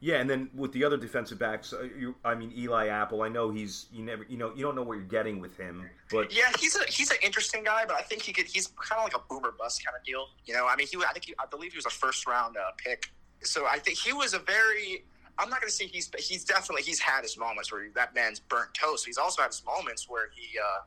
Yeah, 0.03 0.17
and 0.17 0.29
then 0.29 0.51
with 0.53 0.73
the 0.73 0.83
other 0.83 0.97
defensive 0.97 1.39
backs, 1.39 1.73
uh, 1.73 1.87
you, 1.97 2.17
I 2.25 2.35
mean 2.35 2.53
Eli 2.57 2.89
Apple. 2.89 3.23
I 3.23 3.29
know 3.29 3.53
he's 3.53 3.87
you 3.93 4.03
never 4.03 4.27
you 4.29 4.37
know 4.37 4.53
you 4.53 4.65
don't 4.65 4.75
know 4.75 4.83
what 4.83 4.95
you're 4.95 5.05
getting 5.05 5.39
with 5.39 5.57
him, 5.57 5.89
but 6.11 6.35
yeah, 6.35 6.51
he's 6.59 6.75
a 6.75 6.83
he's 6.89 7.13
an 7.13 7.19
interesting 7.23 7.63
guy, 7.63 7.85
but 7.87 7.95
I 7.95 8.03
think 8.03 8.21
he 8.21 8.33
could 8.33 8.47
he's 8.47 8.67
kind 8.67 8.99
of 8.99 9.05
like 9.05 9.15
a 9.15 9.23
boomer 9.31 9.55
bust 9.57 9.85
kind 9.87 9.97
of 9.97 10.05
deal. 10.05 10.27
You 10.45 10.55
know, 10.55 10.67
I 10.67 10.75
mean 10.75 10.89
he 10.91 10.99
I 10.99 11.13
think 11.13 11.27
he, 11.27 11.35
I 11.39 11.47
believe 11.47 11.71
he 11.71 11.79
was 11.79 11.87
a 11.87 11.91
first 11.91 12.27
round 12.27 12.57
uh, 12.57 12.73
pick, 12.79 13.13
so 13.43 13.67
I 13.67 13.79
think 13.79 13.97
he 13.97 14.13
was 14.13 14.35
a 14.35 14.41
very. 14.41 15.05
I'm 15.39 15.49
not 15.49 15.61
going 15.61 15.71
to 15.71 15.75
say 15.75 15.87
he's 15.87 16.11
he's 16.19 16.45
definitely 16.45 16.83
he's 16.83 16.99
had 16.99 17.23
his 17.23 17.39
moments 17.39 17.71
where 17.71 17.89
that 17.95 18.13
man's 18.13 18.41
burnt 18.41 18.75
toast. 18.75 19.07
He's 19.07 19.19
also 19.19 19.41
had 19.41 19.53
his 19.53 19.65
moments 19.65 20.09
where 20.09 20.31
he 20.35 20.59
uh, 20.59 20.81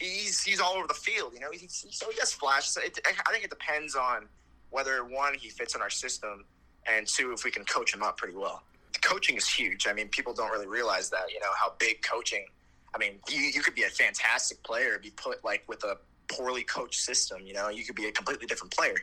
he's 0.00 0.42
he's 0.42 0.60
all 0.60 0.74
over 0.74 0.88
the 0.88 0.94
field. 0.94 1.32
You 1.32 1.40
know, 1.40 1.50
he's, 1.52 1.86
so 1.90 2.10
he 2.10 2.18
has 2.18 2.32
flashes. 2.32 2.76
It, 2.76 2.98
I 3.06 3.30
think 3.30 3.44
it 3.44 3.50
depends 3.50 3.94
on 3.94 4.26
whether 4.70 5.04
one 5.04 5.34
he 5.34 5.48
fits 5.48 5.76
in 5.76 5.80
our 5.80 5.90
system 5.90 6.44
and 6.90 7.06
two, 7.06 7.32
if 7.32 7.44
we 7.44 7.50
can 7.50 7.64
coach 7.64 7.92
him 7.92 8.02
up 8.02 8.16
pretty 8.16 8.36
well. 8.36 8.62
The 8.92 9.00
coaching 9.00 9.36
is 9.36 9.48
huge. 9.48 9.86
I 9.86 9.92
mean, 9.92 10.08
people 10.08 10.32
don't 10.32 10.50
really 10.50 10.66
realize 10.66 11.10
that, 11.10 11.32
you 11.32 11.40
know, 11.40 11.50
how 11.58 11.74
big 11.78 12.02
coaching. 12.02 12.46
I 12.94 12.98
mean, 12.98 13.20
you, 13.28 13.40
you 13.40 13.60
could 13.60 13.74
be 13.74 13.82
a 13.82 13.88
fantastic 13.88 14.62
player, 14.62 14.98
be 14.98 15.10
put 15.10 15.44
like 15.44 15.62
with 15.68 15.84
a 15.84 15.98
poorly 16.28 16.62
coached 16.62 17.00
system, 17.00 17.40
you 17.44 17.54
know, 17.54 17.68
you 17.68 17.84
could 17.84 17.96
be 17.96 18.06
a 18.06 18.12
completely 18.12 18.46
different 18.46 18.74
player. 18.76 18.94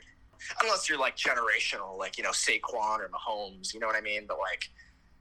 Unless 0.62 0.90
you're 0.90 1.00
like 1.00 1.16
generational, 1.16 1.98
like, 1.98 2.18
you 2.18 2.24
know, 2.24 2.32
Saquon 2.32 3.00
or 3.00 3.10
Mahomes, 3.10 3.74
you 3.74 3.80
know 3.80 3.88
what 3.88 3.96
I 3.96 4.02
mean? 4.02 4.26
But 4.28 4.38
like 4.40 4.70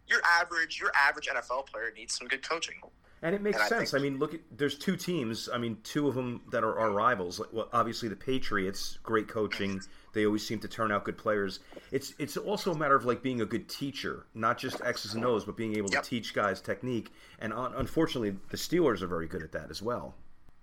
your 0.07 0.21
average, 0.41 0.81
your 0.81 0.91
average 0.95 1.29
NFL 1.29 1.67
player 1.67 1.93
needs 1.97 2.17
some 2.17 2.29
good 2.29 2.47
coaching. 2.47 2.75
And 3.23 3.35
it 3.35 3.41
makes 3.41 3.59
and 3.59 3.69
sense. 3.69 3.95
I, 3.95 3.99
think, 3.99 4.03
I, 4.03 4.11
mean, 4.11 4.19
look 4.19 4.35
at 4.35 4.41
there's 4.55 4.77
two 4.77 4.97
teams. 4.97 5.49
I 5.53 5.57
mean, 5.57 5.79
two 5.83 6.09
of 6.09 6.15
them 6.15 6.43
that 6.51 6.63
are 6.63 6.79
our 6.79 6.91
rivals. 6.91 7.41
Well, 7.53 7.69
obviously 7.73 8.09
the 8.09 8.17
Patriots, 8.17 8.99
great 9.03 9.29
coaching. 9.29 9.81
They 10.15 10.25
always 10.27 10.47
seem 10.47 10.61
to 10.61 10.69
turn 10.69 10.93
out 10.93 11.05
good 11.05 11.19
players. 11.19 11.61
It's 11.91 12.15
it's 12.19 12.37
also 12.37 12.73
a 12.73 12.79
matter 12.79 12.95
of 12.95 13.05
like 13.05 13.23
being 13.23 13.41
a 13.41 13.47
good 13.47 13.69
teacher, 13.69 14.27
not 14.35 14.57
just 14.57 14.81
X's 14.83 15.15
and 15.15 15.25
O's, 15.25 15.45
but 15.45 15.57
being 15.57 15.77
able 15.77 15.91
yep. 15.91 16.05
to 16.05 16.09
teach 16.09 16.33
guys 16.33 16.61
technique. 16.61 17.13
And 17.41 17.53
unfortunately, 17.55 18.37
the 18.51 18.57
Steelers 18.57 19.03
are 19.03 19.07
very 19.07 19.27
good 19.27 19.43
at 19.43 19.53
that 19.53 19.71
as 19.71 19.83
well. 19.83 20.15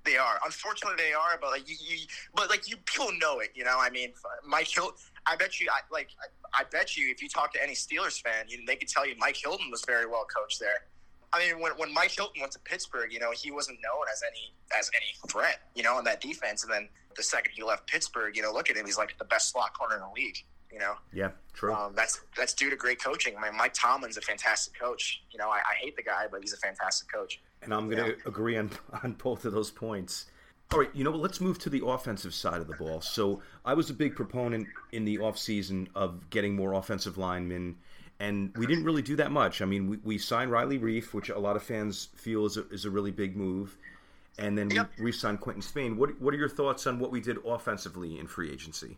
They 0.03 0.17
are. 0.17 0.39
Unfortunately, 0.43 0.97
they 0.97 1.13
are. 1.13 1.37
But 1.39 1.51
like 1.51 1.69
you, 1.69 1.75
you 1.79 1.97
but 2.33 2.49
like 2.49 2.69
you, 2.69 2.77
people 2.85 3.11
know 3.19 3.39
it. 3.39 3.51
You 3.53 3.65
know, 3.65 3.77
I 3.79 3.89
mean, 3.89 4.13
Mike 4.45 4.67
Hilton. 4.67 4.95
I 5.27 5.35
bet 5.35 5.59
you, 5.59 5.67
I, 5.71 5.81
like, 5.93 6.09
I, 6.19 6.61
I 6.61 6.63
bet 6.71 6.97
you, 6.97 7.11
if 7.11 7.21
you 7.21 7.29
talk 7.29 7.53
to 7.53 7.61
any 7.61 7.73
Steelers 7.73 8.19
fan, 8.19 8.45
you, 8.47 8.65
they 8.65 8.75
could 8.75 8.87
tell 8.87 9.05
you 9.05 9.13
Mike 9.19 9.37
Hilton 9.37 9.69
was 9.69 9.83
very 9.85 10.07
well 10.07 10.25
coached 10.25 10.59
there. 10.59 10.85
I 11.33 11.39
mean, 11.39 11.61
when, 11.61 11.71
when 11.73 11.93
Mike 11.93 12.11
Hilton 12.11 12.41
went 12.41 12.51
to 12.53 12.59
Pittsburgh, 12.59 13.11
you 13.11 13.19
know, 13.19 13.31
he 13.31 13.51
wasn't 13.51 13.79
known 13.81 14.05
as 14.11 14.21
any 14.27 14.53
as 14.77 14.89
any 14.95 15.31
threat, 15.31 15.61
you 15.75 15.83
know, 15.83 15.95
on 15.95 16.03
that 16.03 16.21
defense. 16.21 16.63
And 16.63 16.71
then 16.71 16.89
the 17.15 17.23
second 17.23 17.53
he 17.55 17.63
left 17.63 17.87
Pittsburgh, 17.87 18.35
you 18.35 18.41
know, 18.41 18.51
look 18.51 18.69
at 18.69 18.75
him, 18.75 18.85
he's 18.85 18.97
like 18.97 19.17
the 19.17 19.25
best 19.25 19.51
slot 19.51 19.73
corner 19.73 19.95
in 19.95 20.01
the 20.01 20.11
league. 20.13 20.37
You 20.71 20.79
know. 20.79 20.93
Yeah, 21.11 21.31
true. 21.53 21.73
Um, 21.73 21.93
that's 21.95 22.21
that's 22.37 22.53
due 22.53 22.69
to 22.69 22.75
great 22.77 23.03
coaching. 23.03 23.35
I 23.37 23.41
mean, 23.41 23.57
Mike 23.57 23.73
Tomlin's 23.73 24.17
a 24.17 24.21
fantastic 24.21 24.79
coach. 24.79 25.21
You 25.31 25.37
know, 25.37 25.49
I, 25.49 25.57
I 25.57 25.75
hate 25.81 25.97
the 25.97 26.03
guy, 26.03 26.27
but 26.31 26.41
he's 26.41 26.53
a 26.53 26.57
fantastic 26.57 27.11
coach. 27.11 27.41
And 27.61 27.73
I'm 27.73 27.89
going 27.89 28.03
to 28.03 28.27
agree 28.27 28.57
on 28.57 28.71
on 29.03 29.13
both 29.13 29.45
of 29.45 29.51
those 29.51 29.69
points. 29.69 30.27
All 30.73 30.79
right, 30.79 30.89
you 30.93 31.03
know, 31.03 31.11
what 31.11 31.19
let's 31.19 31.41
move 31.41 31.59
to 31.59 31.69
the 31.69 31.85
offensive 31.85 32.33
side 32.33 32.61
of 32.61 32.67
the 32.67 32.75
ball. 32.75 33.01
So 33.01 33.41
I 33.65 33.73
was 33.73 33.89
a 33.89 33.93
big 33.93 34.15
proponent 34.15 34.67
in 34.93 35.03
the 35.03 35.17
offseason 35.17 35.87
of 35.95 36.29
getting 36.29 36.55
more 36.55 36.73
offensive 36.73 37.17
linemen 37.17 37.75
and 38.21 38.55
we 38.55 38.67
didn't 38.67 38.83
really 38.83 39.01
do 39.01 39.15
that 39.15 39.31
much. 39.31 39.63
I 39.63 39.65
mean, 39.65 39.89
we, 39.89 39.97
we 40.03 40.17
signed 40.19 40.51
Riley 40.51 40.77
Reiff, 40.77 41.11
which 41.11 41.29
a 41.29 41.39
lot 41.39 41.55
of 41.55 41.63
fans 41.63 42.09
feel 42.15 42.45
is 42.45 42.55
a, 42.55 42.67
is 42.69 42.85
a 42.85 42.89
really 42.89 43.09
big 43.09 43.35
move, 43.35 43.75
and 44.37 44.55
then 44.55 44.69
yep. 44.69 44.91
we 44.99 45.05
re-signed 45.05 45.41
Quinton 45.41 45.63
Spain. 45.63 45.97
What 45.97 46.21
what 46.21 46.33
are 46.33 46.37
your 46.37 46.49
thoughts 46.49 46.85
on 46.85 46.99
what 46.99 47.11
we 47.11 47.19
did 47.19 47.37
offensively 47.45 48.19
in 48.19 48.27
free 48.27 48.51
agency? 48.51 48.97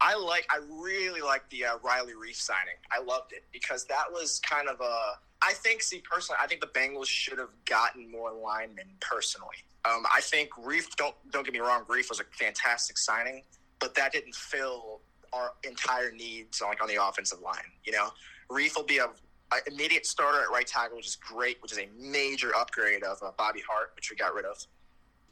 I 0.00 0.16
like, 0.16 0.46
I 0.50 0.60
really 0.82 1.20
like 1.20 1.48
the 1.50 1.66
uh, 1.66 1.78
Riley 1.82 2.14
Reiff 2.14 2.36
signing. 2.36 2.74
I 2.90 3.02
loved 3.02 3.32
it 3.32 3.44
because 3.52 3.84
that 3.84 4.04
was 4.10 4.40
kind 4.40 4.68
of 4.68 4.80
a. 4.80 5.18
I 5.42 5.52
think, 5.52 5.82
see 5.82 6.02
personally, 6.10 6.38
I 6.42 6.46
think 6.46 6.60
the 6.60 6.66
Bengals 6.66 7.06
should 7.06 7.38
have 7.38 7.50
gotten 7.66 8.10
more 8.10 8.32
linemen 8.32 8.86
personally. 9.00 9.64
Um, 9.84 10.04
I 10.14 10.20
think 10.20 10.50
Reiff, 10.52 10.96
don't 10.96 11.14
don't 11.30 11.44
get 11.44 11.54
me 11.54 11.60
wrong, 11.60 11.84
Reiff 11.88 12.08
was 12.08 12.18
a 12.18 12.24
fantastic 12.32 12.98
signing, 12.98 13.42
but 13.78 13.94
that 13.94 14.12
didn't 14.12 14.34
fill 14.34 15.00
our 15.32 15.52
entire 15.62 16.10
needs 16.10 16.60
like 16.60 16.82
on 16.82 16.88
the 16.88 17.02
offensive 17.02 17.40
line. 17.40 17.70
You 17.84 17.92
know, 17.92 18.08
Reiff 18.50 18.76
will 18.76 18.84
be 18.84 18.98
a, 18.98 19.06
a, 19.06 19.56
immediate 19.66 20.06
starter 20.06 20.42
at 20.42 20.50
right 20.50 20.66
tackle, 20.66 20.96
which 20.96 21.06
is 21.06 21.16
great, 21.16 21.62
which 21.62 21.72
is 21.72 21.78
a 21.78 21.88
major 21.98 22.54
upgrade 22.56 23.02
of 23.02 23.18
uh, 23.22 23.30
Bobby 23.38 23.62
Hart, 23.68 23.92
which 23.96 24.10
we 24.10 24.16
got 24.16 24.34
rid 24.34 24.44
of. 24.44 24.56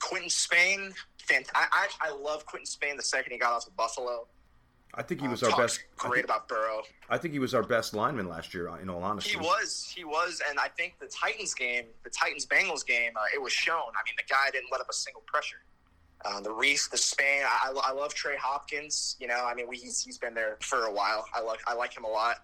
Quinton 0.00 0.30
Spain, 0.30 0.92
fant- 1.28 1.48
I, 1.54 1.66
I, 1.72 2.08
I 2.08 2.10
love 2.12 2.46
Quinton 2.46 2.66
Spain 2.66 2.96
the 2.96 3.02
second 3.02 3.32
he 3.32 3.38
got 3.38 3.52
off 3.52 3.66
of 3.66 3.76
Buffalo. 3.76 4.26
I 4.94 5.02
think 5.02 5.20
he 5.20 5.28
was 5.28 5.42
um, 5.42 5.52
our 5.52 5.60
best. 5.60 5.84
Great 5.96 6.14
think, 6.14 6.24
about 6.24 6.48
Burrow. 6.48 6.82
I 7.10 7.18
think 7.18 7.32
he 7.32 7.38
was 7.38 7.54
our 7.54 7.62
best 7.62 7.94
lineman 7.94 8.28
last 8.28 8.54
year. 8.54 8.68
In 8.80 8.88
all 8.88 9.02
honesty, 9.02 9.32
he 9.32 9.36
was. 9.36 9.92
He 9.94 10.04
was, 10.04 10.40
and 10.48 10.58
I 10.58 10.68
think 10.68 10.98
the 10.98 11.06
Titans 11.06 11.54
game, 11.54 11.84
the 12.04 12.10
Titans 12.10 12.46
Bengals 12.46 12.86
game, 12.86 13.12
uh, 13.16 13.24
it 13.34 13.40
was 13.40 13.52
shown. 13.52 13.76
I 13.76 14.00
mean, 14.06 14.14
the 14.16 14.24
guy 14.28 14.50
didn't 14.50 14.70
let 14.72 14.80
up 14.80 14.88
a 14.88 14.94
single 14.94 15.22
pressure. 15.26 15.58
Uh, 16.24 16.40
the 16.40 16.50
Reiff, 16.50 16.90
the 16.90 16.96
Spain. 16.96 17.42
I, 17.44 17.72
I, 17.84 17.92
love 17.92 18.12
Trey 18.12 18.34
Hopkins. 18.36 19.16
You 19.20 19.28
know, 19.28 19.44
I 19.46 19.54
mean, 19.54 19.68
we, 19.68 19.76
he's, 19.76 20.02
he's 20.02 20.18
been 20.18 20.34
there 20.34 20.56
for 20.60 20.86
a 20.86 20.92
while. 20.92 21.26
I 21.32 21.42
like 21.42 21.60
I 21.68 21.74
like 21.74 21.96
him 21.96 22.04
a 22.04 22.08
lot 22.08 22.38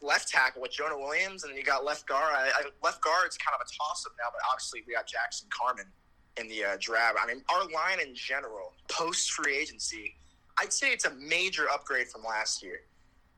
left 0.00 0.28
tackle 0.28 0.62
with 0.62 0.72
Jonah 0.72 0.98
Williams, 0.98 1.42
and 1.42 1.50
then 1.50 1.56
you 1.56 1.64
got 1.64 1.84
left 1.84 2.06
guard. 2.06 2.34
I, 2.34 2.48
I, 2.48 2.62
left 2.82 3.02
guard's 3.02 3.36
kind 3.36 3.54
of 3.54 3.66
a 3.66 3.68
toss 3.76 4.04
up 4.06 4.12
now, 4.18 4.28
but 4.32 4.40
obviously 4.50 4.82
we 4.86 4.94
got 4.94 5.06
Jackson 5.06 5.48
Carman 5.50 5.86
in 6.36 6.48
the 6.48 6.64
uh, 6.64 6.76
draft. 6.80 7.16
I 7.22 7.26
mean, 7.26 7.42
our 7.48 7.60
line 7.70 8.00
in 8.06 8.14
general, 8.14 8.74
post 8.88 9.30
free 9.32 9.56
agency, 9.56 10.14
I'd 10.58 10.72
say 10.72 10.92
it's 10.92 11.04
a 11.04 11.14
major 11.14 11.66
upgrade 11.72 12.08
from 12.08 12.22
last 12.22 12.62
year. 12.62 12.80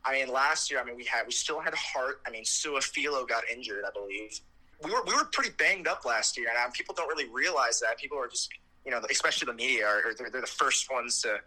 I 0.04 0.12
mean, 0.12 0.32
last 0.32 0.70
year, 0.70 0.80
I 0.80 0.84
mean, 0.84 0.96
we 0.96 1.04
had 1.04 1.26
we 1.26 1.32
still 1.32 1.60
had 1.60 1.74
Hart. 1.74 2.20
I 2.26 2.30
mean, 2.30 2.44
Su'a-Filo 2.44 3.26
got 3.26 3.42
injured, 3.52 3.84
I 3.86 3.90
believe. 3.92 4.40
We 4.82 4.92
were 4.92 5.02
we 5.04 5.14
were 5.14 5.24
pretty 5.32 5.50
banged 5.58 5.88
up 5.88 6.04
last 6.04 6.38
year, 6.38 6.48
and 6.48 6.56
um, 6.56 6.70
people 6.72 6.94
don't 6.94 7.08
really 7.08 7.28
realize 7.28 7.80
that. 7.80 7.98
People 7.98 8.18
are 8.18 8.28
just, 8.28 8.48
you 8.84 8.92
know, 8.92 9.00
especially 9.10 9.46
the 9.46 9.54
media, 9.54 9.86
are, 9.86 10.14
they're, 10.16 10.30
they're 10.30 10.40
the 10.40 10.46
first 10.46 10.90
ones 10.90 11.20
to 11.22 11.38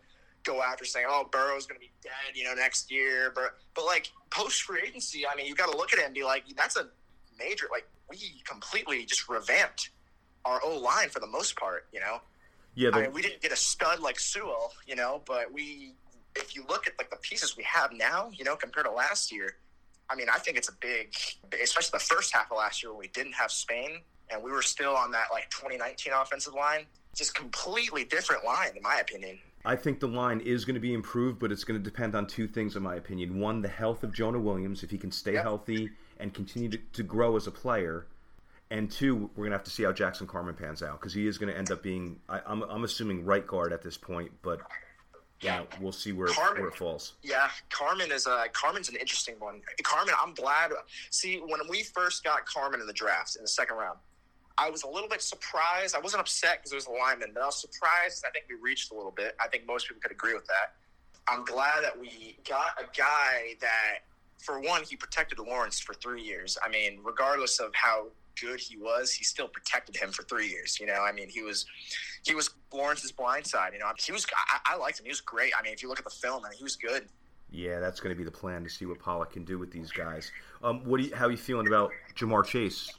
go 0.43 0.61
after 0.61 0.85
saying, 0.85 1.07
"Oh, 1.09 1.27
Burrow's 1.31 1.65
going 1.65 1.79
to 1.79 1.85
be 1.85 1.91
dead," 2.01 2.35
you 2.35 2.43
know, 2.43 2.53
next 2.53 2.91
year. 2.91 3.31
But 3.33 3.55
but 3.73 3.85
like 3.85 4.09
post 4.29 4.63
free 4.63 4.81
agency, 4.85 5.25
I 5.27 5.35
mean, 5.35 5.45
you 5.45 5.55
got 5.55 5.71
to 5.71 5.77
look 5.77 5.93
at 5.93 5.99
it 5.99 6.05
and 6.05 6.13
be 6.13 6.23
like, 6.23 6.43
that's 6.55 6.77
a 6.77 6.87
major. 7.37 7.67
Like 7.71 7.87
we 8.09 8.17
completely 8.45 9.05
just 9.05 9.29
revamped 9.29 9.89
our 10.45 10.59
O 10.63 10.77
line 10.77 11.09
for 11.09 11.19
the 11.19 11.27
most 11.27 11.55
part. 11.55 11.87
You 11.91 11.99
know. 11.99 12.21
Yeah. 12.73 12.91
I 12.93 13.01
mean, 13.01 13.11
we 13.11 13.21
didn't 13.21 13.41
get 13.41 13.51
a 13.51 13.57
stud 13.57 13.99
like 13.99 14.19
Sewell, 14.19 14.73
you 14.87 14.95
know, 14.95 15.21
but 15.25 15.51
we. 15.51 15.93
If 16.33 16.55
you 16.55 16.63
look 16.69 16.87
at 16.87 16.93
like 16.97 17.09
the 17.09 17.17
pieces 17.17 17.57
we 17.57 17.63
have 17.65 17.91
now, 17.91 18.31
you 18.33 18.45
know, 18.45 18.55
compared 18.55 18.85
to 18.85 18.91
last 18.93 19.33
year, 19.33 19.57
I 20.09 20.15
mean, 20.15 20.27
I 20.33 20.37
think 20.39 20.55
it's 20.55 20.69
a 20.69 20.73
big, 20.79 21.13
especially 21.61 21.89
the 21.91 21.99
first 21.99 22.33
half 22.33 22.49
of 22.51 22.57
last 22.57 22.81
year 22.81 22.93
when 22.93 22.99
we 22.99 23.09
didn't 23.09 23.33
have 23.33 23.51
Spain 23.51 23.99
and 24.31 24.41
we 24.41 24.51
were 24.51 24.61
still 24.61 24.95
on 24.95 25.11
that 25.11 25.27
like 25.31 25.49
2019 25.49 26.13
offensive 26.13 26.53
line. 26.53 26.85
Just 27.15 27.35
completely 27.35 28.05
different 28.05 28.45
line, 28.45 28.71
in 28.75 28.81
my 28.81 28.99
opinion. 28.99 29.39
I 29.63 29.75
think 29.75 29.99
the 29.99 30.07
line 30.07 30.39
is 30.39 30.65
going 30.65 30.75
to 30.75 30.81
be 30.81 30.93
improved, 30.93 31.39
but 31.39 31.51
it's 31.51 31.63
going 31.63 31.79
to 31.79 31.83
depend 31.83 32.15
on 32.15 32.27
two 32.27 32.47
things, 32.47 32.75
in 32.75 32.83
my 32.83 32.95
opinion. 32.95 33.39
One, 33.39 33.61
the 33.61 33.67
health 33.67 34.03
of 34.03 34.13
Jonah 34.13 34.39
Williams, 34.39 34.83
if 34.83 34.89
he 34.89 34.97
can 34.97 35.11
stay 35.11 35.33
yep. 35.33 35.43
healthy 35.43 35.89
and 36.19 36.33
continue 36.33 36.69
to, 36.69 36.77
to, 36.93 37.03
grow 37.03 37.35
as 37.35 37.47
a 37.47 37.51
player. 37.51 38.07
And 38.69 38.89
two, 38.89 39.29
we're 39.35 39.43
going 39.43 39.51
to 39.51 39.57
have 39.57 39.65
to 39.65 39.71
see 39.71 39.83
how 39.83 39.91
Jackson 39.91 40.25
Carman 40.27 40.55
pans 40.55 40.81
out 40.81 40.99
because 40.99 41.13
he 41.13 41.27
is 41.27 41.37
going 41.37 41.51
to 41.51 41.57
end 41.57 41.71
up 41.71 41.83
being, 41.83 42.19
I, 42.29 42.37
am 42.37 42.63
I'm, 42.63 42.63
I'm 42.63 42.83
assuming, 42.83 43.25
right 43.25 43.45
guard 43.45 43.73
at 43.73 43.81
this 43.81 43.97
point, 43.97 44.31
but 44.41 44.61
yeah, 45.41 45.63
we'll 45.79 45.91
see 45.91 46.11
where, 46.11 46.27
Carman, 46.27 46.61
where 46.61 46.69
it 46.69 46.75
falls. 46.75 47.13
Yeah, 47.23 47.49
Carman 47.69 48.11
is 48.11 48.27
a 48.27 48.45
Carman's 48.53 48.89
an 48.89 48.95
interesting 48.95 49.35
one. 49.39 49.61
Carman, 49.83 50.13
I'm 50.21 50.33
glad. 50.35 50.71
See, 51.09 51.37
when 51.37 51.59
we 51.67 51.83
first 51.83 52.23
got 52.23 52.45
Carman 52.45 52.79
in 52.79 52.87
the 52.87 52.93
draft 52.93 53.35
in 53.35 53.41
the 53.41 53.47
second 53.47 53.77
round, 53.77 53.97
I 54.57 54.69
was 54.69 54.83
a 54.83 54.87
little 54.87 55.09
bit 55.09 55.21
surprised. 55.21 55.95
I 55.95 55.99
wasn't 55.99 56.21
upset 56.21 56.59
because 56.59 56.71
it 56.71 56.75
was 56.75 56.87
a 56.87 56.91
lineman, 56.91 57.31
but 57.33 57.43
I 57.43 57.45
was 57.45 57.61
surprised. 57.61 58.23
I 58.27 58.31
think 58.31 58.45
we 58.49 58.55
reached 58.61 58.91
a 58.91 58.95
little 58.95 59.11
bit. 59.11 59.35
I 59.39 59.47
think 59.47 59.65
most 59.67 59.87
people 59.87 60.01
could 60.01 60.11
agree 60.11 60.33
with 60.33 60.45
that. 60.47 60.75
I'm 61.27 61.45
glad 61.45 61.83
that 61.83 61.99
we 61.99 62.37
got 62.47 62.79
a 62.79 62.85
guy 62.97 63.55
that, 63.61 63.99
for 64.39 64.59
one, 64.59 64.83
he 64.83 64.95
protected 64.95 65.39
Lawrence 65.39 65.79
for 65.79 65.93
three 65.93 66.21
years. 66.21 66.57
I 66.63 66.69
mean, 66.69 66.99
regardless 67.03 67.59
of 67.59 67.73
how 67.73 68.07
good 68.39 68.59
he 68.59 68.77
was, 68.77 69.11
he 69.11 69.23
still 69.23 69.47
protected 69.47 69.95
him 69.95 70.11
for 70.11 70.23
three 70.23 70.47
years. 70.47 70.79
You 70.79 70.87
know, 70.87 71.01
I 71.01 71.11
mean, 71.11 71.29
he 71.29 71.41
was 71.41 71.65
he 72.23 72.33
was 72.33 72.49
Lawrence's 72.73 73.11
blind 73.11 73.45
side. 73.45 73.73
You 73.73 73.79
know, 73.79 73.91
he 74.03 74.11
was 74.11 74.25
I, 74.35 74.73
I 74.73 74.77
liked 74.77 74.99
him. 74.99 75.05
He 75.05 75.11
was 75.11 75.21
great. 75.21 75.53
I 75.57 75.61
mean, 75.61 75.73
if 75.73 75.83
you 75.83 75.89
look 75.89 75.99
at 75.99 76.05
the 76.05 76.11
film, 76.11 76.43
I 76.45 76.49
mean, 76.49 76.57
he 76.57 76.63
was 76.63 76.75
good. 76.75 77.07
Yeah, 77.51 77.79
that's 77.79 77.99
going 77.99 78.15
to 78.15 78.17
be 78.17 78.23
the 78.23 78.31
plan 78.31 78.63
to 78.63 78.69
see 78.69 78.85
what 78.85 78.99
Pollack 78.99 79.31
can 79.31 79.43
do 79.43 79.59
with 79.59 79.71
these 79.71 79.91
guys. 79.91 80.31
Um, 80.63 80.85
what 80.85 81.01
do 81.01 81.07
you, 81.07 81.15
how 81.15 81.25
are 81.25 81.31
you 81.31 81.37
feeling 81.37 81.67
about 81.67 81.91
Ja'Marr 82.15 82.45
Chase? 82.45 82.89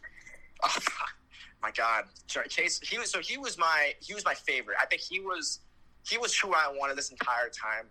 My 1.62 1.70
God, 1.70 2.04
Chase. 2.26 2.80
He 2.80 2.98
was 2.98 3.10
so 3.10 3.20
he 3.20 3.38
was 3.38 3.56
my 3.56 3.94
he 4.00 4.14
was 4.14 4.24
my 4.24 4.34
favorite. 4.34 4.76
I 4.82 4.86
think 4.86 5.00
he 5.00 5.20
was 5.20 5.60
he 6.04 6.18
was 6.18 6.36
who 6.36 6.52
I 6.52 6.72
wanted 6.76 6.96
this 6.96 7.10
entire 7.10 7.48
time. 7.48 7.86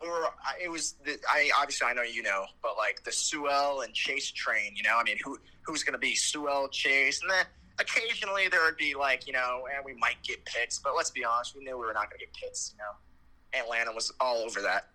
Or 0.00 0.30
it 0.60 0.68
was 0.68 0.94
the, 1.04 1.18
I 1.28 1.50
obviously 1.58 1.86
I 1.86 1.92
know 1.92 2.02
you 2.02 2.22
know, 2.22 2.46
but 2.62 2.76
like 2.76 3.02
the 3.04 3.12
Sewell 3.12 3.82
and 3.82 3.92
Chase 3.92 4.30
train. 4.30 4.74
You 4.76 4.84
know, 4.84 4.98
I 4.98 5.02
mean, 5.02 5.16
who 5.24 5.38
who's 5.62 5.82
going 5.84 5.94
to 5.94 5.98
be 5.98 6.14
Sewell, 6.14 6.68
Chase, 6.68 7.20
and 7.22 7.30
then 7.30 7.44
occasionally 7.78 8.48
there 8.48 8.64
would 8.64 8.76
be 8.76 8.94
like 8.94 9.26
you 9.26 9.32
know, 9.32 9.66
and 9.74 9.84
we 9.84 9.94
might 9.94 10.22
get 10.22 10.44
picks, 10.44 10.78
but 10.78 10.94
let's 10.96 11.10
be 11.10 11.24
honest, 11.24 11.56
we 11.56 11.64
knew 11.64 11.78
we 11.78 11.86
were 11.86 11.92
not 11.92 12.10
going 12.10 12.20
to 12.20 12.26
get 12.26 12.34
picks. 12.34 12.72
You 12.72 12.78
know, 12.78 13.64
Atlanta 13.64 13.92
was 13.92 14.12
all 14.20 14.38
over 14.38 14.60
that. 14.62 14.88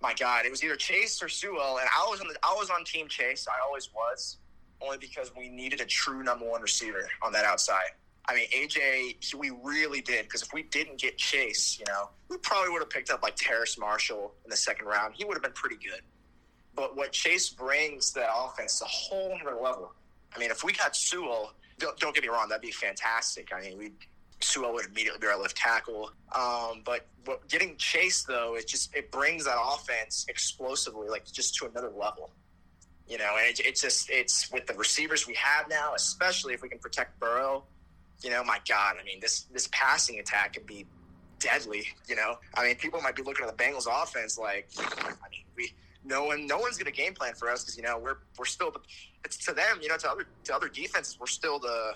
My 0.00 0.14
God, 0.14 0.46
it 0.46 0.50
was 0.50 0.64
either 0.64 0.76
Chase 0.76 1.22
or 1.22 1.28
Sewell, 1.28 1.78
and 1.78 1.88
I 1.96 2.06
was 2.08 2.20
on 2.20 2.28
the 2.28 2.36
I 2.42 2.54
was 2.56 2.70
on 2.70 2.84
Team 2.84 3.06
Chase. 3.08 3.46
I 3.48 3.64
always 3.64 3.90
was, 3.94 4.38
only 4.82 4.98
because 4.98 5.32
we 5.36 5.48
needed 5.48 5.80
a 5.80 5.84
true 5.84 6.22
number 6.22 6.48
one 6.48 6.62
receiver 6.62 7.08
on 7.22 7.32
that 7.32 7.44
outside. 7.44 7.90
I 8.26 8.34
mean, 8.34 8.46
AJ, 8.50 9.34
we 9.34 9.50
really 9.50 10.00
did 10.00 10.24
because 10.24 10.42
if 10.42 10.52
we 10.52 10.62
didn't 10.64 11.00
get 11.00 11.18
Chase, 11.18 11.78
you 11.78 11.84
know, 11.88 12.10
we 12.28 12.36
probably 12.38 12.70
would 12.70 12.80
have 12.80 12.90
picked 12.90 13.10
up 13.10 13.22
like 13.22 13.34
Terrace 13.36 13.78
Marshall 13.78 14.32
in 14.44 14.50
the 14.50 14.56
second 14.56 14.86
round. 14.86 15.14
He 15.16 15.24
would 15.24 15.34
have 15.34 15.42
been 15.42 15.52
pretty 15.52 15.76
good. 15.76 16.02
But 16.74 16.96
what 16.96 17.12
Chase 17.12 17.50
brings 17.50 18.12
that 18.12 18.28
offense 18.34 18.80
a 18.80 18.86
whole 18.86 19.36
other 19.40 19.56
level. 19.60 19.92
I 20.34 20.38
mean, 20.38 20.50
if 20.50 20.64
we 20.64 20.72
got 20.72 20.96
Sewell, 20.96 21.52
don't, 21.78 21.98
don't 21.98 22.14
get 22.14 22.22
me 22.22 22.28
wrong, 22.28 22.48
that'd 22.48 22.62
be 22.62 22.70
fantastic. 22.70 23.50
I 23.52 23.60
mean, 23.60 23.78
we 23.78 23.92
Sewell 24.40 24.72
would 24.72 24.86
immediately 24.86 25.18
be 25.20 25.26
our 25.26 25.38
left 25.38 25.56
tackle. 25.56 26.10
Um, 26.34 26.82
but 26.84 27.06
what, 27.24 27.48
getting 27.48 27.76
Chase 27.76 28.24
though, 28.24 28.56
it 28.56 28.68
just 28.68 28.94
it 28.94 29.10
brings 29.10 29.44
that 29.44 29.58
offense 29.60 30.26
explosively, 30.28 31.08
like 31.08 31.30
just 31.30 31.54
to 31.56 31.66
another 31.66 31.90
level. 31.90 32.30
You 33.08 33.18
know, 33.18 33.36
and 33.38 33.48
it, 33.48 33.60
it's 33.60 33.82
just 33.82 34.10
it's 34.10 34.50
with 34.50 34.66
the 34.66 34.74
receivers 34.74 35.26
we 35.26 35.34
have 35.34 35.68
now, 35.68 35.94
especially 35.94 36.54
if 36.54 36.62
we 36.62 36.68
can 36.68 36.78
protect 36.78 37.18
Burrow 37.20 37.64
you 38.22 38.30
know, 38.30 38.42
my 38.44 38.58
God, 38.68 38.96
I 39.00 39.04
mean, 39.04 39.20
this 39.20 39.42
this 39.52 39.68
passing 39.72 40.18
attack 40.18 40.54
could 40.54 40.66
be 40.66 40.86
deadly. 41.38 41.84
You 42.08 42.16
know, 42.16 42.36
I 42.54 42.64
mean, 42.64 42.76
people 42.76 43.00
might 43.00 43.16
be 43.16 43.22
looking 43.22 43.46
at 43.46 43.56
the 43.56 43.62
Bengals 43.62 43.86
offense 43.90 44.38
like, 44.38 44.68
I 44.78 45.28
mean, 45.30 45.44
we 45.56 45.72
no 46.04 46.24
one 46.24 46.46
no 46.46 46.58
one's 46.58 46.76
going 46.76 46.92
to 46.92 46.96
game 46.96 47.14
plan 47.14 47.34
for 47.34 47.50
us 47.50 47.62
because 47.62 47.76
you 47.76 47.82
know 47.82 47.98
we're 47.98 48.18
we're 48.38 48.44
still 48.44 48.70
the, 48.70 48.80
it's 49.24 49.36
to 49.44 49.52
them 49.52 49.78
you 49.80 49.88
know 49.88 49.96
to 49.96 50.10
other 50.10 50.26
to 50.44 50.54
other 50.54 50.68
defenses 50.68 51.18
we're 51.20 51.26
still 51.26 51.58
the 51.58 51.92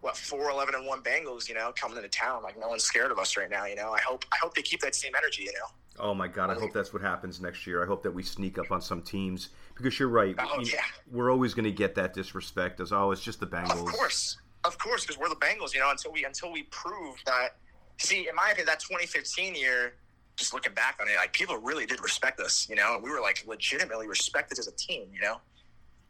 what 0.00 0.16
four 0.16 0.50
eleven 0.50 0.74
and 0.74 0.86
one 0.86 1.02
Bengals 1.02 1.48
you 1.48 1.54
know 1.54 1.72
coming 1.78 1.96
into 1.96 2.08
town 2.08 2.42
like 2.42 2.58
no 2.58 2.68
one's 2.68 2.84
scared 2.84 3.10
of 3.10 3.18
us 3.18 3.36
right 3.36 3.50
now 3.50 3.64
you 3.66 3.76
know 3.76 3.92
I 3.92 4.00
hope 4.00 4.24
I 4.32 4.36
hope 4.42 4.54
they 4.54 4.62
keep 4.62 4.80
that 4.80 4.94
same 4.94 5.12
energy 5.16 5.44
you 5.44 5.52
know. 5.52 5.66
Oh 6.00 6.14
my 6.14 6.28
God! 6.28 6.50
I 6.50 6.54
hope 6.54 6.72
that's 6.72 6.92
what 6.92 7.02
happens 7.02 7.40
next 7.40 7.66
year. 7.66 7.82
I 7.82 7.86
hope 7.86 8.02
that 8.02 8.10
we 8.10 8.22
sneak 8.22 8.58
up 8.58 8.70
on 8.70 8.80
some 8.80 9.02
teams 9.02 9.50
because 9.74 9.98
you're 9.98 10.08
right. 10.08 10.34
Oh, 10.38 10.62
yeah. 10.62 10.80
We're 11.10 11.30
always 11.30 11.54
going 11.54 11.64
to 11.64 11.72
get 11.72 11.94
that 11.96 12.14
disrespect 12.14 12.80
as 12.80 12.92
oh, 12.92 13.10
it's 13.10 13.22
just 13.22 13.40
the 13.40 13.46
Bengals. 13.46 13.86
Of 13.86 13.92
course, 13.92 14.38
of 14.64 14.78
course, 14.78 15.02
because 15.02 15.18
we're 15.18 15.28
the 15.28 15.36
Bengals, 15.36 15.74
you 15.74 15.80
know. 15.80 15.90
Until 15.90 16.12
we 16.12 16.24
until 16.24 16.52
we 16.52 16.64
prove 16.64 17.16
that. 17.26 17.56
See, 17.98 18.28
in 18.28 18.34
my 18.34 18.46
opinion, 18.46 18.66
that 18.66 18.80
2015 18.80 19.54
year, 19.54 19.94
just 20.36 20.54
looking 20.54 20.72
back 20.72 20.98
on 21.02 21.08
it, 21.08 21.16
like 21.16 21.34
people 21.34 21.58
really 21.58 21.84
did 21.84 22.02
respect 22.02 22.40
us, 22.40 22.66
you 22.68 22.76
know. 22.76 22.98
We 23.02 23.10
were 23.10 23.20
like 23.20 23.44
legitimately 23.46 24.08
respected 24.08 24.58
as 24.58 24.68
a 24.68 24.72
team, 24.72 25.08
you 25.12 25.20
know. 25.20 25.36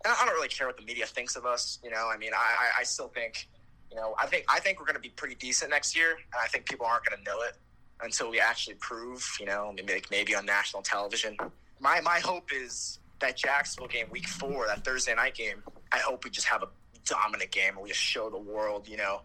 And 0.04 0.14
I 0.16 0.24
don't 0.24 0.34
really 0.34 0.48
care 0.48 0.66
what 0.66 0.76
the 0.76 0.84
media 0.84 1.06
thinks 1.06 1.36
of 1.36 1.44
us, 1.44 1.78
you 1.82 1.90
know. 1.90 2.08
I 2.12 2.16
mean, 2.16 2.30
I, 2.34 2.80
I 2.80 2.82
still 2.84 3.08
think, 3.08 3.48
you 3.90 3.96
know, 3.96 4.14
I 4.18 4.26
think 4.26 4.44
I 4.48 4.60
think 4.60 4.78
we're 4.78 4.86
going 4.86 4.94
to 4.94 5.00
be 5.00 5.10
pretty 5.10 5.34
decent 5.34 5.70
next 5.70 5.96
year, 5.96 6.12
and 6.12 6.40
I 6.42 6.46
think 6.46 6.64
people 6.64 6.86
aren't 6.86 7.04
going 7.04 7.18
to 7.18 7.24
know 7.24 7.42
it 7.42 7.56
until 8.02 8.30
we 8.30 8.40
actually 8.40 8.74
prove, 8.74 9.26
you 9.38 9.46
know, 9.46 9.72
maybe 9.74 10.02
maybe 10.10 10.34
on 10.34 10.44
national 10.46 10.82
television. 10.82 11.36
My 11.80 12.00
my 12.00 12.18
hope 12.20 12.50
is 12.54 12.98
that 13.20 13.36
Jacksonville 13.36 13.88
game, 13.88 14.06
week 14.10 14.28
four, 14.28 14.66
that 14.66 14.84
Thursday 14.84 15.14
night 15.14 15.34
game. 15.34 15.62
I 15.92 15.98
hope 15.98 16.24
we 16.24 16.30
just 16.30 16.46
have 16.46 16.62
a 16.62 16.68
dominant 17.04 17.50
game 17.50 17.74
and 17.74 17.82
we 17.82 17.88
just 17.88 18.00
show 18.00 18.30
the 18.30 18.38
world, 18.38 18.88
you 18.88 18.96
know. 18.96 19.22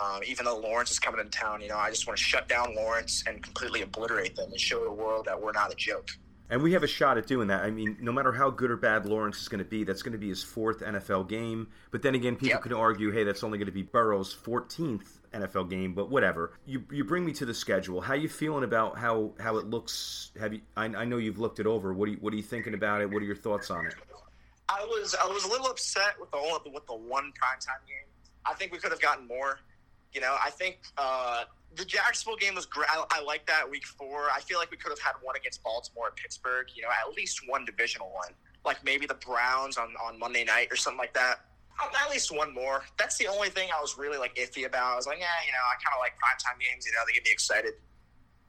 Um, 0.00 0.20
even 0.26 0.44
though 0.44 0.58
Lawrence 0.58 0.90
is 0.90 0.98
coming 0.98 1.20
into 1.20 1.38
town, 1.38 1.62
you 1.62 1.68
know, 1.68 1.78
I 1.78 1.90
just 1.90 2.06
want 2.06 2.18
to 2.18 2.24
shut 2.24 2.48
down 2.48 2.74
Lawrence 2.74 3.24
and 3.26 3.42
completely 3.42 3.82
obliterate 3.82 4.36
them 4.36 4.50
and 4.50 4.60
show 4.60 4.84
the 4.84 4.92
world 4.92 5.24
that 5.26 5.40
we're 5.40 5.52
not 5.52 5.72
a 5.72 5.76
joke. 5.76 6.10
And 6.50 6.62
we 6.62 6.72
have 6.74 6.82
a 6.82 6.88
shot 6.88 7.18
at 7.18 7.26
doing 7.26 7.48
that. 7.48 7.64
I 7.64 7.70
mean, 7.70 7.96
no 8.00 8.12
matter 8.12 8.32
how 8.32 8.50
good 8.50 8.70
or 8.70 8.76
bad 8.76 9.06
Lawrence 9.06 9.40
is 9.40 9.48
going 9.48 9.58
to 9.58 9.64
be, 9.64 9.84
that's 9.84 10.02
going 10.02 10.12
to 10.12 10.18
be 10.18 10.28
his 10.28 10.42
fourth 10.42 10.80
NFL 10.80 11.28
game. 11.28 11.68
But 11.90 12.02
then 12.02 12.14
again, 12.14 12.34
people 12.34 12.48
yep. 12.48 12.62
can 12.62 12.72
argue, 12.72 13.10
hey, 13.10 13.24
that's 13.24 13.42
only 13.42 13.58
going 13.58 13.66
to 13.66 13.72
be 13.72 13.82
Burrow's 13.82 14.34
14th 14.34 15.18
NFL 15.36 15.70
game. 15.70 15.94
But 15.94 16.10
whatever. 16.10 16.52
You 16.66 16.84
you 16.90 17.04
bring 17.04 17.24
me 17.24 17.32
to 17.34 17.46
the 17.46 17.54
schedule. 17.54 18.00
How 18.00 18.14
you 18.14 18.28
feeling 18.28 18.64
about 18.64 18.98
how 18.98 19.32
how 19.40 19.56
it 19.56 19.66
looks? 19.66 20.32
Have 20.38 20.52
you? 20.52 20.60
I, 20.76 20.84
I 20.86 21.04
know 21.04 21.18
you've 21.18 21.38
looked 21.38 21.60
it 21.60 21.66
over. 21.66 21.92
What 21.92 22.08
are 22.08 22.12
you, 22.12 22.18
what 22.20 22.32
are 22.32 22.36
you 22.36 22.42
thinking 22.42 22.74
about 22.74 23.00
it? 23.00 23.10
What 23.10 23.22
are 23.22 23.26
your 23.26 23.36
thoughts 23.36 23.70
on 23.70 23.86
it? 23.86 23.94
I 24.68 24.84
was 24.84 25.14
I 25.14 25.26
was 25.26 25.44
a 25.44 25.48
little 25.48 25.66
upset 25.66 26.14
with 26.20 26.30
the 26.30 26.70
with 26.72 26.86
the 26.86 26.94
one 26.94 27.32
primetime 27.32 27.86
game. 27.86 28.06
I 28.44 28.54
think 28.54 28.72
we 28.72 28.78
could 28.78 28.90
have 28.90 29.00
gotten 29.00 29.26
more. 29.26 29.60
You 30.12 30.20
know, 30.20 30.36
I 30.42 30.50
think 30.50 30.78
uh, 30.96 31.44
the 31.74 31.84
Jacksonville 31.84 32.36
game 32.36 32.54
was 32.54 32.64
great. 32.64 32.88
I, 32.90 33.04
I 33.10 33.22
like 33.22 33.46
that 33.46 33.68
week 33.68 33.86
four. 33.86 34.28
I 34.34 34.40
feel 34.40 34.58
like 34.58 34.70
we 34.70 34.76
could 34.76 34.90
have 34.90 35.00
had 35.00 35.12
one 35.22 35.36
against 35.36 35.62
Baltimore 35.62 36.08
and 36.08 36.16
Pittsburgh. 36.16 36.68
You 36.74 36.82
know, 36.82 36.88
at 36.88 37.14
least 37.14 37.42
one 37.46 37.64
divisional 37.64 38.10
one, 38.12 38.32
like 38.64 38.82
maybe 38.84 39.06
the 39.06 39.14
Browns 39.14 39.76
on 39.76 39.94
on 40.02 40.18
Monday 40.18 40.44
night 40.44 40.68
or 40.70 40.76
something 40.76 40.98
like 40.98 41.14
that. 41.14 41.40
At 41.78 42.10
least 42.10 42.34
one 42.34 42.54
more. 42.54 42.84
That's 42.98 43.18
the 43.18 43.26
only 43.26 43.48
thing 43.48 43.68
I 43.76 43.80
was 43.80 43.98
really 43.98 44.18
like 44.18 44.34
iffy 44.36 44.66
about. 44.66 44.92
I 44.92 44.96
was 44.96 45.06
like, 45.06 45.18
yeah, 45.18 45.26
you 45.44 45.52
know, 45.52 45.58
I 45.58 45.74
kind 45.84 45.94
of 45.94 46.00
like 46.00 46.12
primetime 46.12 46.58
games. 46.60 46.86
You 46.86 46.92
know, 46.92 47.00
they 47.06 47.12
get 47.12 47.24
me 47.24 47.30
excited. 47.30 47.74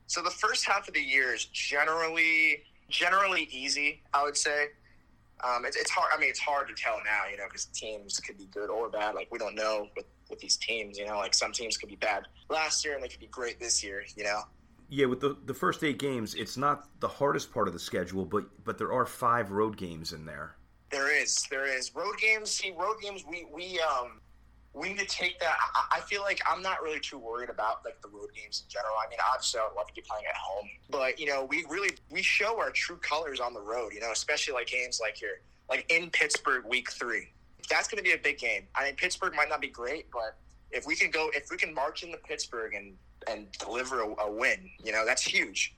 So 0.07 0.21
the 0.21 0.32
first 0.32 0.65
half 0.65 0.88
of 0.88 0.93
the 0.93 1.01
year 1.01 1.34
is 1.34 1.45
generally 1.45 2.63
generally 2.89 3.49
easy. 3.51 4.01
I 4.13 4.23
would 4.23 4.38
say 4.38 4.67
um, 5.43 5.65
it's, 5.65 5.78
it's 5.78 5.91
hard. 5.91 6.09
I 6.15 6.19
mean, 6.19 6.30
it's 6.30 6.39
hard 6.39 6.67
to 6.69 6.73
tell 6.73 6.97
now, 7.03 7.30
you 7.30 7.38
know, 7.38 7.45
because 7.47 7.65
teams 7.65 8.19
could 8.19 8.38
be 8.38 8.45
good 8.45 8.69
or 8.69 8.89
bad. 8.89 9.15
Like 9.15 9.28
we 9.32 9.38
don't 9.38 9.55
know 9.55 9.88
with 9.95 10.05
with 10.30 10.39
these 10.39 10.57
teams, 10.57 10.97
you 10.97 11.05
know, 11.05 11.17
like 11.17 11.34
some 11.34 11.51
teams 11.51 11.78
could 11.78 11.89
be 11.89 11.95
bad 11.95 12.23
last 12.49 12.84
year 12.84 12.95
and 12.95 13.03
they 13.03 13.07
could 13.07 13.19
be 13.19 13.28
great 13.28 13.59
this 13.59 13.84
year, 13.84 14.03
you 14.15 14.23
know. 14.23 14.41
Yeah, 14.89 15.05
with 15.05 15.19
the 15.19 15.38
the 15.45 15.53
first 15.53 15.84
eight 15.84 15.99
games, 15.99 16.34
it's 16.36 16.57
not 16.57 16.88
the 16.99 17.07
hardest 17.07 17.53
part 17.53 17.67
of 17.67 17.73
the 17.73 17.80
schedule, 17.80 18.25
but 18.25 18.45
but 18.63 18.78
there 18.78 18.91
are 18.91 19.05
five 19.05 19.51
road 19.51 19.78
games 19.78 20.13
in 20.13 20.25
there. 20.25 20.57
There 20.89 21.13
is, 21.13 21.45
there 21.49 21.65
is 21.65 21.93
road 21.95 22.17
games. 22.17 22.51
See, 22.51 22.73
road 22.77 22.97
games. 23.01 23.23
We 23.29 23.45
we 23.53 23.79
um 23.79 24.21
we 24.73 24.89
need 24.89 24.99
to 24.99 25.05
take 25.05 25.39
that. 25.39 25.57
I, 25.73 25.97
I 25.97 25.99
feel 26.01 26.21
like 26.21 26.39
I'm 26.49 26.61
not 26.61 26.81
really 26.81 26.99
too 26.99 27.17
worried 27.17 27.49
about 27.49 27.83
like 27.83 27.99
the 28.01 28.09
road 28.09 28.29
games 28.35 28.63
in 28.63 28.69
general. 28.69 28.95
I 29.03 29.09
mean, 29.09 29.19
obviously, 29.33 29.59
I'd 29.59 29.75
love 29.75 29.88
to 29.88 29.93
be 29.93 30.01
playing 30.01 30.25
at 30.27 30.35
home, 30.35 30.69
but 30.89 31.19
you 31.19 31.25
know, 31.25 31.45
we 31.45 31.65
really 31.69 31.91
we 32.11 32.21
show 32.21 32.59
our 32.59 32.69
true 32.71 32.97
colors 32.97 33.39
on 33.39 33.53
the 33.53 33.61
road. 33.61 33.93
You 33.93 34.01
know, 34.01 34.11
especially 34.11 34.53
like 34.53 34.67
games 34.67 34.99
like 35.01 35.17
here, 35.17 35.41
like 35.69 35.91
in 35.91 36.09
Pittsburgh, 36.09 36.65
week 36.65 36.91
three. 36.91 37.29
That's 37.69 37.89
going 37.89 37.97
to 37.97 38.03
be 38.03 38.13
a 38.13 38.17
big 38.17 38.38
game. 38.38 38.63
I 38.75 38.85
mean, 38.85 38.95
Pittsburgh 38.95 39.35
might 39.35 39.49
not 39.49 39.59
be 39.59 39.67
great, 39.67 40.05
but 40.11 40.38
if 40.71 40.85
we 40.85 40.95
can 40.95 41.11
go, 41.11 41.29
if 41.33 41.49
we 41.51 41.57
can 41.57 41.73
march 41.73 42.03
into 42.03 42.17
Pittsburgh 42.17 42.73
and 42.73 42.93
and 43.27 43.51
deliver 43.53 44.01
a, 44.01 44.21
a 44.21 44.31
win, 44.31 44.69
you 44.81 44.91
know, 44.91 45.05
that's 45.05 45.23
huge. 45.23 45.73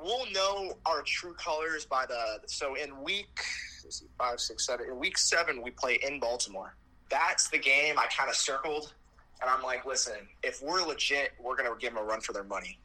We'll 0.00 0.30
know 0.30 0.74
our 0.86 1.02
true 1.02 1.34
colors 1.34 1.84
by 1.84 2.06
the 2.06 2.40
so 2.46 2.74
in 2.74 3.02
week 3.02 3.40
see, 3.88 4.06
five, 4.16 4.40
six, 4.40 4.66
seven. 4.66 4.86
In 4.86 4.98
week 4.98 5.18
seven, 5.18 5.62
we 5.62 5.70
play 5.70 5.98
in 6.06 6.20
Baltimore 6.20 6.74
that's 7.10 7.48
the 7.48 7.58
game 7.58 7.98
I 7.98 8.06
kind 8.06 8.28
of 8.28 8.36
circled. 8.36 8.92
And 9.40 9.48
I'm 9.48 9.62
like, 9.62 9.86
listen, 9.86 10.16
if 10.42 10.62
we're 10.62 10.82
legit, 10.82 11.32
we're 11.40 11.56
to 11.56 11.76
give 11.78 11.94
them 11.94 12.02
a 12.02 12.06
run 12.06 12.20
for 12.20 12.32
their 12.32 12.44
money. 12.44 12.78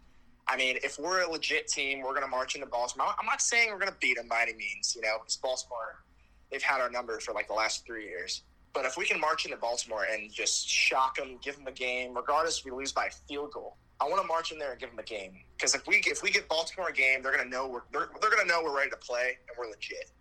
I 0.47 0.57
mean, 0.57 0.77
if 0.83 0.99
we're 0.99 1.23
a 1.23 1.29
legit 1.29 1.67
team, 1.67 2.01
we're 2.01 2.13
to 2.21 2.27
march 2.27 2.55
into 2.55 2.67
Baltimore. 2.67 3.07
I'm 3.19 3.25
not 3.25 3.41
saying 3.41 3.69
we're 3.71 3.79
to 3.91 3.97
beat 3.99 4.17
them 4.17 4.27
by 4.27 4.43
any 4.43 4.53
means, 4.53 4.93
you 4.95 5.01
know, 5.01 5.17
because 5.19 5.37
Baltimore, 5.37 6.03
they've 6.51 6.61
had 6.61 6.81
our 6.81 6.89
number 6.89 7.19
for 7.19 7.33
like 7.33 7.47
the 7.47 7.53
last 7.53 7.85
three 7.85 8.05
years. 8.05 8.43
But 8.73 8.85
if 8.85 8.97
we 8.97 9.05
can 9.05 9.19
march 9.19 9.45
into 9.45 9.57
Baltimore 9.57 10.05
and 10.11 10.31
just 10.31 10.67
shock 10.67 11.15
them, 11.15 11.39
give 11.41 11.55
them 11.55 11.67
a 11.67 11.71
game, 11.71 12.15
regardless 12.15 12.59
if 12.59 12.65
we 12.65 12.71
lose 12.71 12.91
by 12.91 13.05
a 13.05 13.11
field 13.27 13.51
goal, 13.51 13.77
I 14.03 14.09
want 14.09 14.21
to 14.21 14.27
march 14.27 14.51
in 14.51 14.59
there 14.59 14.71
and 14.71 14.79
give 14.79 14.89
them 14.89 14.99
a 14.99 15.03
game. 15.03 15.39
Because 15.55 15.75
if 15.75 15.87
we 15.87 15.97
if 16.05 16.21
we 16.21 16.29
get 16.29 16.49
Baltimore 16.49 16.89
a 16.89 16.93
game, 16.93 17.23
they're 17.23 17.31
going 17.31 17.43
to 17.43 17.49
know 17.49 17.67
we're 17.67 17.83
they're, 17.91 18.09
they're 18.19 18.29
to 18.31 18.45
know 18.45 18.61
we're 18.63 18.75
ready 18.75 18.89
to 18.89 18.97
play 18.97 19.37
and 19.47 19.57
we're 19.57 19.69
legit. 19.69 20.11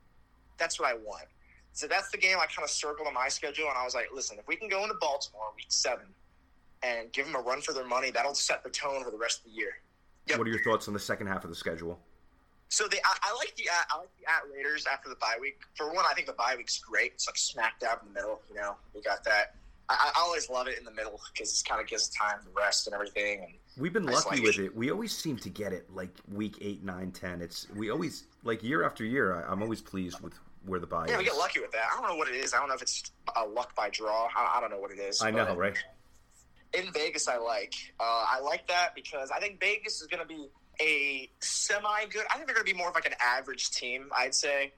That's 0.58 0.78
what 0.78 0.88
I 0.88 0.94
want. 0.94 1.24
So 1.72 1.88
that's 1.88 2.10
the 2.10 2.18
game 2.18 2.36
I 2.38 2.46
kind 2.46 2.64
of 2.64 2.70
circled 2.70 3.08
on 3.08 3.14
my 3.14 3.28
schedule, 3.28 3.68
and 3.68 3.76
I 3.76 3.84
was 3.84 3.94
like, 3.94 4.10
listen, 4.14 4.38
if 4.38 4.46
we 4.46 4.56
can 4.56 4.68
go 4.68 4.82
into 4.82 4.94
Baltimore 5.00 5.46
week 5.56 5.66
seven 5.68 6.04
and 6.82 7.10
give 7.12 7.26
them 7.26 7.34
a 7.34 7.40
run 7.40 7.62
for 7.62 7.72
their 7.72 7.86
money, 7.86 8.10
that'll 8.10 8.34
set 8.34 8.62
the 8.62 8.70
tone 8.70 9.02
for 9.02 9.10
the 9.10 9.16
rest 9.16 9.40
of 9.40 9.44
the 9.46 9.56
year. 9.56 9.78
Yep. 10.28 10.38
What 10.38 10.46
are 10.46 10.50
your 10.50 10.62
thoughts 10.62 10.86
on 10.86 10.94
the 10.94 11.00
second 11.00 11.26
half 11.28 11.44
of 11.44 11.50
the 11.50 11.56
schedule? 11.56 11.98
So 12.68 12.84
the 12.88 12.98
I, 13.04 13.16
I 13.22 13.34
like 13.34 13.54
the 13.56 13.64
I 13.68 13.98
like 13.98 14.08
the 14.18 14.30
at 14.30 14.42
Raiders 14.54 14.86
after 14.90 15.08
the 15.08 15.16
bye 15.16 15.36
week. 15.40 15.60
For 15.74 15.92
one, 15.92 16.04
I 16.08 16.14
think 16.14 16.26
the 16.26 16.34
bye 16.34 16.54
week's 16.56 16.78
great. 16.78 17.12
It's 17.14 17.26
like 17.26 17.36
smack 17.36 17.80
dab 17.80 17.98
in 18.02 18.12
the 18.12 18.20
middle. 18.20 18.40
You 18.48 18.60
know, 18.60 18.76
we 18.94 19.02
got 19.02 19.24
that. 19.24 19.56
I, 19.88 20.12
I 20.14 20.20
always 20.20 20.48
love 20.48 20.68
it 20.68 20.78
in 20.78 20.84
the 20.84 20.92
middle 20.92 21.20
because 21.32 21.60
it 21.60 21.68
kind 21.68 21.80
of 21.80 21.86
gives 21.86 22.08
time 22.10 22.38
to 22.44 22.48
rest 22.56 22.86
and 22.86 22.94
everything. 22.94 23.40
And 23.40 23.54
we've 23.76 23.92
been 23.92 24.06
lucky 24.06 24.36
like 24.36 24.42
with 24.42 24.58
it. 24.58 24.66
it. 24.66 24.76
We 24.76 24.90
always 24.90 25.16
seem 25.16 25.36
to 25.38 25.48
get 25.50 25.72
it 25.72 25.88
like 25.94 26.10
week 26.30 26.58
eight, 26.60 26.84
nine, 26.84 27.10
ten. 27.12 27.40
It's 27.40 27.66
we 27.74 27.90
always 27.90 28.24
like 28.44 28.62
year 28.62 28.84
after 28.84 29.04
year. 29.04 29.34
I, 29.34 29.50
I'm 29.50 29.62
always 29.62 29.80
pleased 29.80 30.20
with 30.20 30.34
where 30.66 30.80
the 30.80 30.86
bye 30.86 31.06
yeah, 31.08 31.14
is. 31.14 31.18
we 31.18 31.24
get 31.24 31.36
lucky 31.36 31.60
with 31.60 31.72
that. 31.72 31.86
I 31.92 32.00
don't 32.00 32.08
know 32.08 32.16
what 32.16 32.28
it 32.28 32.36
is. 32.36 32.54
I 32.54 32.58
don't 32.58 32.68
know 32.68 32.74
if 32.74 32.82
it's 32.82 33.10
a 33.36 33.44
luck 33.44 33.74
by 33.74 33.90
draw. 33.90 34.28
I, 34.36 34.58
I 34.58 34.60
don't 34.60 34.70
know 34.70 34.78
what 34.78 34.90
it 34.92 34.98
is. 34.98 35.22
I 35.22 35.30
know, 35.30 35.54
right? 35.56 35.76
In 36.74 36.92
Vegas, 36.92 37.28
I 37.28 37.36
like. 37.36 37.74
Uh, 38.00 38.24
I 38.30 38.40
like 38.40 38.66
that 38.68 38.94
because 38.94 39.30
I 39.30 39.40
think 39.40 39.60
Vegas 39.60 40.00
is 40.00 40.06
going 40.06 40.22
to 40.22 40.26
be. 40.26 40.48
a 40.80 41.30
semi 41.40 42.06
good. 42.10 42.24
I 42.30 42.34
think 42.34 42.46
they're 42.46 42.54
going 42.54 42.66
to 42.66 42.72
be 42.72 42.76
more 42.76 42.88
of 42.88 42.94
like 42.94 43.04
an 43.06 43.14
average 43.20 43.70
team. 43.70 44.08
I'd 44.16 44.34
say, 44.34 44.72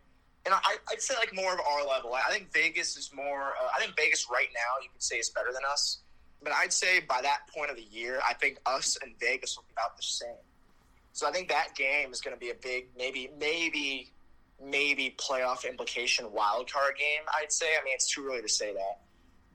and 0.44 0.52
I, 0.52 0.76
would 0.90 1.00
say 1.00 1.14
like 1.18 1.32
more 1.32 1.54
of 1.54 1.60
our 1.60 1.86
level. 1.86 2.12
I 2.12 2.30
think 2.32 2.52
Vegas 2.52 2.96
is 2.96 3.12
more. 3.14 3.54
Uh, 3.62 3.68
I 3.74 3.80
think 3.80 3.94
Vegas 3.96 4.26
right 4.30 4.48
now 4.52 4.82
you 4.82 4.88
could 4.92 5.02
say 5.02 5.16
is 5.16 5.30
better 5.30 5.52
than 5.52 5.62
us, 5.70 6.00
but 6.42 6.52
I'd 6.52 6.72
say 6.72 7.00
by 7.00 7.20
that 7.22 7.40
point 7.54 7.70
of 7.70 7.76
the 7.76 7.84
year, 7.84 8.20
I 8.28 8.34
think 8.34 8.58
us 8.66 8.98
and 9.02 9.14
Vegas 9.18 9.56
will 9.56 9.64
be 9.64 9.72
about 9.72 9.96
the 9.96 10.02
same. 10.02 10.36
So 11.12 11.28
I 11.28 11.32
think 11.32 11.48
that 11.48 11.74
game 11.76 12.12
is 12.12 12.20
going 12.20 12.34
to 12.36 12.40
be 12.40 12.50
a 12.50 12.54
big, 12.54 12.88
maybe, 12.96 13.30
maybe, 13.38 14.12
maybe 14.62 15.14
playoff 15.16 15.68
implication 15.68 16.30
wild 16.32 16.70
card 16.70 16.96
game. 16.98 17.22
I'd 17.40 17.52
say. 17.52 17.66
I 17.80 17.84
mean, 17.84 17.94
it's 17.94 18.12
too 18.12 18.26
early 18.26 18.42
to 18.42 18.48
say 18.48 18.72
that 18.74 19.04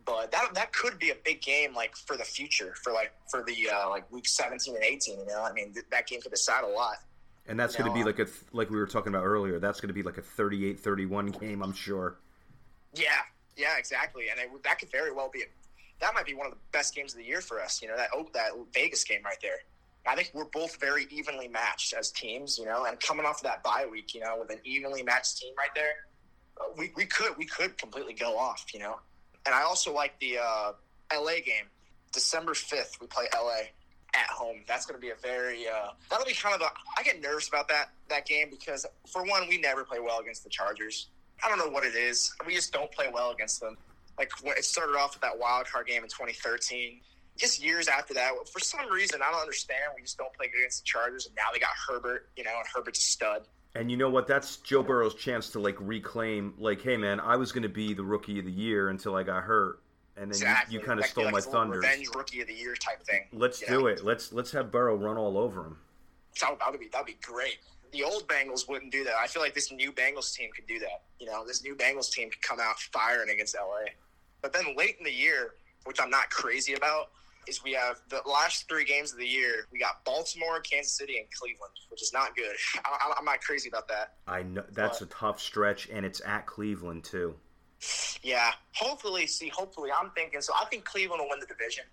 but 0.09 0.31
that 0.31 0.53
that 0.55 0.73
could 0.73 0.97
be 0.97 1.11
a 1.11 1.15
big 1.23 1.41
game 1.41 1.73
like 1.73 1.95
for 1.95 2.17
the 2.17 2.23
future 2.23 2.73
for 2.81 2.91
like 2.91 3.13
for 3.29 3.43
the 3.43 3.69
uh, 3.69 3.89
like 3.89 4.11
week 4.11 4.27
17 4.27 4.75
and 4.75 4.83
18 4.83 5.19
you 5.19 5.25
know 5.25 5.43
i 5.43 5.51
mean 5.53 5.73
th- 5.73 5.85
that 5.91 6.07
game 6.07 6.21
could 6.21 6.31
decide 6.31 6.63
a 6.63 6.67
lot 6.67 6.97
and 7.47 7.59
that's 7.59 7.75
going 7.75 7.89
to 7.89 7.93
be 7.93 8.03
like 8.03 8.19
a 8.19 8.27
like 8.51 8.69
we 8.69 8.77
were 8.77 8.87
talking 8.87 9.13
about 9.13 9.23
earlier 9.23 9.59
that's 9.59 9.79
going 9.79 9.87
to 9.89 9.93
be 9.93 10.03
like 10.03 10.17
a 10.17 10.21
38-31 10.21 11.39
game 11.39 11.61
i'm 11.61 11.73
sure 11.73 12.17
yeah 12.95 13.07
yeah 13.55 13.77
exactly 13.77 14.29
and 14.29 14.39
it, 14.39 14.63
that 14.63 14.79
could 14.79 14.91
very 14.91 15.11
well 15.11 15.29
be 15.31 15.41
a, 15.41 15.45
that 16.01 16.13
might 16.13 16.25
be 16.25 16.33
one 16.33 16.45
of 16.47 16.53
the 16.53 16.59
best 16.71 16.95
games 16.95 17.13
of 17.13 17.19
the 17.19 17.25
year 17.25 17.41
for 17.41 17.61
us 17.61 17.81
you 17.81 17.87
know 17.87 17.95
that 17.95 18.09
oh, 18.15 18.27
that 18.33 18.51
vegas 18.73 19.03
game 19.03 19.21
right 19.23 19.39
there 19.41 19.59
I 20.07 20.15
think 20.15 20.31
we're 20.33 20.45
both 20.45 20.79
very 20.79 21.07
evenly 21.11 21.47
matched 21.47 21.93
as 21.93 22.11
teams, 22.11 22.57
you 22.57 22.65
know, 22.65 22.85
and 22.85 22.99
coming 22.99 23.25
off 23.25 23.37
of 23.37 23.43
that 23.43 23.63
bye 23.63 23.85
week, 23.89 24.15
you 24.15 24.21
know, 24.21 24.37
with 24.39 24.49
an 24.49 24.59
evenly 24.63 25.03
matched 25.03 25.37
team 25.37 25.53
right 25.57 25.69
there, 25.75 25.91
we, 26.77 26.91
we 26.95 27.05
could 27.05 27.37
we 27.37 27.45
could 27.45 27.77
completely 27.77 28.13
go 28.13 28.37
off, 28.37 28.65
you 28.73 28.79
know. 28.79 28.99
And 29.45 29.55
I 29.55 29.61
also 29.61 29.93
like 29.93 30.19
the 30.19 30.37
uh, 30.39 30.71
LA 31.13 31.35
game, 31.45 31.65
December 32.11 32.53
5th. 32.53 32.99
We 32.99 33.07
play 33.07 33.25
LA 33.33 33.69
at 34.15 34.29
home. 34.29 34.63
That's 34.67 34.85
going 34.85 34.99
to 34.99 35.05
be 35.05 35.11
a 35.11 35.15
very 35.15 35.67
uh, 35.67 35.91
that'll 36.09 36.25
be 36.25 36.33
kind 36.33 36.55
of 36.55 36.61
a. 36.61 36.71
I 36.97 37.03
get 37.03 37.21
nervous 37.21 37.47
about 37.47 37.67
that 37.69 37.91
that 38.09 38.25
game 38.25 38.49
because 38.49 38.85
for 39.07 39.23
one, 39.25 39.47
we 39.47 39.59
never 39.59 39.83
play 39.83 39.99
well 39.99 40.19
against 40.19 40.43
the 40.43 40.49
Chargers. 40.49 41.09
I 41.43 41.49
don't 41.49 41.57
know 41.57 41.69
what 41.69 41.85
it 41.85 41.95
is. 41.95 42.33
We 42.45 42.55
just 42.55 42.73
don't 42.73 42.91
play 42.91 43.09
well 43.13 43.31
against 43.31 43.61
them. 43.61 43.77
Like 44.19 44.31
it 44.45 44.65
started 44.65 44.97
off 44.97 45.15
with 45.15 45.21
that 45.21 45.39
wild 45.39 45.65
card 45.67 45.87
game 45.87 46.03
in 46.03 46.09
2013. 46.09 46.99
Just 47.37 47.63
years 47.63 47.87
after 47.87 48.13
that, 48.15 48.33
for 48.51 48.59
some 48.59 48.91
reason, 48.91 49.21
I 49.25 49.31
don't 49.31 49.39
understand. 49.39 49.93
We 49.95 50.01
just 50.01 50.17
don't 50.17 50.33
play 50.33 50.47
good 50.47 50.59
against 50.59 50.83
the 50.83 50.85
Chargers, 50.85 51.25
and 51.25 51.33
now 51.35 51.45
they 51.53 51.59
got 51.59 51.69
Herbert. 51.87 52.29
You 52.35 52.43
know, 52.43 52.51
and 52.57 52.67
Herbert's 52.75 52.99
a 52.99 53.01
stud. 53.01 53.43
And 53.75 53.89
you 53.89 53.97
know 53.97 54.09
what? 54.09 54.27
That's 54.27 54.57
Joe 54.57 54.83
Burrow's 54.83 55.15
chance 55.15 55.49
to 55.51 55.59
like 55.59 55.77
reclaim, 55.79 56.53
like, 56.57 56.81
hey 56.81 56.97
man, 56.97 57.19
I 57.19 57.37
was 57.37 57.53
going 57.53 57.63
to 57.63 57.69
be 57.69 57.93
the 57.93 58.03
rookie 58.03 58.39
of 58.39 58.45
the 58.45 58.51
year 58.51 58.89
until 58.89 59.15
I 59.15 59.23
got 59.23 59.43
hurt, 59.43 59.79
and 60.17 60.25
then 60.25 60.29
exactly. 60.31 60.73
you, 60.73 60.79
you 60.81 60.85
kind 60.85 60.99
of 60.99 61.05
stole 61.05 61.25
like 61.25 61.33
my 61.33 61.39
thunder. 61.39 61.77
Revenge 61.77 62.09
rookie 62.13 62.41
of 62.41 62.47
the 62.47 62.53
year 62.53 62.75
type 62.75 63.01
thing. 63.03 63.21
Let's 63.31 63.61
do 63.61 63.81
know? 63.81 63.87
it. 63.87 64.03
Let's 64.03 64.33
let's 64.33 64.51
have 64.51 64.69
Burrow 64.69 64.95
run 64.95 65.17
all 65.17 65.37
over 65.37 65.61
him. 65.61 65.77
That 66.41 66.71
would 66.71 66.79
be 66.79 66.89
that'd 66.91 67.07
be 67.07 67.17
great. 67.21 67.59
The 67.91 68.03
old 68.03 68.27
Bengals 68.27 68.67
wouldn't 68.67 68.91
do 68.91 69.03
that. 69.03 69.15
I 69.15 69.27
feel 69.27 69.41
like 69.41 69.53
this 69.53 69.71
new 69.71 69.91
Bengals 69.91 70.33
team 70.35 70.49
could 70.55 70.67
do 70.67 70.79
that. 70.79 71.03
You 71.19 71.27
know, 71.27 71.45
this 71.45 71.63
new 71.63 71.75
Bengals 71.75 72.11
team 72.11 72.29
could 72.29 72.41
come 72.41 72.59
out 72.59 72.79
firing 72.91 73.29
against 73.29 73.55
LA. 73.55 73.91
But 74.41 74.53
then 74.53 74.75
late 74.77 74.95
in 74.97 75.03
the 75.03 75.13
year, 75.13 75.55
which 75.85 75.99
I'm 76.01 76.09
not 76.09 76.29
crazy 76.29 76.73
about, 76.73 77.09
is 77.47 77.63
we 77.63 77.73
have 77.73 77.99
the 78.09 78.21
last 78.29 78.69
three 78.69 78.85
games 78.85 79.11
of 79.11 79.17
the 79.17 79.27
year. 79.27 79.67
We 79.71 79.79
got 79.79 80.03
Baltimore, 80.05 80.59
Kansas 80.59 80.93
City, 80.93 81.17
and 81.17 81.27
Cleveland, 81.31 81.73
which 81.89 82.01
is 82.01 82.13
not 82.13 82.35
good. 82.35 82.55
I, 82.85 83.13
am 83.17 83.25
not 83.25 83.41
crazy 83.41 83.69
about 83.69 83.87
that. 83.87 84.13
I 84.27 84.43
know 84.43 84.63
that's 84.71 84.99
but, 84.99 85.07
a 85.07 85.11
tough 85.11 85.41
stretch, 85.41 85.89
and 85.89 86.05
it's 86.05 86.21
at 86.25 86.45
Cleveland 86.45 87.03
too. 87.03 87.35
Yeah, 88.21 88.51
hopefully. 88.73 89.25
See, 89.25 89.49
hopefully, 89.49 89.89
I'm 89.97 90.11
thinking. 90.11 90.41
So 90.41 90.53
I 90.59 90.65
think 90.65 90.85
Cleveland 90.85 91.21
will 91.21 91.29
win 91.29 91.39
the 91.39 91.45
division, 91.45 91.85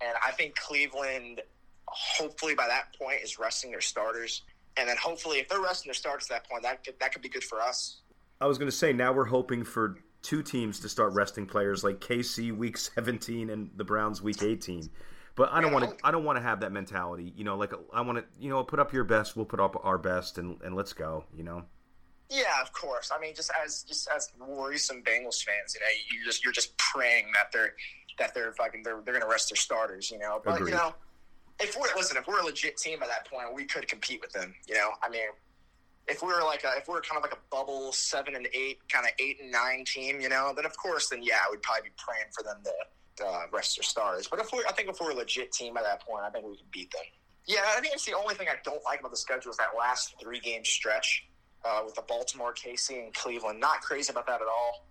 and 0.00 0.12
I 0.24 0.30
think 0.32 0.54
Cleveland, 0.56 1.42
hopefully 1.86 2.54
by 2.54 2.66
that 2.68 2.96
point, 2.98 3.22
is 3.22 3.38
resting 3.38 3.70
their 3.70 3.80
starters, 3.80 4.42
and 4.76 4.88
then 4.88 4.96
hopefully, 4.96 5.38
if 5.38 5.48
they're 5.48 5.60
resting 5.60 5.90
their 5.90 5.94
starters 5.94 6.28
at 6.30 6.42
that 6.42 6.50
point, 6.50 6.62
that 6.62 6.84
could, 6.84 6.98
that 7.00 7.12
could 7.12 7.22
be 7.22 7.28
good 7.28 7.44
for 7.44 7.60
us. 7.60 8.00
I 8.40 8.46
was 8.46 8.58
going 8.58 8.70
to 8.70 8.76
say 8.76 8.92
now 8.92 9.12
we're 9.12 9.24
hoping 9.24 9.64
for 9.64 9.98
two 10.26 10.42
teams 10.42 10.80
to 10.80 10.88
start 10.88 11.12
resting 11.12 11.46
players 11.46 11.84
like 11.84 12.00
KC 12.00 12.54
week 12.54 12.76
17 12.76 13.48
and 13.48 13.70
the 13.76 13.84
Browns 13.84 14.20
week 14.20 14.42
18. 14.42 14.90
But 15.36 15.52
I 15.52 15.60
don't 15.60 15.72
want 15.72 15.98
to. 15.98 16.06
I 16.06 16.10
don't 16.10 16.24
want 16.24 16.36
to 16.36 16.42
have 16.42 16.60
that 16.60 16.72
mentality. 16.72 17.32
You 17.36 17.44
know, 17.44 17.56
like 17.56 17.72
I 17.92 18.00
want 18.00 18.18
to. 18.18 18.24
You 18.40 18.48
know, 18.48 18.64
put 18.64 18.80
up 18.80 18.92
your 18.92 19.04
best. 19.04 19.36
We'll 19.36 19.44
put 19.44 19.60
up 19.60 19.78
our 19.84 19.98
best, 19.98 20.38
and, 20.38 20.60
and 20.62 20.74
let's 20.74 20.94
go. 20.94 21.24
You 21.36 21.44
know. 21.44 21.62
Yeah, 22.30 22.60
of 22.62 22.72
course. 22.72 23.12
I 23.14 23.20
mean, 23.20 23.34
just 23.34 23.52
as 23.62 23.82
just 23.82 24.08
as 24.14 24.32
worrisome 24.40 25.02
Bengals 25.02 25.44
fans, 25.44 25.74
you 25.74 25.80
know, 25.80 25.86
you 26.10 26.24
just 26.24 26.42
you're 26.42 26.54
just 26.54 26.76
praying 26.78 27.26
that 27.34 27.52
they're 27.52 27.74
that 28.18 28.34
they're 28.34 28.52
fucking 28.54 28.82
they're 28.82 29.02
they're 29.04 29.12
gonna 29.12 29.30
rest 29.30 29.50
their 29.50 29.56
starters. 29.56 30.10
You 30.10 30.18
know, 30.18 30.40
but 30.42 30.56
Agreed. 30.56 30.70
you 30.70 30.76
know, 30.76 30.94
if 31.60 31.76
we're 31.76 31.94
listen, 31.94 32.16
if 32.16 32.26
we're 32.26 32.40
a 32.40 32.44
legit 32.44 32.78
team 32.78 33.02
at 33.02 33.08
that 33.08 33.28
point, 33.30 33.54
we 33.54 33.66
could 33.66 33.86
compete 33.86 34.22
with 34.22 34.32
them. 34.32 34.54
You 34.66 34.76
know, 34.76 34.90
I 35.02 35.10
mean, 35.10 35.28
if 36.08 36.22
we 36.22 36.28
were 36.28 36.42
like 36.42 36.64
a, 36.64 36.78
if 36.78 36.88
we 36.88 36.94
are 36.94 37.00
kind 37.00 37.16
of 37.16 37.22
like 37.22 37.32
a 37.32 37.42
bubble 37.50 37.92
seven 37.92 38.36
and 38.36 38.46
eight, 38.54 38.78
kind 38.88 39.06
of 39.06 39.12
eight 39.18 39.40
and 39.40 39.50
nine 39.50 39.84
team, 39.84 40.20
you 40.20 40.28
know, 40.28 40.52
then 40.54 40.64
of 40.64 40.76
course, 40.76 41.08
then 41.08 41.22
yeah, 41.22 41.40
we'd 41.50 41.62
probably 41.62 41.88
be 41.88 41.94
praying 41.96 42.26
for 42.32 42.42
them 42.42 42.58
to 42.64 43.24
uh, 43.24 43.42
rest 43.52 43.76
their 43.76 43.82
stars. 43.82 44.28
But 44.28 44.40
if 44.40 44.52
we, 44.52 44.62
I 44.68 44.72
think 44.72 44.88
if 44.88 45.00
we're 45.00 45.10
a 45.10 45.14
legit 45.14 45.52
team 45.52 45.76
at 45.76 45.84
that 45.84 46.06
point, 46.06 46.24
I 46.24 46.30
think 46.30 46.46
we 46.46 46.56
could 46.56 46.70
beat 46.70 46.90
them. 46.92 47.02
Yeah, 47.46 47.60
I 47.76 47.80
think 47.80 47.94
it's 47.94 48.04
the 48.04 48.14
only 48.14 48.34
thing 48.34 48.48
I 48.48 48.56
don't 48.64 48.82
like 48.84 49.00
about 49.00 49.12
the 49.12 49.16
schedule 49.16 49.50
is 49.50 49.56
that 49.56 49.68
last 49.78 50.14
three 50.20 50.40
game 50.40 50.64
stretch 50.64 51.26
uh, 51.64 51.82
with 51.84 51.94
the 51.94 52.02
Baltimore, 52.02 52.52
KC, 52.52 53.04
and 53.04 53.14
Cleveland. 53.14 53.60
Not 53.60 53.80
crazy 53.80 54.10
about 54.10 54.26
that 54.26 54.40
at 54.40 54.48
all. 54.48 54.84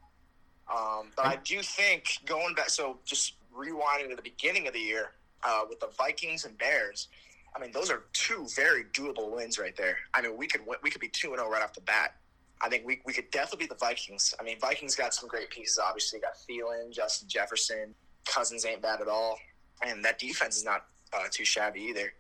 Um, 0.68 1.12
but 1.16 1.26
I 1.26 1.38
do 1.44 1.62
think 1.62 2.20
going 2.26 2.56
back, 2.56 2.70
so 2.70 2.98
just 3.06 3.36
rewinding 3.56 4.10
to 4.10 4.16
the 4.16 4.22
beginning 4.22 4.68
of 4.68 4.74
the 4.74 4.80
year 4.80 5.12
uh, 5.44 5.62
with 5.70 5.80
the 5.80 5.90
Vikings 5.98 6.46
and 6.46 6.58
Bears. 6.58 7.08
I 7.56 7.60
mean, 7.60 7.72
those 7.72 7.90
are 7.90 8.04
two 8.14 8.48
very 8.56 8.84
doable 8.86 9.34
wins 9.34 9.58
right 9.58 9.76
there. 9.76 9.98
I 10.14 10.22
mean, 10.22 10.38
we 10.38 10.48
could 10.48 10.62
we 10.84 10.90
could 10.90 11.02
be 11.02 11.08
two 11.08 11.30
and 11.30 11.38
zero 11.38 11.48
oh 11.48 11.52
right 11.52 11.64
off 11.64 11.74
the 11.74 11.82
bat. 11.82 12.16
I 12.62 12.70
think 12.70 12.86
we, 12.86 13.02
we 13.06 13.14
could 13.14 13.30
definitely 13.32 13.66
beat 13.66 13.70
the 13.70 13.86
Vikings. 13.86 14.34
I 14.40 14.44
mean, 14.44 14.60
Vikings 14.60 14.96
got 14.96 15.14
some 15.14 15.28
great 15.28 15.50
pieces. 15.50 15.78
Obviously, 15.78 16.20
got 16.20 16.34
Thielen, 16.50 16.92
Justin 16.92 17.28
Jefferson, 17.28 17.94
Cousins 18.26 18.66
ain't 18.66 18.82
bad 18.82 19.02
at 19.02 19.08
all, 19.08 19.38
and 19.86 20.04
that 20.04 20.20
defense 20.20 20.58
is 20.58 20.64
not 20.64 20.86
uh, 21.14 21.24
too 21.32 21.46
shabby 21.46 21.82
either. 21.82 22.14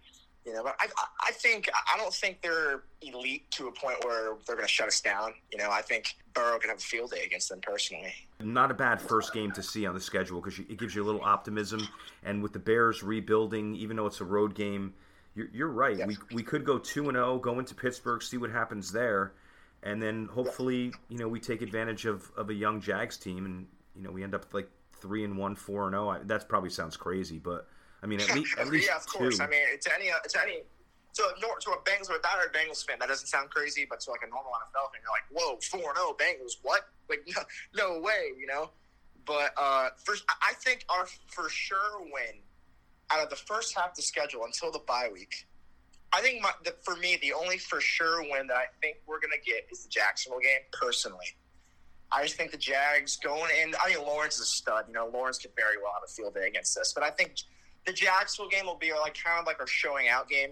You 0.46 0.54
know, 0.54 0.64
but 0.64 0.76
I, 0.80 0.88
I 1.28 1.32
think 1.32 1.70
I 1.74 1.98
don't 1.98 2.14
think 2.14 2.42
they're 2.42 2.84
elite 3.02 3.50
to 3.52 3.68
a 3.68 3.72
point 3.72 4.06
where 4.06 4.36
they're 4.46 4.56
going 4.56 4.68
to 4.68 4.72
shut 4.72 4.88
us 4.88 5.02
down. 5.02 5.34
You 5.52 5.58
know, 5.58 5.72
I 5.72 5.82
think 5.82 6.16
Burrow 6.34 6.60
can 6.60 6.70
have 6.70 6.78
a 6.78 6.82
field 6.82 7.12
day 7.12 7.24
against 7.26 7.50
them 7.50 7.60
personally. 7.62 8.14
Not 8.40 8.70
a 8.70 8.76
bad 8.76 9.02
first 9.02 9.34
game 9.34 9.52
to 9.54 9.64
see 9.64 9.88
on 9.88 9.96
the 9.96 10.02
schedule 10.02 10.40
because 10.42 10.60
it 10.60 10.78
gives 10.78 10.94
you 10.94 11.04
a 11.04 11.08
little 11.08 11.24
optimism. 11.24 11.88
And 12.24 12.44
with 12.44 12.54
the 12.54 12.60
Bears 12.60 13.02
rebuilding, 13.02 13.76
even 13.76 13.98
though 13.98 14.06
it's 14.06 14.22
a 14.22 14.26
road 14.26 14.54
game, 14.54 14.94
you're, 15.36 15.48
you're 15.54 15.70
right. 15.70 15.98
Yes. 15.98 16.08
We 16.08 16.18
we 16.34 16.44
could 16.44 16.66
go 16.66 16.78
two 16.78 17.10
and 17.10 17.16
zero, 17.16 17.34
oh, 17.34 17.38
go 17.38 17.60
into 17.60 17.76
Pittsburgh, 17.76 18.24
see 18.24 18.38
what 18.38 18.50
happens 18.50 18.92
there, 18.92 19.34
and 19.84 20.02
then 20.02 20.30
hopefully, 20.32 20.94
you 21.10 21.18
know, 21.18 21.28
we 21.28 21.40
take 21.40 21.62
advantage 21.62 22.06
of, 22.06 22.32
of 22.38 22.50
a 22.50 22.54
young 22.54 22.82
Jags 22.82 23.18
team, 23.18 23.46
and 23.46 23.68
you 23.96 24.02
know, 24.02 24.12
we 24.12 24.24
end 24.24 24.34
up 24.34 24.54
like 24.54 24.70
three 24.94 25.24
and 25.24 25.38
one, 25.38 25.56
four 25.56 25.86
and 25.86 25.94
zero. 25.94 26.12
Oh. 26.12 26.24
That 26.24 26.48
probably 26.48 26.70
sounds 26.70 26.96
crazy, 26.98 27.38
but 27.38 27.68
I 28.02 28.08
mean, 28.08 28.22
at 28.22 28.34
least 28.36 28.58
at 28.58 28.68
least 28.70 28.88
yeah, 28.90 28.96
of 28.96 29.06
course. 29.08 29.38
Two. 29.38 29.44
I 29.44 29.48
mean, 29.48 29.62
to 29.80 29.94
any 29.94 30.06
to 30.08 30.42
any 30.42 30.62
to 31.16 31.24
a, 31.24 31.62
to 31.62 31.72
a 31.72 31.78
Bengals 31.80 32.10
or 32.10 32.16
a 32.16 32.20
diehard 32.20 32.54
Bengals 32.54 32.86
fan, 32.86 32.98
that 33.00 33.10
doesn't 33.10 33.28
sound 33.28 33.50
crazy, 33.50 33.86
but 33.90 34.00
to 34.02 34.12
like 34.12 34.22
a 34.26 34.30
normal 34.30 34.52
NFL 34.52 34.92
fan, 34.92 35.02
you're 35.02 35.12
like, 35.12 35.28
whoa, 35.32 35.60
four 35.62 35.90
and 35.90 35.98
zero 35.98 36.10
oh, 36.10 36.16
Bengals, 36.18 36.58
what? 36.62 36.90
Like, 37.10 37.28
no, 37.76 37.94
no 37.94 38.00
way, 38.00 38.32
you 38.40 38.48
know. 38.48 38.70
But 39.26 39.54
uh, 39.58 39.90
first, 40.04 40.24
I 40.42 40.54
think 40.54 40.86
our 40.90 41.08
for 41.28 41.50
sure 41.50 42.00
win 42.00 42.42
out 43.12 43.24
of 43.24 43.30
the 43.30 43.36
first 43.36 43.76
half 43.76 43.92
of 43.92 43.96
the 43.96 44.02
schedule 44.02 44.46
until 44.46 44.72
the 44.72 44.80
bye 44.80 45.10
week. 45.12 45.46
I 46.14 46.22
think 46.22 46.42
my, 46.42 46.52
the, 46.64 46.74
for 46.84 46.96
me, 46.96 47.18
the 47.22 47.34
only 47.34 47.58
for 47.58 47.82
sure 47.82 48.22
win 48.22 48.48
that 48.48 48.56
I 48.56 48.66
think 48.82 48.98
we're 49.06 49.20
going 49.20 49.34
to 49.34 49.52
get 49.52 49.68
is 49.72 49.84
the 49.84 49.90
Jacksonville 49.90 50.40
game. 50.40 50.62
Personally, 50.72 51.26
I 52.12 52.24
just 52.24 52.36
think 52.36 52.52
the 52.52 52.58
Jags 52.58 53.18
going 53.18 53.52
in. 53.62 53.74
I 53.84 53.90
mean, 53.90 54.06
Lawrence 54.06 54.36
is 54.36 54.42
a 54.42 54.46
stud. 54.46 54.86
You 54.88 54.94
know, 54.94 55.10
Lawrence 55.14 55.38
could 55.38 55.52
very 55.56 55.78
well 55.82 55.92
have 55.94 56.04
a 56.06 56.12
field 56.12 56.36
day 56.36 56.48
against 56.48 56.76
this, 56.76 56.94
but 56.94 57.04
I 57.04 57.10
think 57.10 57.34
the 57.86 57.94
Jacksonville 57.94 58.50
game 58.50 58.66
will 58.66 58.78
be 58.78 58.94
like 58.94 59.18
kind 59.22 59.40
of 59.40 59.46
like 59.46 59.60
our 59.60 59.68
showing 59.68 60.08
out 60.08 60.30
game. 60.30 60.52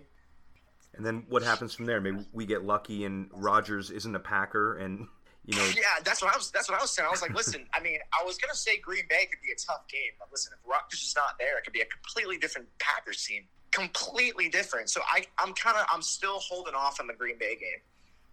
And 0.95 1.05
then 1.05 1.23
what 1.29 1.43
happens 1.43 1.73
from 1.73 1.85
there? 1.85 1.99
Maybe 1.99 2.25
we 2.33 2.45
get 2.45 2.63
lucky 2.63 3.05
and 3.05 3.29
Rodgers 3.31 3.89
isn't 3.89 4.15
a 4.15 4.19
Packer 4.19 4.77
and 4.77 5.07
you 5.45 5.55
know. 5.55 5.65
Yeah, 5.75 6.01
that's 6.03 6.21
what 6.21 6.33
I 6.33 6.37
was. 6.37 6.51
That's 6.51 6.69
what 6.69 6.77
I 6.77 6.81
was 6.81 6.91
saying. 6.91 7.07
I 7.07 7.11
was 7.11 7.21
like, 7.21 7.33
listen. 7.33 7.65
I 7.73 7.81
mean, 7.81 7.99
I 8.17 8.23
was 8.23 8.37
gonna 8.37 8.55
say 8.55 8.77
Green 8.79 9.03
Bay 9.09 9.27
could 9.29 9.41
be 9.41 9.51
a 9.51 9.55
tough 9.55 9.87
game, 9.87 10.11
but 10.19 10.29
listen, 10.31 10.53
if 10.53 10.59
Rodgers 10.69 11.01
is 11.01 11.13
not 11.15 11.37
there, 11.39 11.57
it 11.57 11.63
could 11.63 11.73
be 11.73 11.81
a 11.81 11.85
completely 11.85 12.37
different 12.37 12.67
Packers 12.79 13.23
team. 13.25 13.43
Completely 13.71 14.49
different. 14.49 14.89
So 14.89 15.01
I, 15.11 15.25
I'm 15.39 15.53
kind 15.53 15.77
of, 15.77 15.85
I'm 15.91 16.03
still 16.03 16.39
holding 16.39 16.75
off 16.75 16.99
on 16.99 17.07
the 17.07 17.13
Green 17.13 17.37
Bay 17.39 17.55
game 17.55 17.81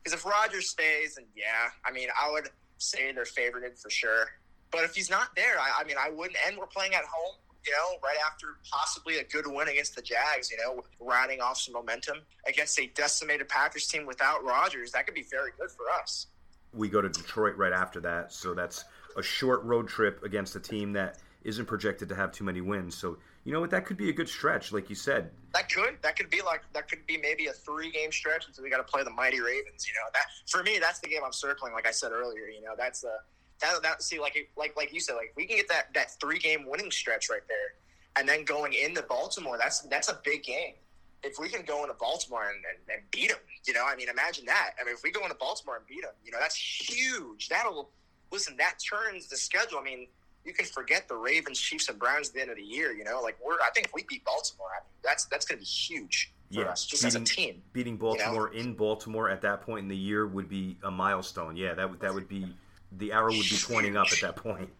because 0.02 0.18
if 0.18 0.24
Rodgers 0.24 0.68
stays, 0.68 1.16
and 1.16 1.26
yeah, 1.34 1.70
I 1.84 1.90
mean, 1.92 2.08
I 2.20 2.30
would 2.30 2.48
say 2.78 3.12
they're 3.12 3.24
favored 3.24 3.64
for 3.78 3.90
sure. 3.90 4.26
But 4.70 4.84
if 4.84 4.94
he's 4.94 5.10
not 5.10 5.34
there, 5.34 5.58
I, 5.58 5.80
I 5.80 5.84
mean, 5.84 5.96
I 5.98 6.10
wouldn't. 6.10 6.36
And 6.46 6.56
we're 6.56 6.66
playing 6.66 6.94
at 6.94 7.04
home 7.04 7.34
you 7.66 7.72
know, 7.72 7.98
right 8.02 8.16
after 8.26 8.56
possibly 8.70 9.18
a 9.18 9.24
good 9.24 9.46
win 9.46 9.68
against 9.68 9.94
the 9.94 10.00
Jags, 10.00 10.50
you 10.50 10.56
know, 10.56 10.82
riding 10.98 11.42
off 11.42 11.58
some 11.58 11.74
momentum 11.74 12.18
against 12.46 12.78
a 12.80 12.86
decimated 12.94 13.50
Packers 13.50 13.86
team 13.86 14.06
without 14.06 14.42
Rodgers, 14.42 14.92
that 14.92 15.04
could 15.04 15.14
be 15.14 15.26
very 15.30 15.50
good 15.58 15.70
for 15.70 15.90
us 16.00 16.28
we 16.72 16.88
go 16.88 17.00
to 17.00 17.08
Detroit 17.08 17.56
right 17.56 17.72
after 17.72 18.00
that. 18.00 18.32
So 18.32 18.54
that's 18.54 18.84
a 19.16 19.22
short 19.22 19.62
road 19.64 19.88
trip 19.88 20.22
against 20.22 20.56
a 20.56 20.60
team 20.60 20.92
that 20.92 21.18
isn't 21.44 21.66
projected 21.66 22.08
to 22.08 22.14
have 22.14 22.32
too 22.32 22.44
many 22.44 22.60
wins. 22.60 22.94
So 22.94 23.18
you 23.44 23.52
know 23.52 23.60
what? 23.60 23.70
That 23.70 23.86
could 23.86 23.96
be 23.96 24.10
a 24.10 24.12
good 24.12 24.28
stretch, 24.28 24.72
like 24.72 24.90
you 24.90 24.94
said. 24.94 25.30
That 25.54 25.72
could 25.72 25.96
that 26.02 26.16
could 26.16 26.30
be 26.30 26.42
like 26.42 26.62
that 26.74 26.88
could 26.88 27.06
be 27.06 27.16
maybe 27.16 27.46
a 27.46 27.52
three 27.52 27.90
game 27.90 28.12
stretch 28.12 28.46
until 28.46 28.62
we 28.62 28.70
got 28.70 28.76
to 28.76 28.84
play 28.84 29.02
the 29.02 29.10
mighty 29.10 29.40
Ravens. 29.40 29.86
You 29.88 29.94
know 29.94 30.08
that 30.12 30.26
for 30.48 30.62
me 30.62 30.78
that's 30.78 31.00
the 31.00 31.08
game 31.08 31.22
I'm 31.24 31.32
circling. 31.32 31.72
Like 31.72 31.86
I 31.86 31.90
said 31.90 32.12
earlier, 32.12 32.46
you 32.46 32.60
know 32.60 32.74
that's 32.76 33.00
the 33.00 33.14
that 33.60 33.82
that 33.82 34.02
see 34.02 34.20
like 34.20 34.50
like 34.56 34.76
like 34.76 34.92
you 34.92 35.00
said 35.00 35.14
like 35.14 35.32
we 35.36 35.46
can 35.46 35.56
get 35.56 35.68
that 35.68 35.92
that 35.94 36.20
three 36.20 36.38
game 36.38 36.66
winning 36.68 36.90
stretch 36.90 37.30
right 37.30 37.42
there, 37.48 37.74
and 38.16 38.28
then 38.28 38.44
going 38.44 38.74
into 38.74 39.02
Baltimore 39.02 39.56
that's 39.58 39.80
that's 39.80 40.10
a 40.10 40.20
big 40.22 40.44
game. 40.44 40.74
If 41.22 41.38
we 41.38 41.48
can 41.48 41.64
go 41.64 41.82
into 41.82 41.94
Baltimore 41.94 42.48
and, 42.48 42.56
and, 42.56 42.98
and 42.98 43.10
beat 43.10 43.28
them, 43.28 43.38
you 43.66 43.74
know, 43.74 43.84
I 43.86 43.94
mean, 43.94 44.08
imagine 44.08 44.46
that. 44.46 44.70
I 44.80 44.84
mean, 44.84 44.94
if 44.94 45.02
we 45.02 45.10
go 45.10 45.22
into 45.22 45.34
Baltimore 45.34 45.76
and 45.76 45.86
beat 45.86 46.02
them, 46.02 46.12
you 46.24 46.32
know, 46.32 46.38
that's 46.40 46.56
huge. 46.56 47.48
That'll 47.48 47.90
listen. 48.32 48.56
That 48.58 48.76
turns 48.78 49.28
the 49.28 49.36
schedule. 49.36 49.78
I 49.78 49.82
mean, 49.84 50.06
you 50.44 50.54
can 50.54 50.64
forget 50.64 51.08
the 51.08 51.16
Ravens, 51.16 51.60
Chiefs, 51.60 51.88
and 51.88 51.98
Browns 51.98 52.28
at 52.28 52.34
the 52.34 52.40
end 52.40 52.50
of 52.50 52.56
the 52.56 52.62
year. 52.62 52.92
You 52.92 53.04
know, 53.04 53.20
like 53.22 53.36
we're. 53.44 53.54
I 53.54 53.70
think 53.74 53.86
if 53.88 53.94
we 53.94 54.04
beat 54.08 54.24
Baltimore, 54.24 54.68
I 54.74 54.80
mean, 54.82 54.94
that's 55.04 55.26
that's 55.26 55.44
going 55.44 55.58
to 55.58 55.62
be 55.62 55.66
huge 55.66 56.32
for 56.52 56.62
Yeah, 56.62 56.68
us, 56.68 56.86
just 56.86 57.02
beating, 57.02 57.22
as 57.22 57.30
a 57.30 57.34
team. 57.34 57.62
beating 57.72 57.96
Baltimore 57.96 58.52
in 58.54 58.72
Baltimore 58.74 59.28
at 59.28 59.42
that 59.42 59.60
point 59.60 59.82
in 59.82 59.88
the 59.88 59.96
year 59.96 60.26
would 60.26 60.48
be 60.48 60.78
a 60.82 60.90
milestone. 60.90 61.56
Yeah, 61.56 61.74
that 61.74 61.90
would 61.90 62.00
that 62.00 62.14
would 62.14 62.28
be 62.28 62.46
the 62.92 63.12
arrow 63.12 63.32
would 63.32 63.48
be 63.48 63.58
pointing 63.62 63.96
up 63.96 64.06
at 64.10 64.20
that 64.22 64.36
point. 64.36 64.70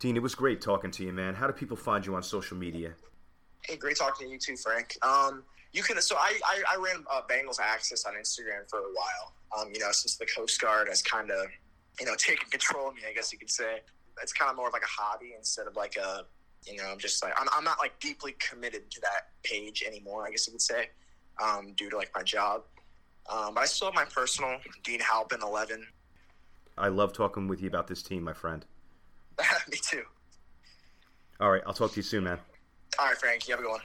Dean, 0.00 0.16
it 0.16 0.22
was 0.22 0.34
great 0.34 0.60
talking 0.60 0.90
to 0.90 1.04
you, 1.04 1.12
man. 1.12 1.34
How 1.34 1.46
do 1.46 1.52
people 1.52 1.76
find 1.76 2.04
you 2.04 2.16
on 2.16 2.24
social 2.24 2.56
media? 2.56 2.94
Hey, 3.66 3.76
great 3.76 3.96
talking 3.96 4.26
to 4.26 4.32
you 4.32 4.38
too, 4.38 4.56
Frank. 4.56 4.96
Um, 5.02 5.44
you 5.72 5.82
can. 5.82 6.00
So 6.00 6.16
I 6.16 6.38
I, 6.44 6.62
I 6.74 6.76
ran 6.76 7.04
uh, 7.10 7.22
Bengals 7.28 7.60
Access 7.60 8.04
on 8.04 8.14
Instagram 8.14 8.68
for 8.68 8.80
a 8.80 8.92
while. 8.92 9.32
Um, 9.58 9.70
you 9.72 9.80
know, 9.80 9.92
since 9.92 10.16
the 10.16 10.26
Coast 10.26 10.60
Guard 10.60 10.88
has 10.88 11.02
kind 11.02 11.30
of 11.30 11.46
you 12.00 12.06
know 12.06 12.14
taken 12.18 12.48
control 12.50 12.88
of 12.88 12.94
me, 12.94 13.02
I 13.08 13.12
guess 13.12 13.32
you 13.32 13.38
could 13.38 13.50
say. 13.50 13.80
It's 14.22 14.32
kind 14.32 14.50
of 14.50 14.56
more 14.56 14.66
of 14.66 14.72
like 14.74 14.82
a 14.82 15.02
hobby 15.02 15.34
instead 15.36 15.66
of 15.66 15.74
like 15.74 15.96
a 15.96 16.26
you 16.64 16.76
know 16.76 16.84
I'm 16.90 16.98
just 16.98 17.22
like 17.22 17.32
I'm, 17.40 17.48
I'm 17.52 17.64
not 17.64 17.78
like 17.78 17.98
deeply 18.00 18.34
committed 18.38 18.90
to 18.90 19.00
that 19.00 19.28
page 19.42 19.82
anymore. 19.86 20.26
I 20.26 20.30
guess 20.30 20.46
you 20.46 20.52
could 20.52 20.62
say 20.62 20.90
um, 21.42 21.72
due 21.76 21.90
to 21.90 21.96
like 21.96 22.10
my 22.14 22.22
job. 22.22 22.62
Um, 23.30 23.54
but 23.54 23.60
I 23.60 23.66
still 23.66 23.86
have 23.88 23.94
my 23.94 24.04
personal 24.04 24.58
Dean 24.82 25.00
Halpin 25.00 25.40
eleven. 25.42 25.86
I 26.76 26.88
love 26.88 27.12
talking 27.12 27.48
with 27.48 27.60
you 27.60 27.68
about 27.68 27.86
this 27.86 28.02
team, 28.02 28.24
my 28.24 28.32
friend. 28.32 28.64
me 29.70 29.78
too. 29.82 30.02
All 31.40 31.50
right, 31.50 31.62
I'll 31.66 31.72
talk 31.72 31.92
to 31.92 31.96
you 31.96 32.02
soon, 32.02 32.24
man. 32.24 32.38
All 32.98 33.06
right, 33.06 33.16
Frank. 33.16 33.48
You 33.48 33.52
have 33.52 33.60
a 33.60 33.62
good 33.62 33.72
one. 33.72 33.80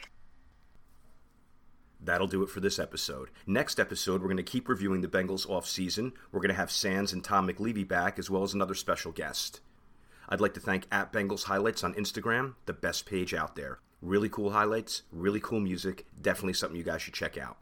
That'll 1.99 2.28
do 2.28 2.43
it 2.43 2.49
for 2.49 2.60
this 2.60 2.78
episode. 2.78 3.30
Next 3.45 3.80
episode, 3.80 4.22
we're 4.22 4.28
going 4.28 4.38
to 4.38 4.43
keep 4.43 4.70
reviewing 4.70 5.01
the 5.01 5.08
Bengals 5.08 5.49
off 5.49 5.68
season. 5.68 6.14
We're 6.32 6.41
going 6.41 6.49
to 6.49 6.55
have 6.55 6.72
Sands 6.72 7.12
and 7.12 7.24
Tom 7.24 7.47
McLevy 7.47 7.88
back, 7.88 8.20
as 8.20 8.30
well 8.30 8.43
as 8.43 8.53
another 8.53 8.76
special 8.76 9.12
guest. 9.12 9.62
I'd 10.30 10.41
like 10.41 10.53
to 10.55 10.60
thank 10.60 10.88
at 10.91 11.12
Bengals 11.12 11.43
Highlights 11.43 11.84
on 11.84 11.93
Instagram, 11.95 12.55
the 12.66 12.74
best 12.74 13.05
page 13.05 13.34
out 13.34 13.55
there. 13.55 13.80
Really 14.01 14.30
cool 14.30 14.51
highlights, 14.51 15.03
really 15.12 15.39
cool 15.39 15.60
music, 15.60 16.05
definitely 16.22 16.53
something 16.53 16.78
you 16.78 16.84
guys 16.84 17.01
should 17.01 17.14
check 17.14 17.38
out. 17.38 17.58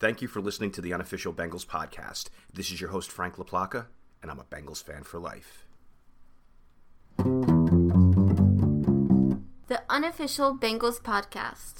Thank 0.00 0.22
you 0.22 0.28
for 0.28 0.40
listening 0.40 0.72
to 0.72 0.80
the 0.80 0.92
unofficial 0.92 1.32
Bengals 1.32 1.66
podcast. 1.66 2.28
This 2.52 2.72
is 2.72 2.80
your 2.80 2.90
host, 2.90 3.10
Frank 3.10 3.36
LaPlaca, 3.36 3.86
and 4.22 4.30
I'm 4.30 4.40
a 4.40 4.44
Bengals 4.44 4.82
fan 4.82 5.04
for 5.04 5.18
life. 5.20 5.64
The 9.68 9.82
unofficial 9.90 10.56
Bengals 10.56 10.98
podcast. 10.98 11.74